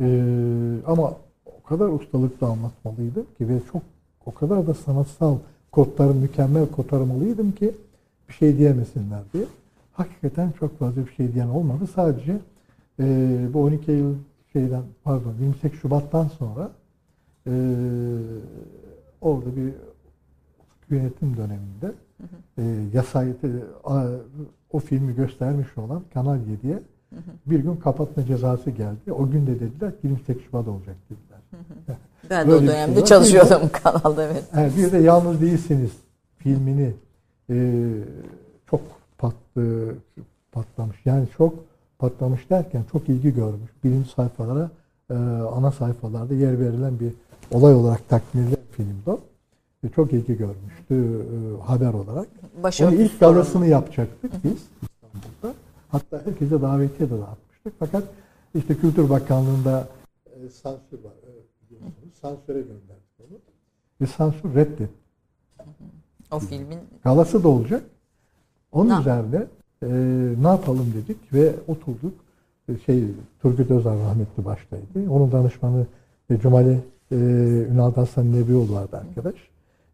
Ee, 0.00 0.78
ama 0.86 1.16
o 1.46 1.62
kadar 1.68 1.88
ustalıkla 1.88 2.46
anlatmalıydım 2.46 3.26
ki 3.38 3.48
ve 3.48 3.60
çok 3.72 3.82
o 4.26 4.34
kadar 4.34 4.66
da 4.66 4.74
sanatsal 4.74 5.38
kodları 5.72 6.14
mükemmel 6.14 6.70
kotarmalıydım 6.70 7.52
ki 7.52 7.74
bir 8.28 8.34
şey 8.34 8.58
diyemesinler 8.58 9.20
diye. 9.32 9.44
Hakikaten 9.92 10.52
çok 10.60 10.78
fazla 10.78 11.06
bir 11.06 11.12
şey 11.12 11.34
diyen 11.34 11.48
olmadı. 11.48 11.86
Sadece 11.94 12.38
e, 13.00 13.04
bu 13.54 13.62
12 13.62 13.92
Eylül 13.92 14.14
şeyden 14.52 14.82
pardon 15.04 15.34
28 15.40 15.80
Şubat'tan 15.80 16.28
sonra 16.28 16.70
e, 17.46 17.52
orada 19.20 19.56
bir 19.56 19.72
yönetim 20.90 21.36
döneminde. 21.36 21.92
E, 22.58 22.62
yasayı 22.92 23.36
e, 23.44 23.48
o 24.72 24.78
filmi 24.78 25.14
göstermiş 25.14 25.78
olan 25.78 26.02
Kanal 26.14 26.36
7'ye 26.36 26.74
hı 26.74 27.16
hı. 27.16 27.20
bir 27.46 27.58
gün 27.58 27.76
kapatma 27.76 28.26
cezası 28.26 28.70
geldi. 28.70 29.12
O 29.12 29.30
gün 29.30 29.46
de 29.46 29.60
dediler 29.60 29.92
28 30.02 30.44
Şubat 30.44 30.68
olacak 30.68 30.96
dediler. 31.10 31.38
Hı 31.50 31.92
hı. 31.92 31.96
Ben 32.30 32.46
de 32.46 32.50
o 32.50 32.54
Böyle 32.54 32.66
dönemde 32.66 32.94
şey 32.94 33.04
çalışıyordum 33.04 33.70
kanalda 33.82 34.24
evet. 34.24 34.44
Yani 34.56 34.72
bir 34.76 34.92
de 34.92 34.98
Yalnız 34.98 35.40
Değilsiniz 35.40 35.90
filmini 36.38 36.94
e, 37.50 37.84
çok 38.70 38.80
patlı, 39.18 39.94
patlamış. 40.52 40.96
Yani 41.04 41.28
çok 41.36 41.54
patlamış 41.98 42.50
derken 42.50 42.84
çok 42.92 43.08
ilgi 43.08 43.34
görmüş. 43.34 43.70
Birinci 43.84 44.10
sayfalara, 44.10 44.70
e, 45.10 45.14
ana 45.54 45.72
sayfalarda 45.72 46.34
yer 46.34 46.60
verilen 46.60 47.00
bir 47.00 47.12
olay 47.50 47.74
olarak 47.74 48.08
takdim 48.08 48.40
edilen 48.40 48.58
filmdi 48.70 49.10
çok 49.94 50.12
ilgi 50.12 50.36
görmüştü 50.38 50.94
e, 50.94 51.62
haber 51.62 51.92
olarak. 51.94 52.28
Onun 52.54 52.62
Başörtüsü 52.62 53.02
ilk 53.02 53.12
sorunu. 53.12 53.34
galasını 53.34 53.66
yapacaktık 53.66 54.32
biz 54.44 54.52
İstanbul'da. 54.82 55.54
Hatta 55.88 56.22
herkese 56.26 56.62
davetiye 56.62 57.10
de 57.10 57.12
dağıtmıştık. 57.18 57.72
Fakat 57.78 58.02
işte 58.54 58.74
Kültür 58.76 59.10
Bakanlığı'nda 59.10 59.88
e, 60.26 60.48
sansür 60.48 61.04
var. 61.04 61.12
Sansüre 62.22 62.60
gönderdik 62.60 63.20
onu. 63.20 63.38
Ve 64.00 64.06
sansür 64.06 64.54
reddetti. 64.54 64.88
O 66.32 66.38
filmin 66.38 66.78
Galası 67.04 67.42
da 67.42 67.48
olacak. 67.48 67.82
Onun 68.72 68.88
Ne- 68.96 69.00
üzerine 69.00 69.46
e, 69.82 69.88
ne 70.42 70.48
yapalım 70.48 70.92
dedik 70.96 71.32
ve 71.32 71.52
oturduk. 71.68 72.14
E, 72.68 72.78
şey 72.86 73.04
Turgut 73.42 73.70
Özal 73.70 73.98
rahmetli 73.98 74.44
baştaydı. 74.44 75.10
Onun 75.10 75.32
danışmanı 75.32 75.86
e, 76.30 76.38
Cumali 76.38 76.78
e, 77.12 77.16
Ünal 77.72 77.94
Hasan 77.94 78.32
Nebioğlu 78.32 78.72
vardı 78.72 78.96
arkadaş. 79.08 79.34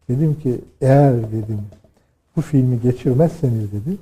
Dedim 0.09 0.39
ki 0.39 0.61
eğer 0.81 1.31
dedim 1.31 1.59
bu 2.35 2.41
filmi 2.41 2.81
geçirmezseniz 2.81 3.71
dedim 3.71 3.99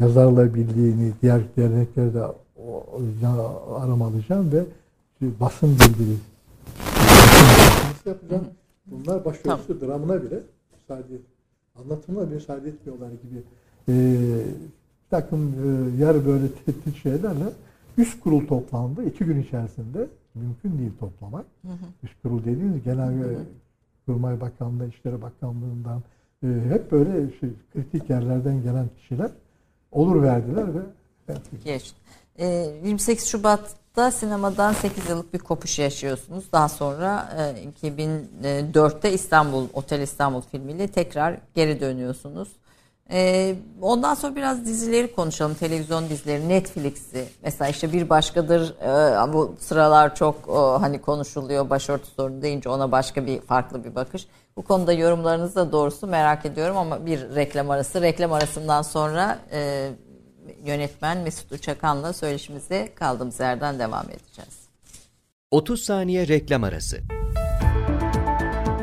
yazarlar 0.00 0.54
birliğini 0.54 1.12
diğer 1.22 1.40
dernekleri 1.56 2.14
de 2.14 2.22
o- 2.24 2.34
o- 2.66 3.74
arama 3.74 4.06
alacağım 4.06 4.52
ve 4.52 4.64
basın 5.40 5.68
bildirisi 5.74 6.20
yapacağım. 8.06 8.44
Bunlar 8.86 9.24
başörtüsü 9.24 9.80
dramına 9.80 10.22
bile 10.22 10.40
müsaade 10.74 11.14
anlatımına 11.80 12.26
bile 12.26 12.34
müsaade 12.34 12.68
etmiyorlar 12.68 13.08
gibi 13.08 13.42
e, 13.88 13.92
bir 15.04 15.10
takım 15.10 15.40
e, 15.48 16.02
yer 16.04 16.26
böyle 16.26 16.48
tehdit 16.52 16.96
şeylerle 17.02 17.44
üst 17.98 18.20
kurul 18.20 18.46
toplandı. 18.46 19.04
iki 19.04 19.24
gün 19.24 19.42
içerisinde 19.42 20.06
mümkün 20.34 20.78
değil 20.78 20.92
toplamak. 21.00 21.44
Üst 22.02 22.14
kurul 22.22 22.40
dediğiniz 22.44 22.82
genel 22.84 23.12
e, 23.24 23.36
Kurmay 24.06 24.40
Bakanlığı, 24.40 24.88
İşleri 24.88 25.22
Bakanlığı'ndan 25.22 26.02
e, 26.42 26.46
hep 26.68 26.92
böyle 26.92 27.38
şey, 27.40 27.50
kritik 27.72 28.10
yerlerden 28.10 28.62
gelen 28.62 28.88
kişiler 28.98 29.30
olur 29.92 30.22
verdiler 30.22 30.74
ve 30.74 30.80
Geç. 31.64 31.92
Ee, 32.38 32.46
28 32.84 33.26
Şubat'ta 33.26 34.10
sinemadan 34.10 34.72
8 34.72 35.08
yıllık 35.08 35.34
bir 35.34 35.38
kopuş 35.38 35.78
yaşıyorsunuz. 35.78 36.44
Daha 36.52 36.68
sonra 36.68 37.28
e, 37.38 37.68
2004'te 37.82 39.12
İstanbul, 39.12 39.68
Otel 39.72 40.00
İstanbul 40.00 40.40
filmiyle 40.40 40.88
tekrar 40.88 41.38
geri 41.54 41.80
dönüyorsunuz. 41.80 42.48
Ee, 43.12 43.54
ondan 43.80 44.14
sonra 44.14 44.36
biraz 44.36 44.66
dizileri 44.66 45.14
konuşalım. 45.14 45.54
Televizyon 45.54 46.08
dizileri, 46.08 46.48
Netflix'i. 46.48 47.24
Mesela 47.42 47.68
işte 47.68 47.92
bir 47.92 48.08
başkadır. 48.08 48.74
e, 49.28 49.32
bu 49.32 49.56
sıralar 49.58 50.14
çok 50.14 50.36
e, 50.48 50.52
hani 50.80 51.00
konuşuluyor. 51.00 51.70
Başörtü 51.70 52.06
sorunu 52.06 52.42
deyince 52.42 52.68
ona 52.68 52.92
başka 52.92 53.26
bir 53.26 53.40
farklı 53.40 53.84
bir 53.84 53.94
bakış. 53.94 54.26
Bu 54.56 54.62
konuda 54.62 54.92
yorumlarınızı 54.92 55.54
da 55.54 55.72
doğrusu 55.72 56.06
merak 56.06 56.46
ediyorum 56.46 56.76
ama 56.76 57.06
bir 57.06 57.34
reklam 57.34 57.70
arası. 57.70 58.02
Reklam 58.02 58.32
arasından 58.32 58.82
sonra 58.82 59.38
e, 59.52 59.90
yönetmen 60.64 61.18
Mesut 61.18 61.52
Uçakan'la 61.52 62.12
söyleşimize 62.12 62.88
kaldığımız 62.94 63.40
yerden 63.40 63.78
devam 63.78 64.04
edeceğiz. 64.10 64.62
30 65.50 65.82
saniye 65.82 66.28
reklam 66.28 66.64
arası. 66.64 66.98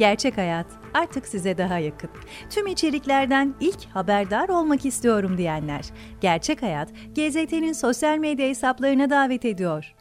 Gerçek 0.00 0.38
Hayat 0.38 0.66
artık 0.94 1.28
size 1.28 1.58
daha 1.58 1.78
yakın. 1.78 2.10
Tüm 2.50 2.66
içeriklerden 2.66 3.54
ilk 3.60 3.84
haberdar 3.94 4.48
olmak 4.48 4.86
istiyorum 4.86 5.38
diyenler. 5.38 5.84
Gerçek 6.20 6.62
Hayat, 6.62 6.88
GZT'nin 6.88 7.72
sosyal 7.72 8.18
medya 8.18 8.48
hesaplarına 8.48 9.10
davet 9.10 9.44
ediyor. 9.44 9.94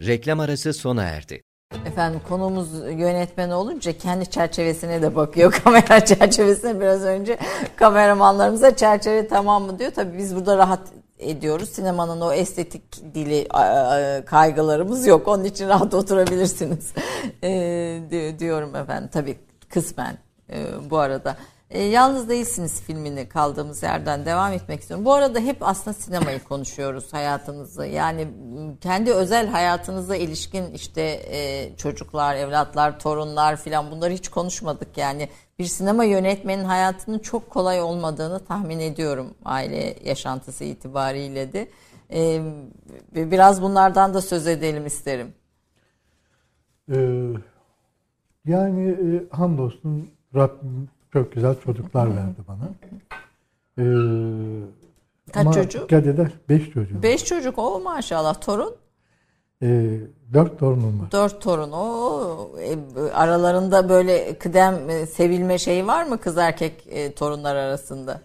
Reklam 0.00 0.40
arası 0.40 0.72
sona 0.72 1.02
erdi. 1.02 1.42
Efendim 1.86 2.20
konumuz 2.28 2.68
yönetmen 2.80 3.50
olunca 3.50 3.98
kendi 3.98 4.30
çerçevesine 4.30 5.02
de 5.02 5.16
bakıyor. 5.16 5.52
Kamera 5.64 6.04
çerçevesine 6.04 6.80
biraz 6.80 7.04
önce 7.04 7.38
kameramanlarımıza 7.76 8.76
çerçeve 8.76 9.28
tamam 9.28 9.62
mı 9.62 9.78
diyor. 9.78 9.90
Tabii 9.90 10.18
biz 10.18 10.36
burada 10.36 10.56
rahat 10.56 10.80
ediyoruz. 11.20 11.68
Sinemanın 11.68 12.20
o 12.20 12.32
estetik 12.32 13.14
dili 13.14 13.48
kaygılarımız 14.24 15.06
yok. 15.06 15.28
Onun 15.28 15.44
için 15.44 15.68
rahat 15.68 15.94
oturabilirsiniz 15.94 16.92
Ee, 17.44 18.00
di- 18.10 18.38
diyorum 18.38 18.76
efendim. 18.76 19.08
Tabii 19.12 19.38
kısmen 19.68 20.18
e, 20.52 20.64
bu 20.90 20.98
arada. 20.98 21.36
E, 21.70 21.82
Yalnız 21.82 22.28
Değilsiniz 22.28 22.82
filmini 22.82 23.28
kaldığımız 23.28 23.82
yerden 23.82 24.26
devam 24.26 24.52
etmek 24.52 24.80
istiyorum. 24.80 25.04
Bu 25.04 25.12
arada 25.12 25.40
hep 25.40 25.56
aslında 25.60 25.94
sinemayı 25.94 26.44
konuşuyoruz 26.44 27.12
hayatınızı. 27.12 27.86
Yani 27.86 28.28
kendi 28.80 29.12
özel 29.12 29.48
hayatınıza 29.48 30.16
ilişkin 30.16 30.72
işte 30.72 31.02
e, 31.30 31.70
çocuklar, 31.76 32.36
evlatlar, 32.36 32.98
torunlar 32.98 33.56
filan 33.56 33.90
bunları 33.90 34.12
hiç 34.12 34.28
konuşmadık. 34.28 34.98
Yani 34.98 35.28
bir 35.58 35.64
sinema 35.64 36.04
yönetmenin 36.04 36.64
hayatının 36.64 37.18
çok 37.18 37.50
kolay 37.50 37.82
olmadığını 37.82 38.44
tahmin 38.44 38.80
ediyorum 38.80 39.34
aile 39.44 39.96
yaşantısı 40.04 40.64
itibariyle 40.64 41.52
de. 41.52 41.68
E, 42.12 42.42
biraz 43.14 43.62
bunlardan 43.62 44.14
da 44.14 44.20
söz 44.20 44.46
edelim 44.46 44.86
isterim. 44.86 45.34
Ee, 46.92 47.32
yani 48.44 48.90
e, 48.90 49.36
hamdolsun 49.36 50.10
Rabbim 50.34 50.88
çok 51.12 51.32
güzel 51.32 51.54
çocuklar 51.64 52.16
verdi 52.16 52.40
bana. 52.48 52.68
Ee, 53.78 53.84
Kaç 55.32 55.46
ama 55.46 55.52
çocuk? 55.52 55.82
Dikkat 55.82 56.06
eder. 56.06 56.30
Beş 56.48 56.70
çocuğum. 56.70 57.02
Beş 57.02 57.24
çocuk 57.24 57.58
o 57.58 57.80
maşallah 57.80 58.40
torun. 58.40 58.74
Ee, 59.62 59.98
dört 60.32 60.58
torunum 60.58 61.00
var. 61.00 61.12
Dört 61.12 61.42
torun 61.42 61.72
o 61.72 62.50
e, 62.60 63.00
aralarında 63.12 63.88
böyle 63.88 64.38
kıdem 64.38 64.90
e, 64.90 65.06
sevilme 65.06 65.58
şeyi 65.58 65.86
var 65.86 66.04
mı 66.04 66.18
kız 66.18 66.38
erkek 66.38 66.86
e, 66.90 67.12
torunlar 67.12 67.56
arasında? 67.56 68.20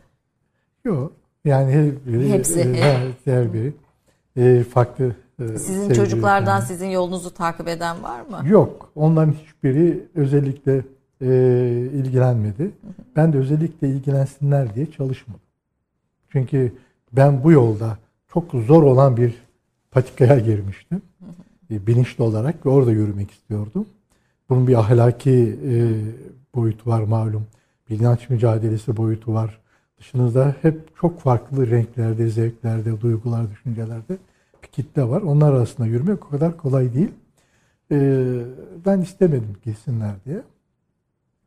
Yok. 0.85 1.11
Yani 1.45 1.71
her 1.71 2.05
biri, 2.13 2.29
Hepsi. 2.29 2.59
e, 2.59 2.81
her, 2.81 2.97
her 3.25 3.53
biri 3.53 3.73
e, 4.37 4.63
farklı. 4.63 5.15
e, 5.39 5.57
Sizin 5.57 5.93
çocuklardan 5.93 6.55
yani. 6.55 6.65
sizin 6.65 6.87
yolunuzu 6.89 7.33
takip 7.33 7.67
eden 7.67 8.03
var 8.03 8.21
mı? 8.21 8.41
Yok. 8.49 8.89
Onların 8.95 9.31
hiçbiri 9.31 10.07
özellikle 10.15 10.81
e, 11.21 11.27
ilgilenmedi. 11.93 12.71
Ben 13.15 13.33
de 13.33 13.37
özellikle 13.37 13.89
ilgilensinler 13.89 14.75
diye 14.75 14.91
çalışmadım. 14.91 15.41
Çünkü 16.29 16.73
ben 17.11 17.43
bu 17.43 17.51
yolda 17.51 17.97
çok 18.33 18.51
zor 18.51 18.83
olan 18.83 19.17
bir 19.17 19.33
patikaya 19.91 20.39
girmiştim. 20.39 21.01
E, 21.71 21.87
bilinçli 21.87 22.23
olarak 22.23 22.65
ve 22.65 22.69
orada 22.69 22.91
yürümek 22.91 23.31
istiyordum. 23.31 23.85
Bunun 24.49 24.67
bir 24.67 24.75
ahlaki 24.75 25.59
e, 25.65 25.73
boyutu 26.55 26.89
var 26.89 27.03
malum. 27.03 27.47
Bir 27.89 27.99
inanç 27.99 28.29
mücadelesi 28.29 28.97
boyutu 28.97 29.33
var. 29.33 29.59
Dışınızda 29.99 30.55
hep 30.61 30.97
çok 30.97 31.19
farklı 31.19 31.69
renklerde, 31.71 32.29
zevklerde, 32.29 33.01
duygular, 33.01 33.51
düşüncelerde 33.51 34.17
bir 34.63 34.67
kitle 34.67 35.03
var. 35.03 35.21
Onlar 35.21 35.53
arasında 35.53 35.87
yürümek 35.87 36.25
o 36.25 36.29
kadar 36.29 36.57
kolay 36.57 36.93
değil. 36.93 37.11
Ee, 37.91 38.41
ben 38.85 39.01
istemedim 39.01 39.55
gitsinler 39.63 40.11
diye. 40.25 40.41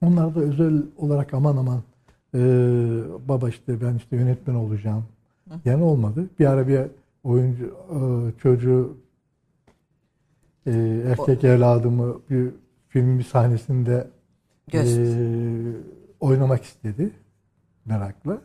Onlar 0.02 0.34
da 0.34 0.40
özel 0.40 0.82
olarak 0.96 1.34
aman 1.34 1.56
aman 1.56 1.82
e, 2.34 2.38
baba 3.28 3.48
işte 3.48 3.80
ben 3.80 3.94
işte 3.94 4.16
yönetmen 4.16 4.54
olacağım. 4.54 5.04
Yani 5.64 5.82
olmadı. 5.82 6.26
Bir 6.38 6.46
ara 6.46 6.68
bir 6.68 6.80
oyuncu 7.24 7.64
e, 7.66 7.98
çocuğu 8.38 8.96
e, 10.66 11.02
erkek 11.06 11.44
evladımı 11.44 12.20
bir 12.30 12.50
filmin 12.88 13.18
bir 13.18 13.24
sahnesinde 13.24 14.06
e, 14.72 14.82
oynamak 16.20 16.64
istedi 16.64 17.10
merakla. 17.84 18.38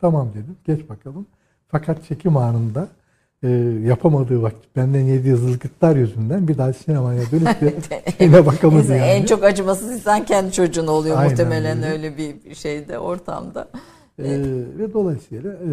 Tamam 0.00 0.28
dedim. 0.34 0.56
Geç 0.64 0.88
bakalım. 0.88 1.26
Fakat 1.68 2.04
çekim 2.04 2.36
anında 2.36 2.88
e, 3.42 3.48
yapamadığı 3.84 4.42
vakit 4.42 4.76
benden 4.76 5.00
yediği 5.00 5.36
zılgıtlar 5.36 5.96
yüzünden 5.96 6.48
bir 6.48 6.58
daha 6.58 6.72
sinemaya 6.72 7.22
dönüp 7.30 7.60
de 7.60 7.74
şeyine 8.18 8.46
bakamadı 8.46 8.92
yani. 8.92 9.02
En 9.02 9.24
çok 9.24 9.44
acımasız 9.44 9.92
insan 9.92 10.24
kendi 10.24 10.52
çocuğun 10.52 10.86
oluyor 10.86 11.16
Aynen 11.18 11.30
muhtemelen 11.30 11.82
öyle. 11.82 11.92
öyle 11.92 12.16
bir 12.16 12.54
şeyde 12.54 12.98
ortamda. 12.98 13.68
E, 14.18 14.24
ve 14.78 14.92
dolayısıyla 14.92 15.52
e, 15.52 15.70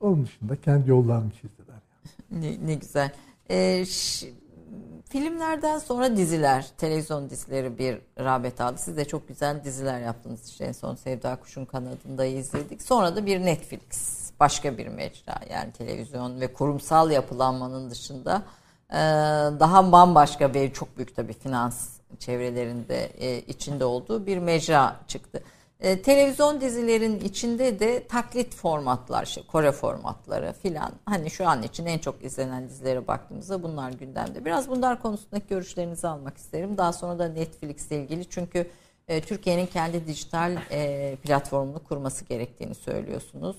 onun 0.00 0.24
dışında 0.26 0.56
kendi 0.56 0.90
yollarını 0.90 1.30
çizdiler. 1.30 1.62
Ne, 2.30 2.66
ne 2.66 2.74
güzel. 2.74 3.12
Ee, 3.50 3.84
filmlerden 5.08 5.78
sonra 5.78 6.16
diziler, 6.16 6.66
televizyon 6.78 7.30
dizileri 7.30 7.78
bir 7.78 7.98
rağbet 8.18 8.60
aldı. 8.60 8.76
Siz 8.78 8.96
de 8.96 9.04
çok 9.04 9.28
güzel 9.28 9.64
diziler 9.64 10.00
yaptınız. 10.00 10.48
İşte 10.48 10.64
en 10.64 10.72
son 10.72 10.94
Sevda 10.94 11.36
Kuş'un 11.36 11.64
kanadında 11.64 12.24
izledik. 12.24 12.82
Sonra 12.82 13.16
da 13.16 13.26
bir 13.26 13.40
Netflix, 13.40 14.21
başka 14.42 14.78
bir 14.78 14.86
mecra. 14.86 15.34
Yani 15.50 15.72
televizyon 15.72 16.40
ve 16.40 16.52
kurumsal 16.52 17.10
yapılanmanın 17.10 17.90
dışında 17.90 18.42
e, 18.90 18.96
daha 19.60 19.92
bambaşka 19.92 20.54
bir 20.54 20.72
çok 20.72 20.96
büyük 20.96 21.16
tabii 21.16 21.32
finans 21.32 21.88
çevrelerinde 22.18 23.04
e, 23.04 23.38
içinde 23.38 23.84
olduğu 23.84 24.26
bir 24.26 24.38
mecra 24.38 24.96
çıktı. 25.08 25.42
E, 25.80 26.02
televizyon 26.02 26.60
dizilerin 26.60 27.20
içinde 27.20 27.80
de 27.80 28.06
taklit 28.06 28.54
formatlar, 28.54 29.26
işte 29.26 29.42
Kore 29.52 29.72
formatları 29.72 30.52
filan. 30.62 30.92
Hani 31.06 31.30
şu 31.30 31.48
an 31.48 31.62
için 31.62 31.86
en 31.86 31.98
çok 31.98 32.24
izlenen 32.24 32.68
dizilere 32.68 33.06
baktığımızda 33.06 33.62
bunlar 33.62 33.92
gündemde. 33.92 34.44
Biraz 34.44 34.68
bunlar 34.68 35.02
konusundaki 35.02 35.46
görüşlerinizi 35.48 36.08
almak 36.08 36.36
isterim. 36.36 36.78
Daha 36.78 36.92
sonra 36.92 37.18
da 37.18 37.28
Netflix 37.28 37.86
ile 37.86 38.02
ilgili 38.02 38.28
çünkü 38.28 38.70
Türkiye'nin 39.26 39.66
kendi 39.66 40.06
dijital 40.06 40.58
platformunu 41.22 41.78
kurması 41.78 42.24
gerektiğini 42.24 42.74
söylüyorsunuz. 42.74 43.56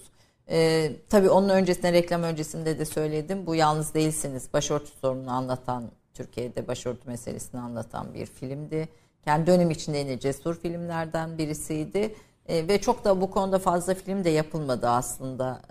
E, 0.50 0.92
tabii 1.10 1.30
onun 1.30 1.50
öncesinde 1.50 1.94
reklam 1.94 2.24
öncesinde 2.24 2.80
de 2.80 2.86
söyledim. 2.86 3.46
Bu 3.46 3.56
yalnız 3.56 3.94
değilsiniz. 3.94 4.54
Başörtü 4.54 4.92
sorununu 5.02 5.32
anlatan, 5.32 5.92
Türkiye'de 6.14 6.68
başörtü 6.68 7.10
meselesini 7.10 7.62
anlatan 7.62 8.14
bir 8.14 8.26
filmdi 8.26 8.90
kendi 9.24 9.48
dönem 9.48 9.72
içinde 9.72 9.98
yine 9.98 10.20
cesur 10.20 10.56
filmlerden 10.56 11.38
birisiydi. 11.38 12.16
E, 12.48 12.68
ve 12.68 12.82
çok 12.82 13.06
da 13.06 13.22
bu 13.22 13.32
konuda 13.32 13.60
fazla 13.60 13.94
film 13.94 14.24
de 14.24 14.30
yapılmadı 14.30 14.90
aslında. 14.90 15.62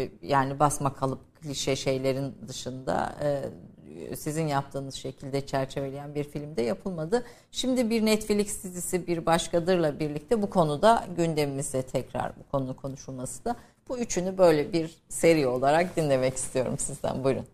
E, 0.00 0.08
yani 0.22 0.58
basma 0.58 0.94
kalıp 0.94 1.40
klişe 1.40 1.76
şeylerin 1.76 2.34
dışında 2.48 3.14
e, 3.22 4.16
sizin 4.16 4.46
yaptığınız 4.46 4.94
şekilde 4.94 5.46
çerçeveleyen 5.46 6.14
bir 6.14 6.24
film 6.24 6.56
de 6.56 6.62
yapılmadı. 6.62 7.24
Şimdi 7.50 7.90
bir 7.90 8.06
Netflix 8.06 8.64
dizisi 8.64 9.06
bir 9.06 9.26
başkadırla 9.26 9.98
birlikte 10.00 10.42
bu 10.42 10.50
konuda 10.50 11.04
gündemimizde 11.16 11.82
tekrar 11.82 12.32
bu 12.36 12.50
konu 12.50 12.76
konuşulması 12.76 13.44
da 13.44 13.56
bu 13.88 13.98
üçünü 13.98 14.38
böyle 14.38 14.72
bir 14.72 14.94
seri 15.08 15.46
olarak 15.46 15.96
dinlemek 15.96 16.34
istiyorum 16.34 16.74
sizden. 16.78 17.24
Buyurun. 17.24 17.44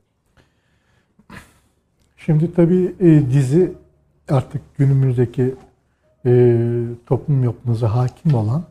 Şimdi 2.16 2.54
tabii 2.54 2.94
e, 3.00 3.30
dizi 3.30 3.72
artık 4.28 4.62
günümüzdeki 4.78 5.54
e, 6.26 6.58
toplum 7.06 7.44
yapımıza 7.44 7.94
hakim 7.94 8.34
olan 8.34 8.64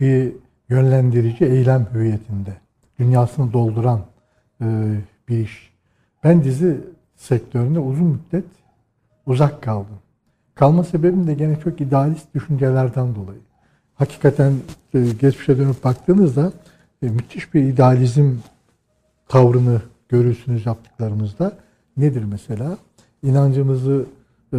bir 0.00 0.32
yönlendirici 0.68 1.44
eylem 1.44 1.88
hüviyetinde. 1.94 2.56
Dünyasını 2.98 3.52
dolduran 3.52 4.00
e, 4.60 4.66
bir 5.28 5.38
iş. 5.38 5.72
Ben 6.24 6.44
dizi 6.44 6.80
sektöründe 7.16 7.78
uzun 7.78 8.06
müddet 8.06 8.44
uzak 9.26 9.62
kaldım. 9.62 9.98
Kalma 10.54 10.84
sebebim 10.84 11.26
de 11.26 11.34
gene 11.34 11.60
çok 11.60 11.80
idealist 11.80 12.34
düşüncelerden 12.34 13.14
dolayı. 13.14 13.40
Hakikaten 13.94 14.52
e, 14.94 15.00
geçmişe 15.20 15.58
dönüp 15.58 15.84
baktığınızda 15.84 16.52
müthiş 17.08 17.54
bir 17.54 17.62
idealizm 17.62 18.36
tavrını 19.28 19.82
görürsünüz 20.08 20.66
yaptıklarımızda. 20.66 21.58
Nedir 21.96 22.24
mesela? 22.24 22.78
İnancımızı 23.22 24.06
e, 24.52 24.58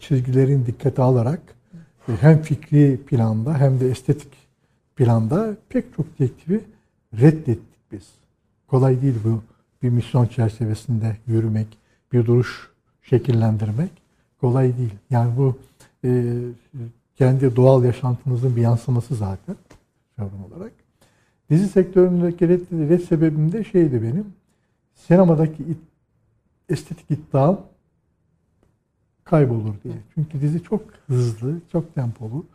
çizgilerin 0.00 0.66
dikkate 0.66 1.02
alarak 1.02 1.40
e, 2.08 2.12
hem 2.20 2.42
fikri 2.42 3.00
planda 3.06 3.58
hem 3.58 3.80
de 3.80 3.90
estetik 3.90 4.32
planda 4.96 5.56
pek 5.68 5.94
çok 5.96 6.18
direktifi 6.18 6.60
reddettik 7.20 7.92
biz. 7.92 8.08
Kolay 8.66 9.02
değil 9.02 9.14
bu 9.24 9.42
bir 9.82 9.88
misyon 9.88 10.26
çerçevesinde 10.26 11.16
yürümek, 11.26 11.78
bir 12.12 12.26
duruş 12.26 12.70
şekillendirmek 13.02 13.90
kolay 14.40 14.78
değil. 14.78 14.94
Yani 15.10 15.36
bu 15.36 15.58
e, 16.04 16.34
kendi 17.16 17.56
doğal 17.56 17.84
yaşantımızın 17.84 18.56
bir 18.56 18.60
yansıması 18.62 19.14
zaten 19.14 19.56
sorun 20.18 20.52
olarak. 20.52 20.72
Dizi 21.50 21.68
sektöründeki 21.68 22.48
red, 22.48 22.60
red 22.90 23.00
sebebim 23.00 23.52
de 23.52 23.64
şeydi 23.64 24.02
benim. 24.02 24.26
Sinemadaki 24.94 25.62
it, 25.62 25.78
estetik 26.68 27.10
iddiam 27.10 27.60
kaybolur 29.24 29.74
diye. 29.84 29.94
Çünkü 30.14 30.40
dizi 30.40 30.62
çok 30.62 30.82
hızlı, 31.06 31.54
çok 31.72 31.94
tempolu 31.94 32.46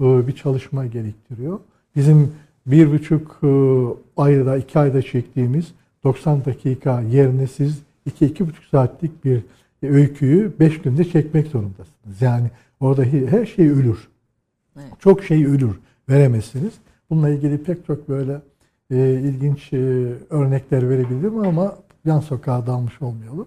e, 0.00 0.26
bir 0.26 0.32
çalışma 0.32 0.86
gerektiriyor. 0.86 1.60
Bizim 1.96 2.32
bir 2.66 2.92
buçuk 2.92 3.40
e, 3.42 3.48
ayda, 4.16 4.56
iki 4.56 4.78
ayda 4.78 5.02
çektiğimiz 5.02 5.72
90 6.04 6.44
dakika 6.44 7.00
yerine 7.00 7.46
siz 7.46 7.82
iki, 8.06 8.26
iki 8.26 8.48
buçuk 8.48 8.64
saatlik 8.64 9.24
bir 9.24 9.42
öyküyü 9.82 10.52
beş 10.60 10.82
günde 10.82 11.04
çekmek 11.04 11.46
zorundasınız. 11.46 12.20
Yani 12.22 12.50
orada 12.80 13.04
her 13.04 13.46
şey 13.46 13.70
ölür. 13.70 14.08
Evet. 14.76 14.92
Çok 14.98 15.24
şey 15.24 15.46
ölür. 15.46 15.78
Veremezsiniz. 16.08 16.72
Bununla 17.10 17.28
ilgili 17.28 17.62
pek 17.62 17.86
çok 17.86 18.08
böyle 18.08 18.40
e, 18.90 19.20
ilginç 19.20 19.72
e, 19.72 19.76
örnekler 20.30 20.90
verebilirim 20.90 21.38
ama 21.38 21.76
yan 22.04 22.20
sokağa 22.20 22.66
dalmış 22.66 23.02
olmayalım. 23.02 23.46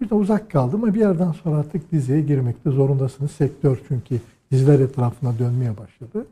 Burada 0.00 0.14
uzak 0.14 0.50
kaldım 0.50 0.84
ama 0.84 0.94
bir 0.94 1.00
yerden 1.00 1.32
sonra 1.32 1.56
artık 1.56 1.92
diziye 1.92 2.20
girmekte 2.20 2.70
zorundasınız. 2.70 3.30
Sektör 3.30 3.80
çünkü 3.88 4.20
diziler 4.50 4.80
etrafına 4.80 5.38
dönmeye 5.38 5.76
başladı. 5.76 6.26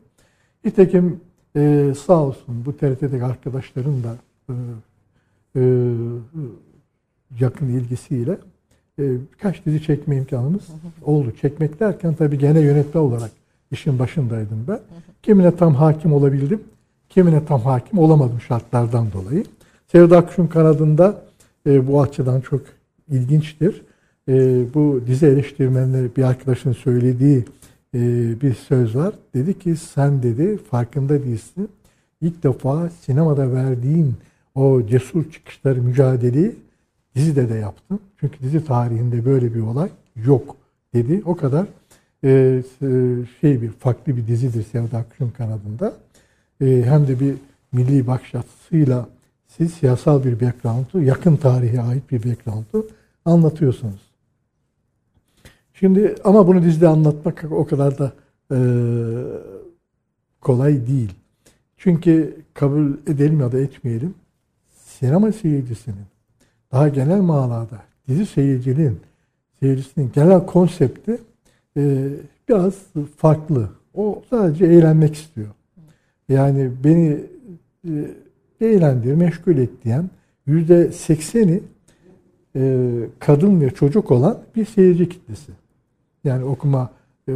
Nitekim 0.65 1.19
e, 1.55 1.93
sağ 2.05 2.23
olsun 2.23 2.65
bu 2.65 2.77
TRT'deki 2.77 3.23
arkadaşların 3.23 4.03
da 4.03 4.15
e, 4.49 4.53
e, 5.55 5.63
yakın 7.39 7.67
ilgisiyle 7.67 8.37
e, 8.99 9.03
birkaç 9.33 9.65
dizi 9.65 9.83
çekme 9.83 10.17
imkanımız 10.17 10.67
oldu. 11.03 11.33
Çekmek 11.41 11.79
derken 11.79 12.13
tabii 12.13 12.37
gene 12.37 12.59
yönetmen 12.59 13.01
olarak 13.01 13.31
işin 13.71 13.99
başındaydım 13.99 14.65
ben. 14.67 14.79
Kimine 15.27 15.55
tam 15.55 15.75
hakim 15.75 16.13
olabildim, 16.13 16.61
kimine 17.09 17.45
tam 17.45 17.61
hakim 17.61 17.99
olamadım 17.99 18.41
şartlardan 18.41 19.07
dolayı. 19.13 19.43
Sevda 19.91 20.25
Kuş'un 20.25 20.47
kanadında 20.47 21.21
e, 21.67 21.87
bu 21.87 22.01
açıdan 22.01 22.41
çok 22.41 22.61
ilginçtir. 23.09 23.81
E, 24.29 24.33
bu 24.73 25.01
dizi 25.07 25.25
eleştirmenleri 25.25 26.15
bir 26.17 26.23
arkadaşın 26.23 26.73
söylediği 26.73 27.45
e, 27.93 27.99
bir 28.41 28.53
söz 28.53 28.95
var. 28.95 29.13
Dedi 29.33 29.59
ki 29.59 29.75
sen 29.75 30.23
dedi 30.23 30.57
farkında 30.57 31.23
değilsin. 31.23 31.69
İlk 32.21 32.43
defa 32.43 32.89
sinemada 32.89 33.51
verdiğin 33.51 34.13
o 34.55 34.81
cesur 34.87 35.31
çıkışları 35.31 35.81
mücadeleyi 35.81 36.55
dizide 37.15 37.49
de 37.49 37.55
yaptın. 37.55 37.99
Çünkü 38.19 38.43
dizi 38.43 38.65
tarihinde 38.65 39.25
böyle 39.25 39.55
bir 39.55 39.61
olay 39.61 39.89
yok 40.15 40.55
dedi. 40.93 41.21
O 41.25 41.35
kadar 41.35 41.67
e, 42.23 42.61
şey 43.41 43.61
bir 43.61 43.71
farklı 43.71 44.17
bir 44.17 44.27
dizidir 44.27 44.63
Sevda 44.63 45.05
Kuş'un 45.09 45.29
kanadında. 45.29 45.93
E, 46.61 46.83
hem 46.85 47.07
de 47.07 47.19
bir 47.19 47.35
milli 47.71 48.07
bakış 48.07 48.35
açısıyla 48.35 49.09
siz 49.47 49.73
siyasal 49.73 50.23
bir 50.23 50.41
background'u, 50.41 51.01
yakın 51.01 51.35
tarihe 51.35 51.81
ait 51.81 52.11
bir 52.11 52.23
background'u 52.23 52.87
anlatıyorsunuz. 53.25 54.01
Şimdi 55.73 56.15
ama 56.23 56.47
bunu 56.47 56.63
dizide 56.63 56.87
anlatmak 56.87 57.45
o 57.51 57.65
kadar 57.65 57.97
da 57.97 58.13
e, 58.51 58.57
kolay 60.41 60.87
değil. 60.87 61.13
Çünkü 61.77 62.41
kabul 62.53 62.93
edelim 63.07 63.39
ya 63.39 63.51
da 63.51 63.59
etmeyelim 63.59 64.15
sinema 64.75 65.31
seyircisinin 65.31 66.05
daha 66.71 66.87
genel 66.87 67.21
manada 67.21 67.81
dizi 68.07 68.25
seyircinin 68.25 68.99
seyircisinin 69.59 70.11
genel 70.15 70.45
konsepti 70.45 71.17
biraz 72.49 72.75
farklı. 73.17 73.69
O 73.93 74.23
sadece 74.29 74.65
eğlenmek 74.65 75.15
istiyor. 75.15 75.47
Yani 76.29 76.71
beni 76.83 77.19
e, 77.87 78.11
eğlendir, 78.61 79.13
meşgul 79.13 79.57
et 79.57 79.69
diyen 79.83 80.09
yüzde 80.45 80.91
sekseni 80.91 81.61
e, 82.55 82.83
kadın 83.19 83.61
ve 83.61 83.69
çocuk 83.69 84.11
olan 84.11 84.39
bir 84.55 84.65
seyirci 84.65 85.09
kitlesi. 85.09 85.51
Yani 86.23 86.43
okuma 86.43 86.89
e, 87.27 87.33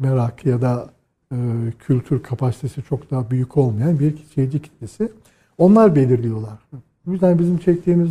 merakı 0.00 0.48
ya 0.48 0.62
da 0.62 0.94
kültür 1.78 2.22
kapasitesi 2.22 2.82
çok 2.82 3.10
daha 3.10 3.30
büyük 3.30 3.56
olmayan 3.56 3.98
bir 3.98 4.14
seyirci 4.34 4.62
kitlesi. 4.62 5.08
Onlar 5.58 5.94
belirliyorlar. 5.94 6.58
Bu 7.06 7.12
yüzden 7.12 7.38
bizim 7.38 7.58
çektiğimiz 7.58 8.10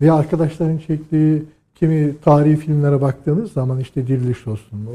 veya 0.00 0.14
arkadaşların 0.14 0.78
çektiği 0.78 1.42
kimi 1.76 2.20
tarihi 2.20 2.56
filmlere 2.56 3.00
baktığınız 3.00 3.52
zaman 3.52 3.80
işte 3.80 4.06
Diriliş 4.06 4.46
olsun, 4.46 4.88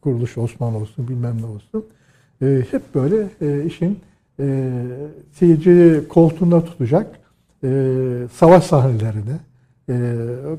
Kuruluş 0.00 0.38
Osman 0.38 0.74
olsun, 0.74 1.08
bilmem 1.08 1.36
ne 1.40 1.46
olsun. 1.46 1.84
E, 2.42 2.64
hep 2.70 2.94
böyle 2.94 3.28
e, 3.40 3.64
işin 3.64 4.00
e, 4.40 4.72
seyirci 5.32 6.08
koltuğunda 6.08 6.64
tutacak 6.64 7.06
e, 7.64 7.68
savaş 8.32 8.64
sahnelerine, 8.64 9.38
e, 9.88 9.94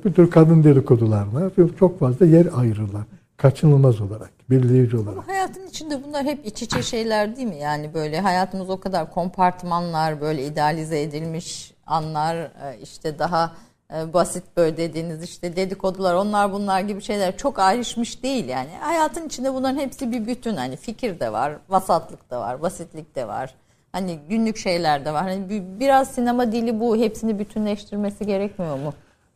bir 0.05 0.13
tür 0.13 0.31
kadın 0.31 0.63
dedikodularına 0.63 1.51
çok 1.79 1.99
fazla 1.99 2.25
yer 2.25 2.47
ayırırlar. 2.55 3.03
Kaçınılmaz 3.37 4.01
olarak, 4.01 4.31
belirleyici 4.49 4.97
olarak. 4.97 5.17
Ama 5.17 5.27
hayatın 5.27 5.67
içinde 5.67 6.03
bunlar 6.07 6.23
hep 6.23 6.45
iç 6.45 6.61
içe 6.61 6.83
şeyler 6.83 7.35
değil 7.35 7.47
mi? 7.47 7.57
Yani 7.57 7.93
böyle 7.93 8.19
hayatımız 8.19 8.69
o 8.69 8.79
kadar 8.79 9.13
kompartmanlar, 9.13 10.21
böyle 10.21 10.45
idealize 10.45 11.01
edilmiş 11.01 11.73
anlar 11.87 12.35
e, 12.35 12.79
işte 12.83 13.19
daha 13.19 13.51
basit 13.91 14.43
böyle 14.57 14.77
dediğiniz 14.77 15.23
işte 15.23 15.55
dedikodular 15.55 16.13
onlar 16.13 16.51
bunlar 16.51 16.81
gibi 16.81 17.01
şeyler 17.01 17.37
çok 17.37 17.59
ayrışmış 17.59 18.23
değil 18.23 18.45
yani. 18.45 18.69
Hayatın 18.79 19.27
içinde 19.27 19.53
bunların 19.53 19.79
hepsi 19.79 20.11
bir 20.11 20.27
bütün. 20.27 20.55
Hani 20.55 20.75
fikir 20.75 21.19
de 21.19 21.31
var, 21.31 21.53
vasatlık 21.69 22.29
da 22.31 22.39
var, 22.39 22.61
basitlik 22.61 23.15
de 23.15 23.27
var. 23.27 23.55
Hani 23.91 24.19
günlük 24.29 24.57
şeyler 24.57 25.05
de 25.05 25.13
var. 25.13 25.23
Hani 25.23 25.63
biraz 25.79 26.07
sinema 26.07 26.51
dili 26.51 26.79
bu 26.79 26.97
hepsini 26.97 27.39
bütünleştirmesi 27.39 28.25
gerekmiyor 28.25 28.75
mu? 28.79 28.93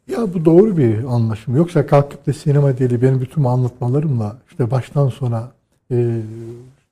Ya 0.08 0.34
bu 0.34 0.46
doğru 0.46 0.78
bir 0.78 1.04
anlaşım. 1.04 1.56
Yoksa 1.56 1.88
kalkıp 1.88 2.28
da 2.28 2.34
sinema 2.34 2.78
dili 2.78 3.02
benim 3.02 3.22
bütün 3.22 3.44
anlatmalarımla 3.44 4.38
işte 4.50 4.72
baştan 4.72 5.10
sona 5.10 5.52
e, 5.92 6.22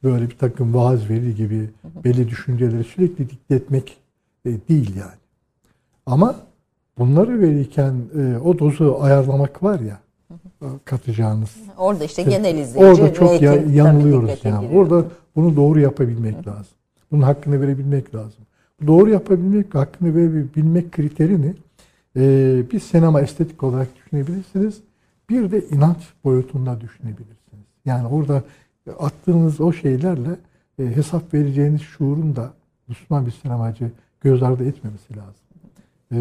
böyle 0.04 0.30
bir 0.30 0.38
takım 0.38 0.74
vaaz 0.74 1.10
veri 1.10 1.36
gibi 1.36 1.70
belli 2.04 2.30
düşünceleri 2.30 2.84
sürekli 2.84 3.30
dikletmek 3.30 3.98
e, 4.46 4.50
değil 4.70 4.96
yani. 4.96 5.18
Ama 6.06 6.36
bunları 6.98 7.42
verirken 7.42 7.94
e, 8.20 8.38
o 8.38 8.60
dozu 8.60 8.98
ayarlamak 9.02 9.64
var 9.64 9.80
ya 9.80 10.00
katacağınız. 10.86 11.58
Orada 11.78 12.04
işte 12.04 12.24
genel 12.24 12.58
izleyici. 12.58 12.92
Orada 12.92 13.14
çok 13.14 13.42
ya, 13.42 13.54
yanılıyoruz 13.54 14.40
yani. 14.44 14.66
Giriyor. 14.66 14.82
Orada 14.82 15.06
bunu 15.36 15.56
doğru 15.56 15.80
yapabilmek 15.80 16.48
lazım. 16.48 16.74
Bunun 17.12 17.22
hakkını 17.22 17.62
verebilmek 17.62 18.16
lazım. 18.16 18.44
Doğru 18.88 19.10
yapabilmek, 19.10 19.76
hakkını 19.76 20.16
verebilmek 20.16 20.92
kriterini 20.92 21.54
e, 22.16 22.22
bir 22.72 22.80
sinema 22.80 23.22
estetik 23.22 23.64
olarak 23.64 23.88
düşünebilirsiniz. 23.96 24.82
Bir 25.30 25.52
de 25.52 25.68
inanç 25.68 25.98
boyutunda 26.24 26.82
düşünebilirsiniz. 26.82 27.66
Yani 27.86 28.08
orada 28.08 28.44
attığınız 29.00 29.62
o 29.62 29.74
şeylerle 29.74 30.30
e, 30.80 30.84
hesap 30.84 31.34
vereceğiniz 31.34 31.82
şuurun 31.82 32.36
da 32.36 32.54
Müslüman 32.88 33.26
bir 33.26 33.32
sinemacı 33.32 33.92
göz 34.22 34.44
ardı 34.44 34.66
etmemesi 34.66 35.18
lazım. 35.18 35.48
E, 36.12 36.18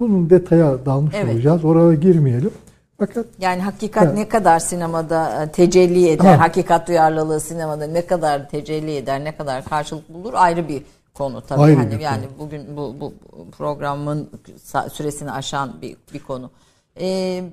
bunun 0.00 0.30
detaya 0.30 0.86
dalmış 0.86 1.14
evet. 1.14 1.34
olacağız. 1.34 1.64
Oraya 1.64 1.94
girmeyelim. 1.94 2.50
Fakat 2.98 3.26
yani 3.38 3.62
hakikat 3.62 4.04
evet. 4.04 4.18
ne 4.18 4.28
kadar 4.28 4.58
sinemada 4.58 5.42
e, 5.42 5.52
tecelli 5.52 6.08
eder, 6.08 6.34
ha. 6.34 6.40
hakikat 6.40 6.88
duyarlılığı 6.88 7.40
sinemada 7.40 7.86
ne 7.86 8.06
kadar 8.06 8.48
tecelli 8.48 8.96
eder, 8.96 9.24
ne 9.24 9.36
kadar 9.36 9.64
karşılık 9.64 10.08
bulur 10.08 10.34
ayrı 10.34 10.68
bir 10.68 10.82
konu 11.14 11.40
tabii. 11.40 11.60
Ayrı 11.60 11.76
hani 11.76 12.02
yani 12.02 12.24
konu. 12.26 12.38
bugün 12.38 12.76
bu, 12.76 12.94
bu 13.00 13.14
programın 13.58 14.30
süresini 14.92 15.32
aşan 15.32 15.72
bir, 15.82 15.96
bir 16.14 16.18
konu. 16.18 16.50
Ee, 17.00 17.44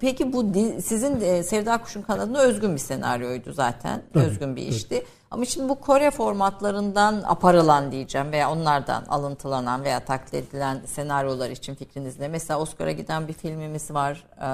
peki 0.00 0.32
bu 0.32 0.52
sizin 0.82 1.20
e, 1.20 1.42
Sevda 1.42 1.78
Kuş'un 1.78 2.02
kanadına 2.02 2.38
özgün 2.38 2.74
bir 2.74 2.80
senaryoydu 2.80 3.52
zaten. 3.52 4.02
Tabii, 4.14 4.24
özgün 4.24 4.56
bir 4.56 4.62
işti. 4.62 4.94
Evet. 4.94 5.06
Ama 5.30 5.44
şimdi 5.44 5.68
bu 5.68 5.80
Kore 5.80 6.10
formatlarından 6.10 7.22
aparılan 7.26 7.92
diyeceğim 7.92 8.32
veya 8.32 8.50
onlardan 8.52 9.04
alıntılanan 9.04 9.84
veya 9.84 10.00
taklit 10.00 10.34
edilen 10.34 10.80
senaryolar 10.86 11.50
için 11.50 11.74
fikriniz 11.74 12.18
ne? 12.18 12.28
Mesela 12.28 12.60
Oscar'a 12.60 12.92
giden 12.92 13.28
bir 13.28 13.32
filmimiz 13.32 13.90
var 13.90 14.26
e, 14.40 14.48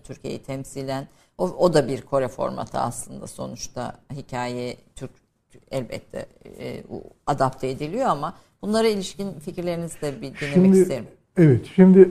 Türkiye'yi 0.00 0.42
temsilen. 0.42 1.08
O, 1.38 1.44
o 1.44 1.74
da 1.74 1.88
bir 1.88 2.02
Kore 2.02 2.28
formatı 2.28 2.78
aslında 2.78 3.26
sonuçta 3.26 3.92
hikaye 4.12 4.76
Türk 4.94 5.10
elbette 5.70 6.26
e, 6.58 6.82
adapte 7.26 7.68
ediliyor 7.68 8.06
ama 8.06 8.34
bunlara 8.62 8.88
ilişkin 8.88 9.32
fikirlerinizi 9.32 10.00
de 10.02 10.20
bir 10.20 10.40
dinlemek 10.40 10.54
şimdi, 10.54 10.78
isterim. 10.78 11.06
Evet 11.36 11.66
şimdi 11.74 12.10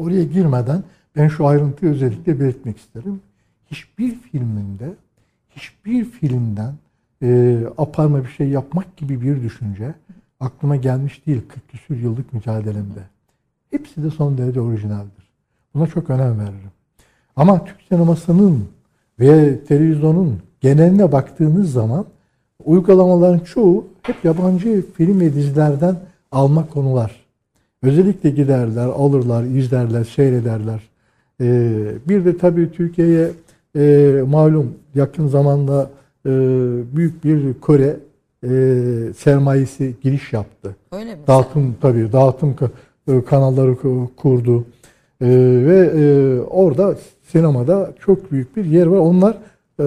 oraya 0.00 0.24
girmeden 0.24 0.82
ben 1.16 1.28
şu 1.28 1.46
ayrıntıyı 1.46 1.92
özellikle 1.92 2.40
belirtmek 2.40 2.78
isterim. 2.78 3.20
Hiçbir 3.66 4.14
filminde 4.14 4.94
hiçbir 5.50 6.04
filmden 6.04 6.74
e, 7.22 7.58
aparma 7.78 8.24
bir 8.24 8.28
şey 8.28 8.48
yapmak 8.48 8.96
gibi 8.96 9.20
bir 9.20 9.42
düşünce 9.42 9.94
aklıma 10.40 10.76
gelmiş 10.76 11.26
değil 11.26 11.42
40 11.48 11.68
küsur 11.68 11.96
yıllık 11.96 12.32
mücadelemde. 12.32 13.00
Hepsi 13.70 14.02
de 14.02 14.10
son 14.10 14.38
derece 14.38 14.60
orijinaldir. 14.60 15.30
Buna 15.74 15.86
çok 15.86 16.10
önem 16.10 16.38
veririm. 16.38 16.70
Ama 17.36 17.64
Türk 17.64 17.76
sinemasının 17.88 18.68
ve 19.20 19.64
televizyonun 19.64 20.38
geneline 20.60 21.12
baktığınız 21.12 21.72
zaman 21.72 22.06
uygulamaların 22.64 23.38
çoğu 23.44 23.86
hep 24.02 24.24
yabancı 24.24 24.92
film 24.94 25.20
ve 25.20 25.34
dizilerden 25.34 25.96
alma 26.32 26.66
konular. 26.66 27.19
Özellikle 27.82 28.30
giderler, 28.30 28.86
alırlar, 28.86 29.44
izlerler, 29.44 30.04
seyrederler. 30.04 30.80
Ee, 31.40 31.92
bir 32.08 32.24
de 32.24 32.36
tabii 32.36 32.72
Türkiye'ye 32.72 33.30
e, 33.76 34.22
malum 34.28 34.74
yakın 34.94 35.26
zamanda 35.26 35.90
e, 36.26 36.30
büyük 36.96 37.24
bir 37.24 37.54
Kore 37.54 37.96
e, 38.44 38.48
sermayesi 39.16 39.94
giriş 40.02 40.32
yaptı. 40.32 40.76
Öyle 40.92 41.14
mi? 41.14 41.20
Dağıtım 41.26 41.76
tabii 41.80 42.12
dağıtım 42.12 42.56
e, 43.08 43.24
kanalları 43.24 43.76
kurdu. 44.16 44.64
E, 45.20 45.26
ve 45.66 45.90
e, 45.96 46.40
orada 46.40 46.94
sinemada 47.22 47.92
çok 48.00 48.32
büyük 48.32 48.56
bir 48.56 48.64
yer 48.64 48.86
var. 48.86 48.98
Onlar 48.98 49.36
e, 49.80 49.86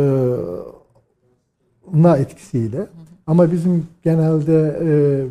na 1.93 2.17
etkisiyle. 2.17 2.87
Ama 3.27 3.51
bizim 3.51 3.85
genelde 4.03 4.79
e, 4.81 4.89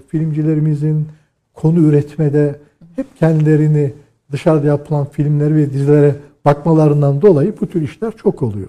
filmcilerimizin 0.09 1.07
konu 1.55 1.80
üretmede 1.80 2.61
hep 2.96 3.16
kendilerini 3.16 3.92
dışarıda 4.32 4.66
yapılan 4.66 5.07
filmler 5.07 5.57
ve 5.57 5.72
dizilere 5.72 6.14
bakmalarından 6.44 7.22
dolayı 7.22 7.55
bu 7.61 7.66
tür 7.66 7.82
işler 7.82 8.12
çok 8.16 8.42
oluyor. 8.42 8.68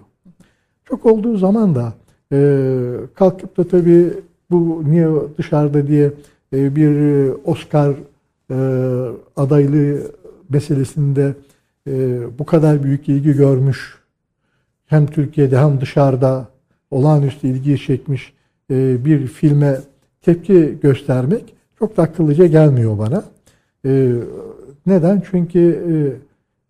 Çok 0.86 1.06
olduğu 1.06 1.38
zaman 1.38 1.76
da 1.76 1.94
e, 2.32 2.38
kalkıp 3.16 3.58
da 3.58 3.68
tabii 3.68 4.14
bu 4.52 4.84
niye 4.86 5.08
dışarıda 5.38 5.88
diye 5.88 6.12
e, 6.54 6.76
bir 6.76 6.94
Oscar 7.46 7.96
e, 8.52 8.56
adaylığı 9.36 10.12
meselesinde 10.50 11.34
e, 11.88 12.20
bu 12.40 12.46
kadar 12.46 12.84
büyük 12.84 13.10
ilgi 13.10 13.34
görmüş 13.34 13.98
hem 14.86 15.06
Türkiye'de 15.06 15.58
hem 15.58 15.82
dışarıda 15.82 16.48
olağanüstü 16.92 17.48
ilgi 17.48 17.78
çekmiş 17.78 18.34
e, 18.72 19.06
bir 19.06 19.28
filme 19.28 19.78
tepki 20.22 20.78
göstermek 20.82 21.56
çok 21.84 21.98
da 21.98 22.04
akıllıca 22.04 22.46
gelmiyor 22.46 22.98
bana. 22.98 23.24
E, 23.86 24.12
neden? 24.86 25.24
Çünkü 25.32 25.60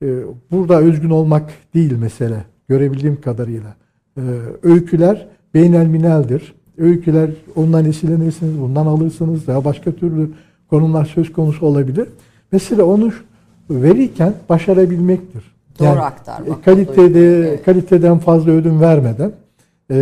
e, 0.02 0.06
e, 0.06 0.10
burada 0.52 0.80
özgün 0.80 1.10
olmak 1.10 1.54
değil 1.74 1.98
mesele 1.98 2.44
görebildiğim 2.70 3.22
kadarıyla. 3.22 3.76
E, 4.18 4.22
öyküler 4.64 5.28
beynelmineldir. 5.54 6.54
Öyküler 6.78 7.30
ondan 7.56 7.86
esinlenirsiniz, 7.86 8.62
bundan 8.62 8.86
alırsınız 8.86 9.48
veya 9.48 9.66
başka 9.66 9.92
türlü 9.92 10.30
konular 10.70 11.06
söz 11.06 11.34
konusu 11.34 11.66
olabilir. 11.66 12.08
Mesela 12.52 12.84
onu 12.84 13.12
verirken 13.70 14.34
başarabilmektir. 14.50 15.44
Doğru 15.80 15.88
yani, 15.88 16.02
aktarmak. 16.02 16.66
Kalitede, 16.66 17.40
evet. 17.40 17.66
kaliteden 17.66 18.18
fazla 18.18 18.52
ödün 18.52 18.82
vermeden 18.82 19.32
e, 19.92 19.98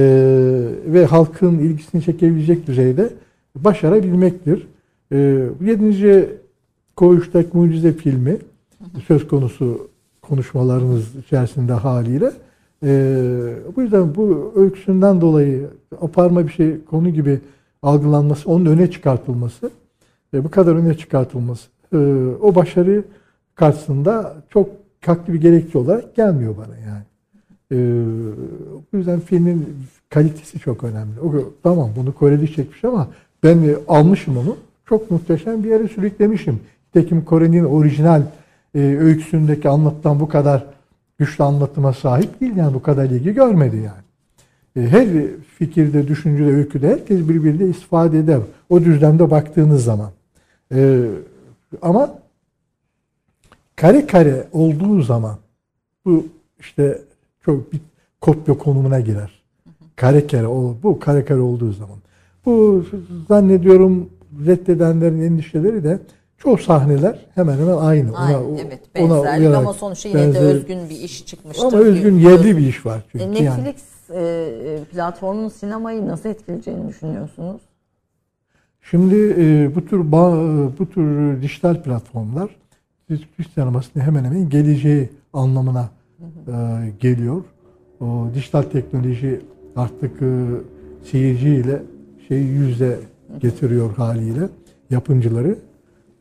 ve 0.85 1.05
halkın 1.05 1.59
ilgisini 1.59 2.01
çekebilecek 2.01 2.67
düzeyde 2.67 3.09
başarabilmektir. 3.55 4.67
E, 5.11 5.17
yedinci 5.61 6.29
Koğuş'taki 6.95 7.57
Mucize 7.57 7.93
filmi 7.93 8.37
söz 9.07 9.27
konusu 9.27 9.87
konuşmalarımız 10.21 11.15
içerisinde 11.15 11.73
haliyle 11.73 12.31
ee, 12.83 13.53
bu 13.75 13.81
yüzden 13.81 14.15
bu 14.15 14.53
öyküsünden 14.55 15.21
dolayı 15.21 15.67
aparma 16.01 16.47
bir 16.47 16.51
şey 16.51 16.85
konu 16.85 17.09
gibi 17.09 17.39
algılanması, 17.81 18.49
onun 18.49 18.65
öne 18.65 18.91
çıkartılması, 18.91 19.71
bu 20.33 20.51
kadar 20.51 20.75
öne 20.75 20.97
çıkartılması, 20.97 21.69
e, 21.93 21.97
o 22.41 22.55
başarı 22.55 23.03
karşısında 23.55 24.35
çok 24.49 24.69
haklı 25.05 25.33
bir 25.33 25.41
gerekçe 25.41 25.77
olarak 25.77 26.15
gelmiyor 26.15 26.55
bana 26.57 26.77
yani. 26.77 27.03
E, 27.71 27.77
bu 28.93 28.97
yüzden 28.97 29.19
filmin 29.19 29.77
kalitesi 30.09 30.59
çok 30.59 30.83
önemli. 30.83 31.19
O, 31.19 31.53
tamam 31.63 31.89
bunu 31.95 32.13
Koreli 32.13 32.53
çekmiş 32.53 32.83
ama 32.83 33.07
ben 33.43 33.75
almışım 33.87 34.37
onu. 34.37 34.57
Çok 34.91 35.11
muhteşem 35.11 35.63
bir 35.63 35.69
yere 35.69 35.87
sürüklemişim. 35.87 36.59
Tekim 36.93 37.25
Kore'nin 37.25 37.63
orijinal 37.63 38.21
e, 38.75 38.79
öyküsündeki 38.79 39.69
anlatıdan 39.69 40.19
bu 40.19 40.29
kadar 40.29 40.65
güçlü 41.17 41.43
anlatıma 41.43 41.93
sahip 41.93 42.41
değil. 42.41 42.55
Yani 42.55 42.73
bu 42.73 42.81
kadar 42.81 43.05
ilgi 43.05 43.33
görmedi 43.33 43.75
yani. 43.75 44.03
E, 44.75 44.89
her 44.89 45.07
fikirde, 45.57 46.07
düşüncede, 46.07 46.49
öyküde 46.49 46.89
herkes 46.89 47.29
birbiriyle 47.29 47.69
istifade 47.69 48.19
eder. 48.19 48.39
O 48.69 48.81
düzlemde 48.81 49.31
baktığınız 49.31 49.83
zaman. 49.83 50.11
E, 50.73 51.05
ama 51.81 52.19
kare 53.75 54.07
kare 54.07 54.47
olduğu 54.51 55.01
zaman 55.01 55.37
bu 56.05 56.25
işte 56.59 57.01
çok 57.45 57.73
bir 57.73 57.79
kopya 58.21 58.57
konumuna 58.57 58.99
girer. 58.99 59.41
Kare 59.95 60.27
kare 60.27 60.47
bu 60.83 60.99
kare 60.99 61.25
kare 61.25 61.39
olduğu 61.39 61.71
zaman. 61.71 61.97
Bu 62.45 62.85
zannediyorum 63.27 64.09
reddedenlerin 64.45 65.21
endişeleri 65.21 65.83
de 65.83 65.99
Çoğu 66.43 66.57
sahneler 66.57 67.25
hemen 67.35 67.57
hemen 67.57 67.77
aynı. 67.77 68.17
Aynı 68.17 68.47
ona, 68.47 68.59
evet 68.59 68.95
benzerlik 68.95 69.49
ona 69.49 69.57
ama 69.57 69.73
sonuçta 69.73 70.09
yine 70.09 70.21
benzer, 70.21 70.41
de 70.41 70.45
özgün 70.45 70.89
bir 70.89 70.95
iş 70.95 71.25
çıkmıştır. 71.25 71.65
Ama 71.65 71.77
özgün 71.77 72.19
yerli 72.19 72.57
bir 72.57 72.67
iş 72.67 72.85
var 72.85 73.03
çünkü. 73.11 73.25
E, 73.25 73.31
Netflix 73.31 73.83
yani. 74.09 74.21
e, 74.21 74.83
platformunun 74.91 75.49
sinemayı 75.49 76.07
nasıl 76.07 76.29
etkileyeceğini 76.29 76.87
düşünüyorsunuz? 76.87 77.61
Şimdi 78.81 79.35
e, 79.37 79.75
bu 79.75 79.85
tür 79.85 80.11
bu 80.79 80.89
tür 80.89 81.41
dijital 81.41 81.83
platformlar 81.83 82.55
Türk 83.07 83.51
sinemasının 83.53 84.03
hemen 84.03 84.23
hemen 84.23 84.49
geleceği 84.49 85.09
anlamına 85.33 85.89
e, 86.21 86.55
geliyor. 86.99 87.43
O 88.01 88.27
dijital 88.35 88.61
teknoloji 88.61 89.41
artık 89.75 90.21
e, 90.21 90.29
seyirciyle 91.11 91.81
şey 92.27 92.39
yüzde 92.41 92.99
getiriyor 93.39 93.95
haliyle 93.95 94.49
yapımcıları. 94.89 95.55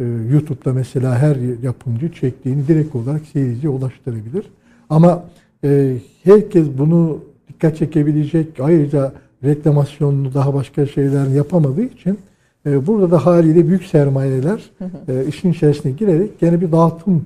E, 0.00 0.04
YouTube'da 0.04 0.72
mesela 0.72 1.18
her 1.18 1.36
yapımcı 1.62 2.12
çektiğini 2.12 2.68
direkt 2.68 2.94
olarak 2.94 3.20
seyirciye 3.32 3.72
ulaştırabilir. 3.72 4.44
Ama 4.90 5.24
e, 5.64 5.96
herkes 6.24 6.66
bunu 6.78 7.18
dikkat 7.48 7.76
çekebilecek 7.76 8.60
ayrıca 8.60 9.12
reklamasyonunu 9.44 10.34
daha 10.34 10.54
başka 10.54 10.86
şeyler 10.86 11.26
yapamadığı 11.26 11.82
için 11.82 12.18
e, 12.66 12.86
burada 12.86 13.10
da 13.10 13.26
haliyle 13.26 13.68
büyük 13.68 13.84
sermayeler 13.84 14.70
e, 15.08 15.26
işin 15.26 15.52
içerisine 15.52 15.92
girerek 15.92 16.40
gene 16.40 16.60
bir 16.60 16.72
dağıtım 16.72 17.24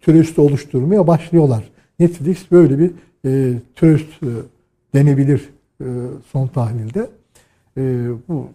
türüstü 0.00 0.40
oluşturmaya 0.40 1.06
başlıyorlar. 1.06 1.70
Netflix 1.98 2.50
böyle 2.50 2.78
bir 2.78 2.90
türüst 3.74 4.20
denebilir 4.94 5.48
son 6.32 6.46
tahlilde. 6.46 7.08
E, 7.80 8.08
bu 8.28 8.46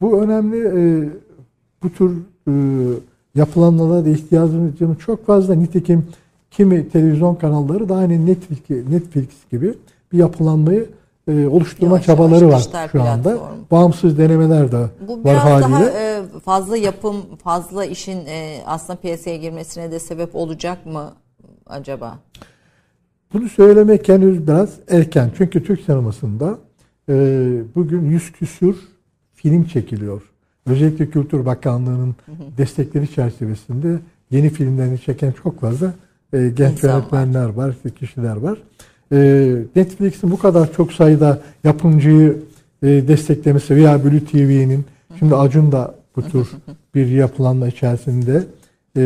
bu 0.00 0.22
önemli. 0.22 0.58
E, 0.58 1.08
bu 1.82 1.90
tür 1.90 2.16
e, 2.48 2.52
yapılanmalara 3.34 4.08
ihtiyacımız 4.08 4.98
çok 4.98 5.26
fazla. 5.26 5.54
Nitekim 5.54 6.06
kimi 6.50 6.88
televizyon 6.88 7.34
kanalları 7.34 7.88
da 7.88 7.96
aynı 7.96 8.26
Netflix, 8.26 8.88
Netflix 8.90 9.28
gibi 9.52 9.74
bir 10.12 10.18
yapılanmayı 10.18 10.86
e, 11.28 11.46
oluşturma 11.46 11.92
yavaş 11.92 12.06
çabaları 12.06 12.44
yavaş 12.44 12.74
var 12.74 12.88
şu 12.92 13.02
anda. 13.02 13.22
Platform. 13.22 13.58
Bağımsız 13.70 14.18
denemeler 14.18 14.72
de 14.72 14.86
Bu 15.08 15.24
var 15.24 15.36
haliyle. 15.36 15.70
daha 15.70 15.88
e, 15.90 16.22
fazla 16.44 16.76
yapım, 16.76 17.16
fazla 17.44 17.84
işin 17.84 18.26
e, 18.26 18.58
aslında 18.66 18.98
piyasaya 18.98 19.36
girmesine 19.36 19.92
de 19.92 19.98
sebep 19.98 20.36
olacak 20.36 20.86
mı 20.86 21.12
acaba? 21.66 22.18
Bunu 23.32 23.48
söylemek 23.48 24.08
henüz 24.08 24.46
biraz 24.46 24.70
erken. 24.90 25.30
Çünkü 25.36 25.64
Türk 25.64 25.80
sinemasında 25.80 26.58
bugün 27.74 28.10
yüz 28.10 28.32
küsür 28.32 28.76
film 29.34 29.64
çekiliyor. 29.64 30.22
Özellikle 30.66 31.10
Kültür 31.10 31.46
Bakanlığı'nın 31.46 32.14
destekleri 32.58 33.10
çerçevesinde 33.10 33.98
yeni 34.30 34.50
filmlerini 34.50 35.00
çeken 35.00 35.32
çok 35.42 35.60
fazla 35.60 35.94
e, 36.32 36.48
genç 36.56 36.72
İnsan 36.72 36.88
yönetmenler 36.88 37.48
var, 37.48 37.74
var 37.84 37.94
kişiler 37.98 38.36
var. 38.36 38.58
E, 39.12 39.56
Netflix'in 39.76 40.30
bu 40.30 40.38
kadar 40.38 40.72
çok 40.72 40.92
sayıda 40.92 41.40
yapımcıyı 41.64 42.38
e, 42.82 42.86
desteklemesi 42.86 43.76
veya 43.76 44.04
Blue 44.04 44.24
TV'nin 44.24 44.84
şimdi 45.18 45.34
Acun 45.36 45.72
da 45.72 45.94
bu 46.16 46.22
tür 46.22 46.48
bir 46.94 47.06
yapılanma 47.06 47.68
içerisinde 47.68 48.46
e, 48.96 49.02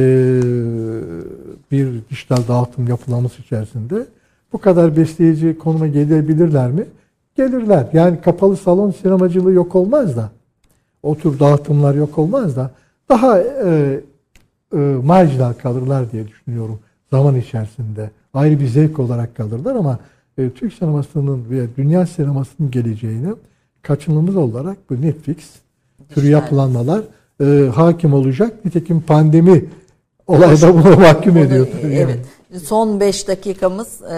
bir 1.70 1.88
dijital 2.10 2.48
dağıtım 2.48 2.88
yapılanması 2.88 3.42
içerisinde 3.42 4.06
bu 4.52 4.58
kadar 4.58 4.96
besleyici 4.96 5.58
konuma 5.58 5.86
gelebilirler 5.86 6.70
mi? 6.70 6.84
Gelirler. 7.36 7.86
Yani 7.92 8.20
kapalı 8.20 8.56
salon 8.56 8.90
sinemacılığı 8.90 9.52
yok 9.52 9.74
olmaz 9.74 10.16
da 10.16 10.30
o 11.02 11.14
tür 11.14 11.38
dağıtımlar 11.38 11.94
yok 11.94 12.18
olmaz 12.18 12.56
da 12.56 12.70
daha 13.08 13.38
e, 13.40 14.00
e, 14.72 14.76
marjinal 15.04 15.52
kalırlar 15.52 16.12
diye 16.12 16.28
düşünüyorum 16.28 16.78
zaman 17.10 17.36
içerisinde. 17.36 18.10
Ayrı 18.34 18.60
bir 18.60 18.66
zevk 18.66 18.98
olarak 18.98 19.36
kalırlar 19.36 19.76
ama 19.76 19.98
e, 20.38 20.50
Türk 20.50 20.72
sinemasının 20.72 21.50
ve 21.50 21.66
dünya 21.76 22.06
sinemasının 22.06 22.70
geleceğini 22.70 23.28
kaçınılmaz 23.82 24.36
olarak 24.36 24.90
bu 24.90 25.02
Netflix 25.02 25.36
türü 26.14 26.28
yapılanmalar 26.28 27.02
e, 27.40 27.68
hakim 27.74 28.14
olacak. 28.14 28.64
Nitekim 28.64 29.00
pandemi 29.00 29.64
olayda 30.26 30.74
bunu 30.74 30.96
mahkum 30.96 31.36
ediyor. 31.36 31.66
Evet. 31.82 32.18
Son 32.64 33.00
5 33.00 33.28
dakikamız 33.28 34.02
e, 34.02 34.16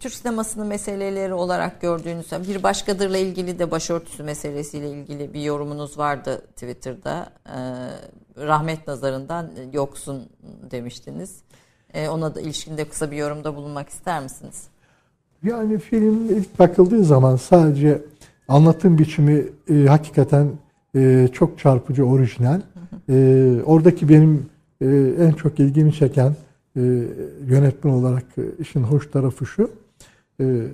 Türk 0.00 0.12
sinemasını 0.12 0.64
meseleleri 0.64 1.34
olarak 1.34 1.80
gördüğünüz 1.80 2.26
bir 2.48 2.62
başkadırla 2.62 3.18
ilgili 3.18 3.58
de 3.58 3.70
başörtüsü 3.70 4.22
meselesiyle 4.22 4.90
ilgili 4.90 5.34
bir 5.34 5.40
yorumunuz 5.40 5.98
vardı 5.98 6.42
Twitter'da. 6.54 7.28
E, 7.46 7.58
rahmet 8.46 8.86
nazarından 8.86 9.50
yoksun 9.72 10.28
demiştiniz. 10.70 11.36
E, 11.94 12.08
ona 12.08 12.34
da 12.34 12.40
ilişkinde 12.40 12.88
kısa 12.88 13.10
bir 13.10 13.16
yorumda 13.16 13.56
bulunmak 13.56 13.88
ister 13.88 14.22
misiniz? 14.22 14.68
Yani 15.42 15.78
film 15.78 16.24
ilk 16.30 16.58
bakıldığı 16.58 17.04
zaman 17.04 17.36
sadece 17.36 18.02
anlatım 18.48 18.98
biçimi 18.98 19.46
e, 19.70 19.86
hakikaten 19.86 20.48
e, 20.96 21.28
çok 21.32 21.58
çarpıcı, 21.58 22.04
orijinal. 22.04 22.60
E, 23.08 23.14
oradaki 23.64 24.08
benim 24.08 24.46
e, 24.80 24.86
en 25.20 25.32
çok 25.32 25.60
ilgimi 25.60 25.92
çeken 25.92 26.34
e, 26.76 26.80
yönetmen 27.46 27.92
olarak 27.92 28.24
e, 28.38 28.42
işin 28.58 28.82
hoş 28.82 29.10
tarafı 29.10 29.46
şu. 29.46 29.70
E, 30.40 30.66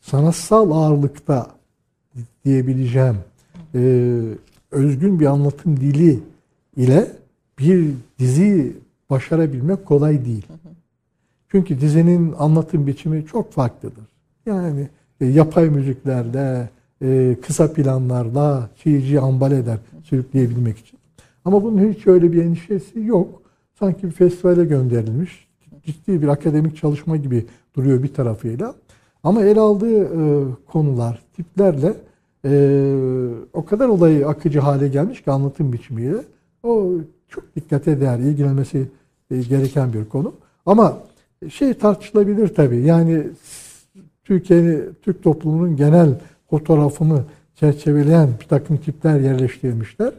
sanatsal 0.00 0.70
ağırlıkta 0.70 1.50
diyebileceğim 2.44 3.16
e, 3.74 4.20
özgün 4.70 5.20
bir 5.20 5.26
anlatım 5.26 5.76
dili 5.80 6.20
ile 6.76 7.06
bir 7.58 7.90
dizi 8.18 8.76
başarabilmek 9.10 9.86
kolay 9.86 10.24
değil. 10.24 10.46
Çünkü 11.48 11.80
dizinin 11.80 12.34
anlatım 12.38 12.86
biçimi 12.86 13.26
çok 13.26 13.52
farklıdır. 13.52 14.04
Yani 14.46 14.88
e, 15.20 15.26
yapay 15.26 15.70
müziklerle, 15.70 16.68
e, 17.02 17.36
kısa 17.42 17.72
planlarla 17.72 18.70
seyirciyi 18.82 19.20
ambal 19.20 19.52
eder 19.52 19.78
sürükleyebilmek 20.04 20.78
için. 20.78 20.98
Ama 21.44 21.62
bunun 21.62 21.92
hiç 21.92 22.06
öyle 22.06 22.32
bir 22.32 22.44
endişesi 22.44 23.00
yok. 23.00 23.41
Sanki 23.82 24.06
bir 24.06 24.12
festivale 24.12 24.64
gönderilmiş. 24.64 25.48
Ciddi 25.86 26.22
bir 26.22 26.28
akademik 26.28 26.76
çalışma 26.76 27.16
gibi 27.16 27.46
duruyor 27.76 28.02
bir 28.02 28.14
tarafıyla. 28.14 28.74
Ama 29.22 29.44
el 29.44 29.58
aldığı 29.58 30.04
e, 30.04 30.44
konular, 30.66 31.22
tiplerle 31.36 31.94
e, 32.44 32.52
o 33.52 33.64
kadar 33.64 33.88
olayı 33.88 34.28
akıcı 34.28 34.60
hale 34.60 34.88
gelmiş 34.88 35.22
ki 35.22 35.30
anlatım 35.30 35.72
biçimiyle. 35.72 36.16
O 36.62 36.90
çok 37.28 37.56
dikkate 37.56 38.00
değer, 38.00 38.18
ilgilenmesi 38.18 38.88
e, 39.30 39.42
gereken 39.42 39.92
bir 39.92 40.04
konu. 40.04 40.32
Ama 40.66 40.98
şey 41.50 41.74
tartışılabilir 41.74 42.48
tabii. 42.48 42.80
Yani 42.80 43.26
Türkiye'nin, 44.24 44.82
Türk 45.02 45.22
toplumunun 45.22 45.76
genel 45.76 46.20
fotoğrafını 46.50 47.22
çerçeveleyen 47.54 48.28
bir 48.40 48.48
takım 48.48 48.76
tipler 48.76 49.20
yerleştirmişler. 49.20 50.12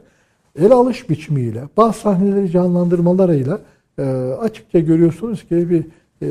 El 0.59 0.71
alış 0.71 1.09
biçimiyle, 1.09 1.63
bazı 1.77 1.99
sahneleri 1.99 2.51
canlandırmalarıyla 2.51 3.59
e, 3.97 4.03
açıkça 4.39 4.79
görüyorsunuz 4.79 5.43
ki 5.43 5.69
bir 5.69 5.85
e, 6.21 6.27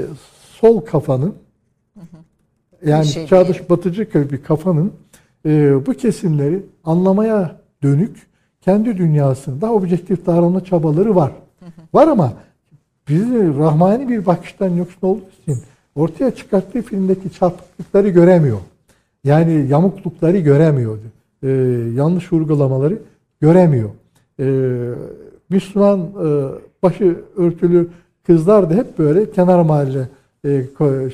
sol 0.60 0.80
kafanın 0.80 1.34
yani 2.84 3.06
şey 3.06 3.26
çağdaş 3.26 3.58
değil. 3.58 3.68
batıcı 3.68 4.30
bir 4.30 4.42
kafanın 4.42 4.92
e, 5.46 5.86
bu 5.86 5.92
kesimleri 5.92 6.62
anlamaya 6.84 7.56
dönük 7.82 8.26
kendi 8.60 8.96
dünyasında 8.98 9.72
objektif 9.72 10.26
davranma 10.26 10.64
çabaları 10.64 11.16
var. 11.16 11.32
Var 11.94 12.08
ama 12.08 12.32
bizi 13.08 13.58
rahmani 13.58 14.08
bir 14.08 14.26
bakıştan 14.26 14.70
yoksun 14.70 15.06
olduğu 15.06 15.30
için 15.42 15.62
ortaya 15.94 16.30
çıkarttığı 16.30 16.82
filmdeki 16.82 17.32
çarpıklıkları 17.32 18.08
göremiyor. 18.08 18.58
Yani 19.24 19.66
yamuklukları 19.68 20.38
göremiyor. 20.38 20.98
Ee, 21.42 21.48
yanlış 21.94 22.32
vurgulamaları 22.32 22.98
göremiyor. 23.40 23.90
Ee, 24.42 24.94
Müslüman 25.50 26.00
e, 26.00 26.48
başı 26.82 27.24
örtülü 27.36 27.88
kızlar 28.26 28.70
da 28.70 28.74
hep 28.74 28.98
böyle 28.98 29.30
kenar 29.30 29.62
mahalle 29.62 30.08
e, 30.44 30.64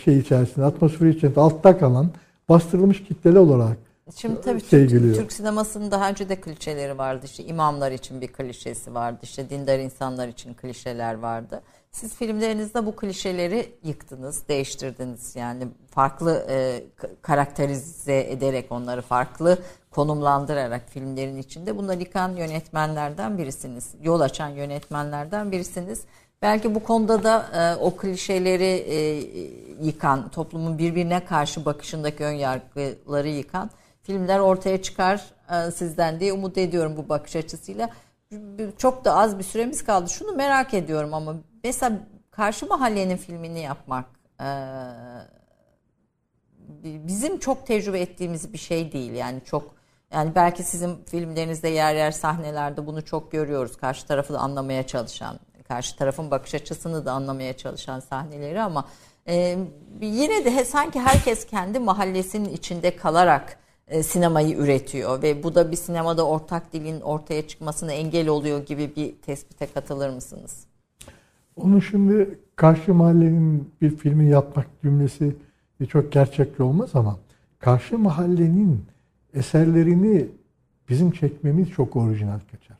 şey 0.05 0.18
içerisinde, 0.18 0.64
atmosferi 0.64 1.10
içerisinde 1.10 1.40
altta 1.40 1.78
kalan 1.78 2.10
bastırılmış 2.48 3.05
kitleli 3.05 3.38
olarak 3.38 3.76
Şimdi 4.16 4.40
tabii 4.40 4.60
şey 4.60 4.70
Türk, 4.70 4.90
geliyor. 4.90 5.14
Türk 5.14 5.32
sinemasının 5.32 5.90
daha 5.90 6.10
önce 6.10 6.28
de 6.28 6.40
klişeleri 6.40 6.98
vardı. 6.98 7.26
İşte 7.26 7.44
imamlar 7.44 7.92
için 7.92 8.20
bir 8.20 8.28
klişesi 8.28 8.94
vardı. 8.94 9.18
İşte 9.22 9.50
dindar 9.50 9.78
insanlar 9.78 10.28
için 10.28 10.55
klişeler 10.55 11.14
vardı. 11.14 11.62
Siz 11.90 12.14
filmlerinizde 12.14 12.86
bu 12.86 12.96
klişeleri 12.96 13.72
yıktınız, 13.84 14.48
değiştirdiniz. 14.48 15.36
Yani 15.36 15.68
farklı 15.90 16.46
e, 16.50 16.84
karakterize 17.22 18.20
ederek 18.30 18.72
onları 18.72 19.02
farklı 19.02 19.59
konumlandırarak 19.98 20.82
filmlerin 20.90 21.36
içinde 21.36 21.76
bunları 21.76 22.00
yıkan 22.00 22.36
yönetmenlerden 22.36 23.38
birisiniz. 23.38 23.94
Yol 24.02 24.20
açan 24.20 24.48
yönetmenlerden 24.48 25.52
birisiniz. 25.52 26.02
Belki 26.42 26.74
bu 26.74 26.82
konuda 26.82 27.22
da 27.22 27.46
e, 27.54 27.76
o 27.76 27.96
klişeleri 27.96 28.64
e, 28.64 28.96
yıkan, 29.86 30.28
toplumun 30.28 30.78
birbirine 30.78 31.24
karşı 31.24 31.64
bakışındaki 31.64 32.24
ön 32.24 32.32
yargıları 32.32 33.28
yıkan 33.28 33.70
filmler 34.02 34.38
ortaya 34.38 34.82
çıkar 34.82 35.24
e, 35.50 35.70
sizden 35.70 36.20
diye 36.20 36.32
umut 36.32 36.58
ediyorum 36.58 36.96
bu 36.96 37.08
bakış 37.08 37.36
açısıyla. 37.36 37.90
Çok 38.78 39.04
da 39.04 39.14
az 39.14 39.38
bir 39.38 39.44
süremiz 39.44 39.84
kaldı. 39.84 40.10
Şunu 40.10 40.32
merak 40.32 40.74
ediyorum 40.74 41.14
ama 41.14 41.34
mesela 41.64 41.92
Karşı 42.30 42.66
Mahallenin 42.66 43.16
filmini 43.16 43.60
yapmak 43.60 44.06
e, 44.40 44.48
bizim 46.82 47.38
çok 47.38 47.66
tecrübe 47.66 48.00
ettiğimiz 48.00 48.52
bir 48.52 48.58
şey 48.58 48.92
değil. 48.92 49.12
Yani 49.12 49.40
çok 49.44 49.77
Yani 50.12 50.32
belki 50.35 50.62
sizin 50.62 50.97
filmlerinizde 51.06 51.68
yer 51.68 51.94
yer 51.94 52.10
sahnelerde 52.10 52.86
bunu 52.86 53.05
çok 53.05 53.32
görüyoruz. 53.32 53.76
Karşı 53.76 54.06
tarafı 54.06 54.32
da 54.32 54.39
anlamaya 54.39 54.86
çalışan, 54.86 55.39
karşı 55.68 55.97
tarafın 55.97 56.30
bakış 56.30 56.55
açısını 56.55 57.05
da 57.05 57.12
anlamaya 57.12 57.56
çalışan 57.56 58.01
sahneleri 58.01 58.60
ama 58.60 58.85
e, 59.28 59.59
yine 60.01 60.44
de 60.44 60.64
sanki 60.64 61.01
herkes 61.01 61.47
kendi 61.47 61.78
mahallesinin 61.78 62.48
içinde 62.48 62.97
kalarak 62.97 63.59
e, 63.89 64.02
sinemayı 64.02 64.56
üretiyor 64.56 65.22
ve 65.22 65.43
bu 65.43 65.55
da 65.55 65.70
bir 65.70 65.76
sinemada 65.76 66.26
ortak 66.26 66.72
dilin 66.72 67.01
ortaya 67.01 67.47
çıkmasına 67.48 67.93
engel 67.93 68.28
oluyor 68.28 68.66
gibi 68.66 68.97
bir 68.97 69.14
tespite 69.22 69.66
katılır 69.66 70.10
mısınız? 70.10 70.66
Onun 71.56 71.80
şimdi 71.80 72.39
karşı 72.56 72.94
mahallenin 72.94 73.74
bir 73.80 73.97
filmi 73.97 74.28
yapmak 74.28 74.66
cümlesi 74.82 75.36
çok 75.89 76.12
gerçekçi 76.12 76.62
olmaz 76.62 76.90
ama 76.94 77.18
karşı 77.59 77.98
mahallenin 77.98 78.86
eserlerini 79.34 80.26
bizim 80.88 81.10
çekmemiz 81.10 81.70
çok 81.70 81.96
orijinal 81.96 82.40
kaçar. 82.50 82.78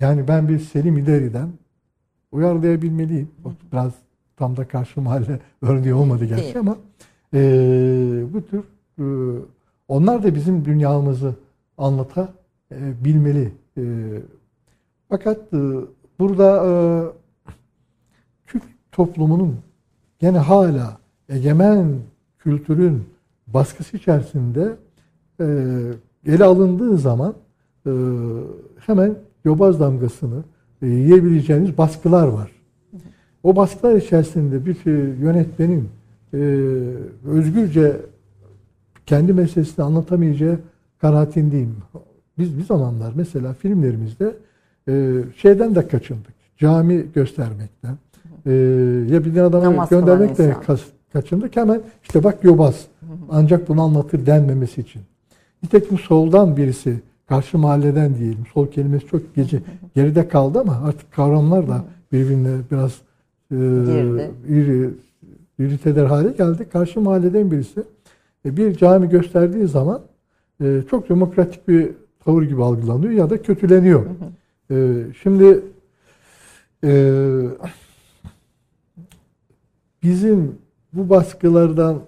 Yani 0.00 0.28
ben 0.28 0.48
bir 0.48 0.58
Selim 0.58 0.98
İderi'den 0.98 1.48
uyarlayabilmeliyim. 2.32 3.30
Biraz 3.72 3.92
tam 4.36 4.56
da 4.56 4.68
karşı 4.68 5.00
mahalle 5.00 5.40
örneği 5.62 5.94
olmadı 5.94 6.24
gerçi 6.24 6.58
ama 6.58 6.76
e, 7.34 7.38
bu 8.32 8.46
tür 8.46 8.64
e, 8.98 9.04
onlar 9.88 10.22
da 10.22 10.34
bizim 10.34 10.64
dünyamızı 10.64 11.34
anlatabilmeli. 11.78 13.52
E, 13.78 13.82
fakat 15.08 15.38
e, 15.52 15.60
burada 16.18 16.66
e, 16.66 16.70
Türk 18.46 18.62
toplumunun 18.92 19.56
gene 20.18 20.38
hala 20.38 20.98
egemen 21.28 21.94
kültürün 22.38 23.04
baskısı 23.46 23.96
içerisinde 23.96 24.76
ele 26.26 26.44
alındığı 26.44 26.98
zaman 26.98 27.34
e, 27.86 27.90
hemen 28.78 29.14
yobaz 29.44 29.80
damgasını 29.80 30.42
e, 30.82 30.86
yiyebileceğiniz 30.86 31.78
baskılar 31.78 32.28
var. 32.28 32.50
O 33.42 33.56
baskılar 33.56 33.96
içerisinde 33.96 34.66
bir 34.66 34.84
yönetmenin 35.20 35.88
e, 36.34 36.38
özgürce 37.26 37.96
kendi 39.06 39.32
meselesini 39.32 39.84
anlatamayacağı 39.84 40.58
kanaatindeyim. 41.00 41.76
Biz 42.38 42.58
bir 42.58 42.64
zamanlar 42.64 43.12
mesela 43.16 43.52
filmlerimizde 43.52 44.34
şeyden 45.36 45.74
de 45.74 45.88
kaçındık. 45.88 46.32
Cami 46.56 47.04
göstermekten. 47.14 47.96
Ya 49.12 49.24
bir 49.24 49.36
adamı 49.36 49.86
göndermekten 49.90 50.54
kaçındık. 51.12 51.56
Hemen 51.56 51.80
işte 52.02 52.24
bak 52.24 52.44
yobaz. 52.44 52.86
Ancak 53.30 53.68
bunu 53.68 53.82
anlatır 53.82 54.26
denmemesi 54.26 54.80
için. 54.80 55.02
Nitekim 55.62 55.98
soldan 55.98 56.56
birisi 56.56 57.00
karşı 57.28 57.58
mahalleden 57.58 58.14
diyelim. 58.18 58.46
Sol 58.54 58.66
kelimesi 58.66 59.06
çok 59.06 59.34
gece 59.34 59.62
geride 59.94 60.28
kaldı 60.28 60.60
ama 60.60 60.80
artık 60.84 61.12
kavramlar 61.12 61.68
da 61.68 61.84
birbirine 62.12 62.56
biraz 62.70 63.00
e, 63.50 63.56
iri, 64.48 64.90
irite 65.58 65.90
eder 65.90 66.04
hale 66.04 66.32
geldi. 66.32 66.68
Karşı 66.72 67.00
mahalleden 67.00 67.50
birisi 67.50 67.82
e, 68.46 68.56
bir 68.56 68.74
cami 68.74 69.08
gösterdiği 69.08 69.68
zaman 69.68 70.02
e, 70.60 70.82
çok 70.90 71.08
demokratik 71.08 71.68
bir 71.68 71.90
tavır 72.24 72.42
gibi 72.42 72.62
algılanıyor 72.62 73.12
ya 73.12 73.30
da 73.30 73.42
kötüleniyor. 73.42 74.06
E, 74.70 75.06
şimdi 75.22 75.60
e, 76.84 76.92
bizim 80.02 80.58
bu 80.92 81.10
baskılardan 81.10 82.00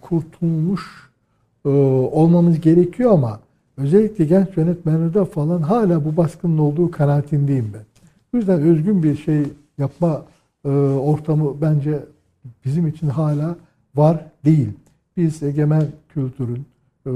kurtulmuş 0.00 1.09
olmamız 1.68 2.60
gerekiyor 2.60 3.12
ama 3.12 3.40
özellikle 3.76 4.24
genç 4.24 4.56
yönetmenlerde 4.56 5.24
falan 5.24 5.62
hala 5.62 6.04
bu 6.04 6.16
baskının 6.16 6.58
olduğu 6.58 6.90
kanaatindeyim 6.90 7.70
ben. 7.74 7.82
Bu 8.32 8.36
yüzden 8.36 8.60
özgün 8.60 9.02
bir 9.02 9.16
şey 9.16 9.42
yapma 9.78 10.24
e, 10.64 10.68
ortamı 10.68 11.60
bence 11.60 11.98
bizim 12.64 12.86
için 12.86 13.08
hala 13.08 13.56
var 13.94 14.24
değil. 14.44 14.68
Biz 15.16 15.42
egemen 15.42 15.86
kültürün 16.08 16.66
e, 17.06 17.10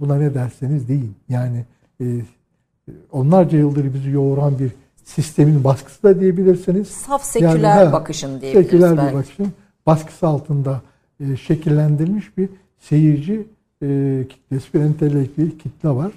buna 0.00 0.16
ne 0.16 0.34
derseniz 0.34 0.88
deyin. 0.88 1.14
Yani 1.28 1.64
e, 2.00 2.04
onlarca 3.12 3.58
yıldır 3.58 3.94
bizi 3.94 4.10
yoğuran 4.10 4.58
bir 4.58 4.72
sistemin 5.04 5.64
baskısı 5.64 6.02
da 6.02 6.20
diyebilirsiniz. 6.20 6.88
Saf 6.88 7.24
seküler 7.24 7.84
yani, 7.84 7.92
bakışın 7.92 8.40
diyebiliriz 8.40 8.70
Seküler 8.70 8.96
belki. 8.96 9.12
bir 9.12 9.18
bakışın 9.18 9.52
baskısı 9.86 10.26
altında 10.26 10.82
e, 11.20 11.36
şekillendirilmiş 11.36 12.38
bir 12.38 12.48
seyirci 12.78 13.46
e, 13.82 14.24
kitlesi, 14.28 14.74
bir 14.74 14.80
entelektüel 14.80 15.50
kitle 15.50 15.88
var. 15.88 16.12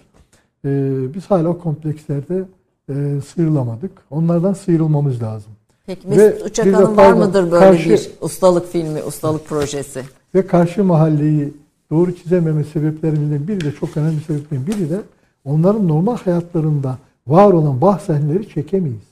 E, 0.66 0.70
biz 1.14 1.26
hala 1.26 1.48
o 1.48 1.60
komplekslerde 1.60 2.44
e, 2.90 3.22
sıyrılamadık. 3.34 3.92
Onlardan 4.10 4.54
sıyrılmamız 4.54 5.22
lazım. 5.22 5.52
Peki 5.86 6.08
Mesut 6.08 6.46
Uçakan'ın 6.46 6.98
var 6.98 7.14
mıdır 7.14 7.52
böyle 7.52 7.66
karşı, 7.66 7.90
bir 7.90 8.12
ustalık 8.22 8.72
filmi, 8.72 9.04
ustalık 9.04 9.48
projesi? 9.48 10.02
Ve 10.36 10.48
karşı 10.48 10.84
mahalleyi 10.84 11.54
doğru 11.92 12.16
çizememe 12.16 12.64
sebeplerimizden 12.64 13.48
biri 13.48 13.62
de 13.62 13.72
çok 13.72 13.98
önemli 13.98 14.22
sebeplerin 14.22 14.68
biri 14.68 14.90
de 14.90 15.02
onların 15.46 15.88
normal 15.88 16.18
hayatlarında 16.18 16.98
var 17.28 17.54
olan 17.54 17.82
bah 17.82 18.00
sahneleri 18.00 18.50
çekemeyiz. 18.50 19.12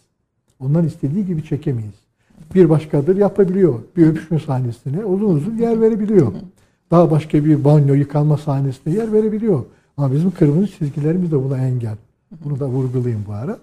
Onların 0.59 0.87
istediği 0.87 1.25
gibi 1.25 1.45
çekemeyiz. 1.45 1.93
Bir 2.55 2.69
başkadır 2.69 3.17
yapabiliyor. 3.17 3.79
Bir 3.97 4.07
öpüşme 4.07 4.39
sahnesine 4.39 5.05
uzun 5.05 5.35
uzun 5.35 5.57
yer 5.57 5.81
verebiliyor. 5.81 6.33
Daha 6.91 7.11
başka 7.11 7.45
bir 7.45 7.63
banyo 7.63 7.93
yıkanma 7.93 8.37
sahnesine 8.37 8.93
yer 8.93 9.13
verebiliyor. 9.13 9.63
Ama 9.97 10.13
bizim 10.13 10.31
kırmızı 10.31 10.67
çizgilerimiz 10.67 11.31
de 11.31 11.43
buna 11.43 11.57
engel. 11.57 11.95
Bunu 12.43 12.59
da 12.59 12.67
vurgulayayım 12.67 13.23
bu 13.27 13.33
ara. 13.33 13.59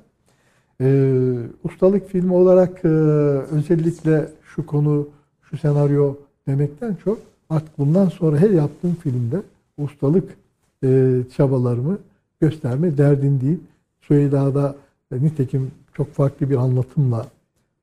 Ee, 0.81 1.35
ustalık 1.65 2.09
filmi 2.09 2.33
olarak 2.33 2.85
e, 2.85 2.89
özellikle 2.89 4.29
şu 4.55 4.67
konu, 4.67 5.09
şu 5.43 5.59
senaryo 5.59 6.15
demekten 6.49 6.97
çok 7.05 7.19
artık 7.51 7.79
bundan 7.79 8.09
sonra 8.09 8.39
her 8.39 8.51
yaptığım 8.51 8.95
filmde 8.95 9.43
ustalık 9.79 10.37
e, 10.85 11.21
çabalarımı 11.37 11.99
gösterme 12.41 12.99
derdindeyim. 12.99 13.61
Süheyda'da 14.01 14.77
e, 15.13 15.23
nitekim 15.23 15.71
çok 15.95 16.13
farklı 16.13 16.51
bir 16.51 16.57
anlatımla, 16.57 17.27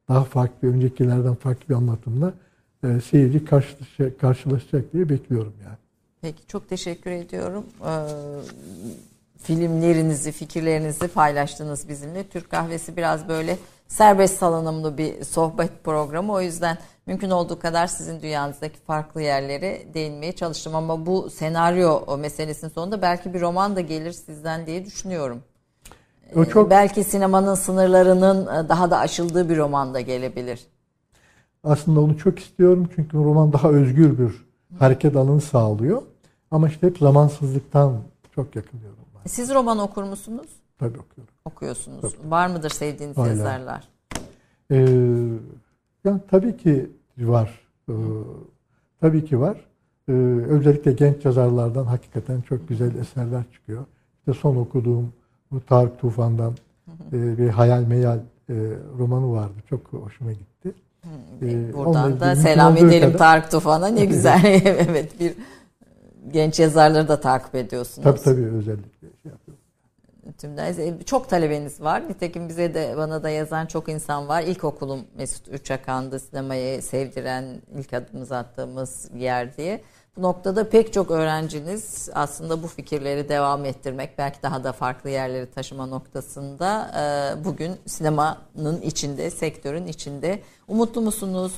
daha 0.09 0.23
farklı, 0.23 0.67
öncekilerden 0.67 1.35
farklı 1.35 1.69
bir 1.69 1.73
anlatımla 1.73 2.33
e, 2.83 3.01
seyirci 3.01 3.45
karşılaşacak, 3.45 4.19
karşılaşacak 4.19 4.93
diye 4.93 5.09
bekliyorum 5.09 5.53
yani. 5.65 5.77
Peki 6.23 6.47
çok 6.47 6.69
teşekkür 6.69 7.11
ediyorum. 7.11 7.65
Ee, 7.81 7.89
filmlerinizi, 9.43 10.31
fikirlerinizi 10.31 11.07
paylaştınız 11.07 11.89
bizimle. 11.89 12.27
Türk 12.27 12.49
Kahvesi 12.49 12.97
biraz 12.97 13.27
böyle 13.27 13.57
serbest 13.87 14.37
salınımlı 14.37 14.97
bir 14.97 15.23
sohbet 15.23 15.83
programı. 15.83 16.33
O 16.33 16.41
yüzden 16.41 16.77
mümkün 17.05 17.29
olduğu 17.29 17.59
kadar 17.59 17.87
sizin 17.87 18.21
dünyanızdaki 18.21 18.79
farklı 18.79 19.21
yerlere 19.21 19.93
değinmeye 19.93 20.31
çalıştım. 20.31 20.75
Ama 20.75 21.05
bu 21.05 21.29
senaryo 21.29 22.17
meselesinin 22.17 22.71
sonunda 22.71 23.01
belki 23.01 23.33
bir 23.33 23.41
roman 23.41 23.75
da 23.75 23.81
gelir 23.81 24.11
sizden 24.11 24.65
diye 24.65 24.85
düşünüyorum. 24.85 25.43
O 26.35 26.45
çok... 26.45 26.69
Belki 26.69 27.03
sinemanın 27.03 27.55
sınırlarının 27.55 28.69
daha 28.69 28.91
da 28.91 28.99
aşıldığı 28.99 29.49
bir 29.49 29.57
roman 29.57 29.93
da 29.93 30.01
gelebilir. 30.01 30.59
Aslında 31.63 31.99
onu 32.01 32.17
çok 32.17 32.39
istiyorum 32.39 32.89
çünkü 32.95 33.17
roman 33.17 33.53
daha 33.53 33.69
özgür 33.69 34.17
bir 34.19 34.31
hareket 34.79 35.15
alanı 35.15 35.41
sağlıyor. 35.41 36.01
Ama 36.51 36.67
işte 36.67 36.87
hep 36.87 36.97
zamansızlıktan 36.97 37.93
çok 38.35 38.55
yakınıyorum. 38.55 38.97
Ben. 39.15 39.29
Siz 39.29 39.53
roman 39.53 39.79
okur 39.79 40.03
musunuz? 40.03 40.47
Tabii 40.79 40.99
okuyorum. 40.99 41.33
Okuyorsunuz. 41.45 42.01
Tabii. 42.01 42.31
Var 42.31 42.47
mıdır 42.47 42.69
sevdiğiniz 42.69 43.17
Hala. 43.17 43.27
yazarlar? 43.27 43.87
Ee, 44.71 44.75
yani 46.05 46.21
tabii 46.31 46.57
ki 46.57 46.89
var. 47.17 47.59
Ee, 47.89 47.93
tabii 49.01 49.25
ki 49.25 49.39
var. 49.39 49.57
Ee, 50.09 50.11
özellikle 50.49 50.91
genç 50.91 51.25
yazarlardan 51.25 51.85
hakikaten 51.85 52.41
çok 52.41 52.69
güzel 52.69 52.95
eserler 52.95 53.43
çıkıyor. 53.53 53.85
İşte 54.19 54.33
son 54.33 54.55
okuduğum 54.55 55.13
bu 55.51 55.61
Tarık 55.61 55.99
Tufan'dan 55.99 56.53
e, 57.13 57.37
bir 57.37 57.49
hayal 57.49 57.83
meyal 57.83 58.19
e, 58.49 58.53
romanı 58.99 59.31
vardı. 59.31 59.53
Çok 59.69 59.93
hoşuma 59.93 60.31
gitti. 60.31 60.73
Ee, 61.41 61.73
Buradan 61.73 62.19
da 62.19 62.35
selam 62.35 62.77
edelim 62.77 63.11
kadar. 63.11 63.17
Tarık 63.17 63.51
Tufan'a. 63.51 63.87
Ne 63.87 64.05
güzel. 64.15 64.41
evet 64.65 65.19
bir 65.19 65.33
genç 66.31 66.59
yazarları 66.59 67.07
da 67.07 67.21
takip 67.21 67.55
ediyorsunuz. 67.55 68.03
Tabii 68.03 68.19
tabii 68.21 68.45
özellikle 68.45 69.07
şey 69.23 69.31
Tümden 70.37 70.97
çok 71.05 71.29
talebeniz 71.29 71.81
var. 71.81 72.09
Nitekim 72.09 72.49
bize 72.49 72.73
de 72.73 72.93
bana 72.97 73.23
da 73.23 73.29
yazan 73.29 73.65
çok 73.65 73.89
insan 73.89 74.27
var. 74.27 74.41
İlkokulum 74.41 75.01
Mesut 75.17 75.47
Üçakan'dı 75.47 76.19
sinemayı 76.19 76.81
sevdiren 76.81 77.45
ilk 77.77 77.93
adımımızı 77.93 78.37
attığımız 78.37 79.09
yer 79.15 79.57
diye. 79.57 79.81
Bu 80.17 80.21
noktada 80.21 80.69
pek 80.69 80.93
çok 80.93 81.11
öğrenciniz 81.11 82.09
aslında 82.13 82.63
bu 82.63 82.67
fikirleri 82.67 83.29
devam 83.29 83.65
ettirmek, 83.65 84.17
belki 84.17 84.43
daha 84.43 84.63
da 84.63 84.71
farklı 84.71 85.09
yerleri 85.09 85.51
taşıma 85.51 85.85
noktasında 85.85 86.91
e, 86.99 87.45
bugün 87.45 87.71
sinemanın 87.85 88.81
içinde, 88.81 89.29
sektörün 89.29 89.87
içinde. 89.87 90.39
Umutlu 90.67 91.01
musunuz? 91.01 91.53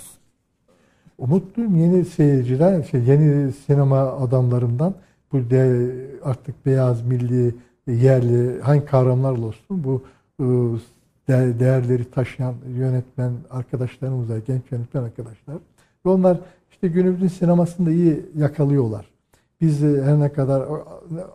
Umutluyum 1.17 1.75
yeni 1.75 2.05
seyirciden, 2.05 2.81
şey, 2.81 3.03
yeni 3.03 3.51
sinema 3.51 3.99
adamlarından 3.99 4.93
bu 5.31 5.49
de 5.49 5.91
artık 6.23 6.65
beyaz, 6.65 7.01
milli, 7.01 7.55
yerli 7.87 8.61
hangi 8.61 8.85
kavramlarla 8.85 9.45
olsun 9.45 9.83
bu 9.83 10.03
e, 10.39 10.45
değerleri 11.59 12.11
taşıyan 12.11 12.55
yönetmen 12.77 13.33
arkadaşlarımız 13.49 14.29
var, 14.29 14.37
genç 14.47 14.71
yönetmen 14.71 15.03
arkadaşlar. 15.03 15.55
Ve 16.05 16.09
onlar 16.09 16.37
işte 16.85 17.01
günümüzün 17.01 17.27
sinemasında 17.27 17.91
iyi 17.91 18.25
yakalıyorlar. 18.37 19.05
Biz 19.61 19.81
her 19.81 20.19
ne 20.19 20.33
kadar 20.33 20.67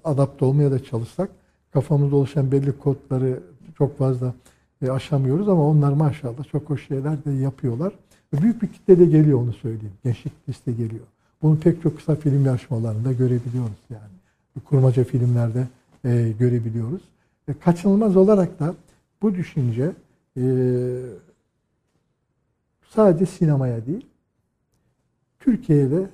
adapte 0.05 0.45
olmaya 0.45 0.71
da 0.71 0.85
çalışsak 0.85 1.31
kafamızda 1.73 2.17
oluşan 2.17 2.53
belli 2.53 2.79
kodları 2.79 3.41
çok 3.79 3.99
fazla 3.99 4.35
e, 4.83 4.91
aşamıyoruz 4.91 5.49
ama 5.49 5.69
onlar 5.69 5.93
maşallah 5.93 6.45
çok 6.53 6.71
hoş 6.71 6.89
şeyler 6.89 7.25
de 7.25 7.31
yapıyorlar. 7.31 7.93
Büyük 8.33 8.63
bir 8.63 8.69
kitle 8.69 8.99
de 8.99 9.05
geliyor 9.05 9.43
onu 9.43 9.53
söyleyeyim. 9.53 9.93
Gençlik 10.05 10.33
liste 10.49 10.73
geliyor. 10.73 11.05
Bunu 11.43 11.59
pek 11.59 11.83
çok 11.83 11.97
kısa 11.97 12.15
film 12.15 12.45
yarışmalarında 12.45 13.13
görebiliyoruz 13.13 13.81
yani. 13.91 14.65
Kurmaca 14.65 15.05
filmlerde 15.05 15.67
e, 16.05 16.33
görebiliyoruz. 16.39 17.03
E, 17.49 17.55
kaçınılmaz 17.55 18.17
olarak 18.17 18.61
da 18.61 18.75
bu 19.23 19.35
düşünce 19.35 19.93
e, 20.37 20.43
sadece 22.89 23.27
sinemaya 23.27 23.87
değil, 23.87 24.10
Türkiye'de 25.41 26.11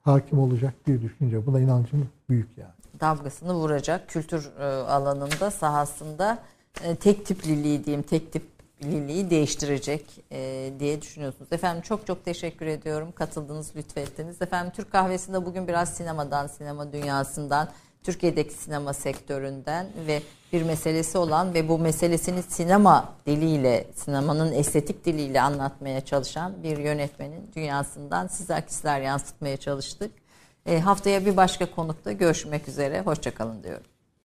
hakim 0.00 0.38
olacak 0.38 0.74
bir 0.86 1.02
düşünce. 1.02 1.46
Buna 1.46 1.60
inancım 1.60 2.08
büyük 2.28 2.58
yani. 2.58 2.72
Damgasını 3.00 3.54
vuracak 3.54 4.08
kültür 4.08 4.50
e, 4.58 4.64
alanında, 4.64 5.50
sahasında 5.50 6.38
e, 6.84 6.94
tek 6.94 7.26
tipliliği 7.26 7.84
diyeyim, 7.84 8.02
tek 8.02 8.32
tipliliği 8.32 9.30
değiştirecek 9.30 10.06
e, 10.32 10.70
diye 10.80 11.02
düşünüyorsunuz. 11.02 11.52
Efendim 11.52 11.82
çok 11.82 12.06
çok 12.06 12.24
teşekkür 12.24 12.66
ediyorum. 12.66 13.12
Katıldınız, 13.12 13.76
lütfettiniz. 13.76 14.42
Efendim 14.42 14.72
Türk 14.76 14.92
Kahvesi'nde 14.92 15.46
bugün 15.46 15.68
biraz 15.68 15.88
sinemadan, 15.94 16.46
sinema 16.46 16.92
dünyasından, 16.92 17.68
Türkiye'deki 18.02 18.54
sinema 18.54 18.92
sektöründen 18.92 19.86
ve 20.06 20.22
bir 20.52 20.62
meselesi 20.62 21.18
olan 21.18 21.54
ve 21.54 21.68
bu 21.68 21.78
meselesini 21.78 22.42
sinema 22.42 23.14
diliyle, 23.26 23.86
sinemanın 23.94 24.52
estetik 24.52 25.04
diliyle 25.04 25.40
anlatmaya 25.40 26.00
çalışan 26.00 26.62
bir 26.62 26.78
yönetmenin 26.78 27.50
dünyasından 27.56 28.26
size 28.26 28.54
akisler 28.54 29.00
yansıtmaya 29.00 29.56
çalıştık. 29.56 30.10
E, 30.66 30.80
haftaya 30.80 31.26
bir 31.26 31.36
başka 31.36 31.70
konukta 31.70 32.12
görüşmek 32.12 32.68
üzere. 32.68 33.00
Hoşçakalın 33.00 33.62
diyorum. 33.62 33.86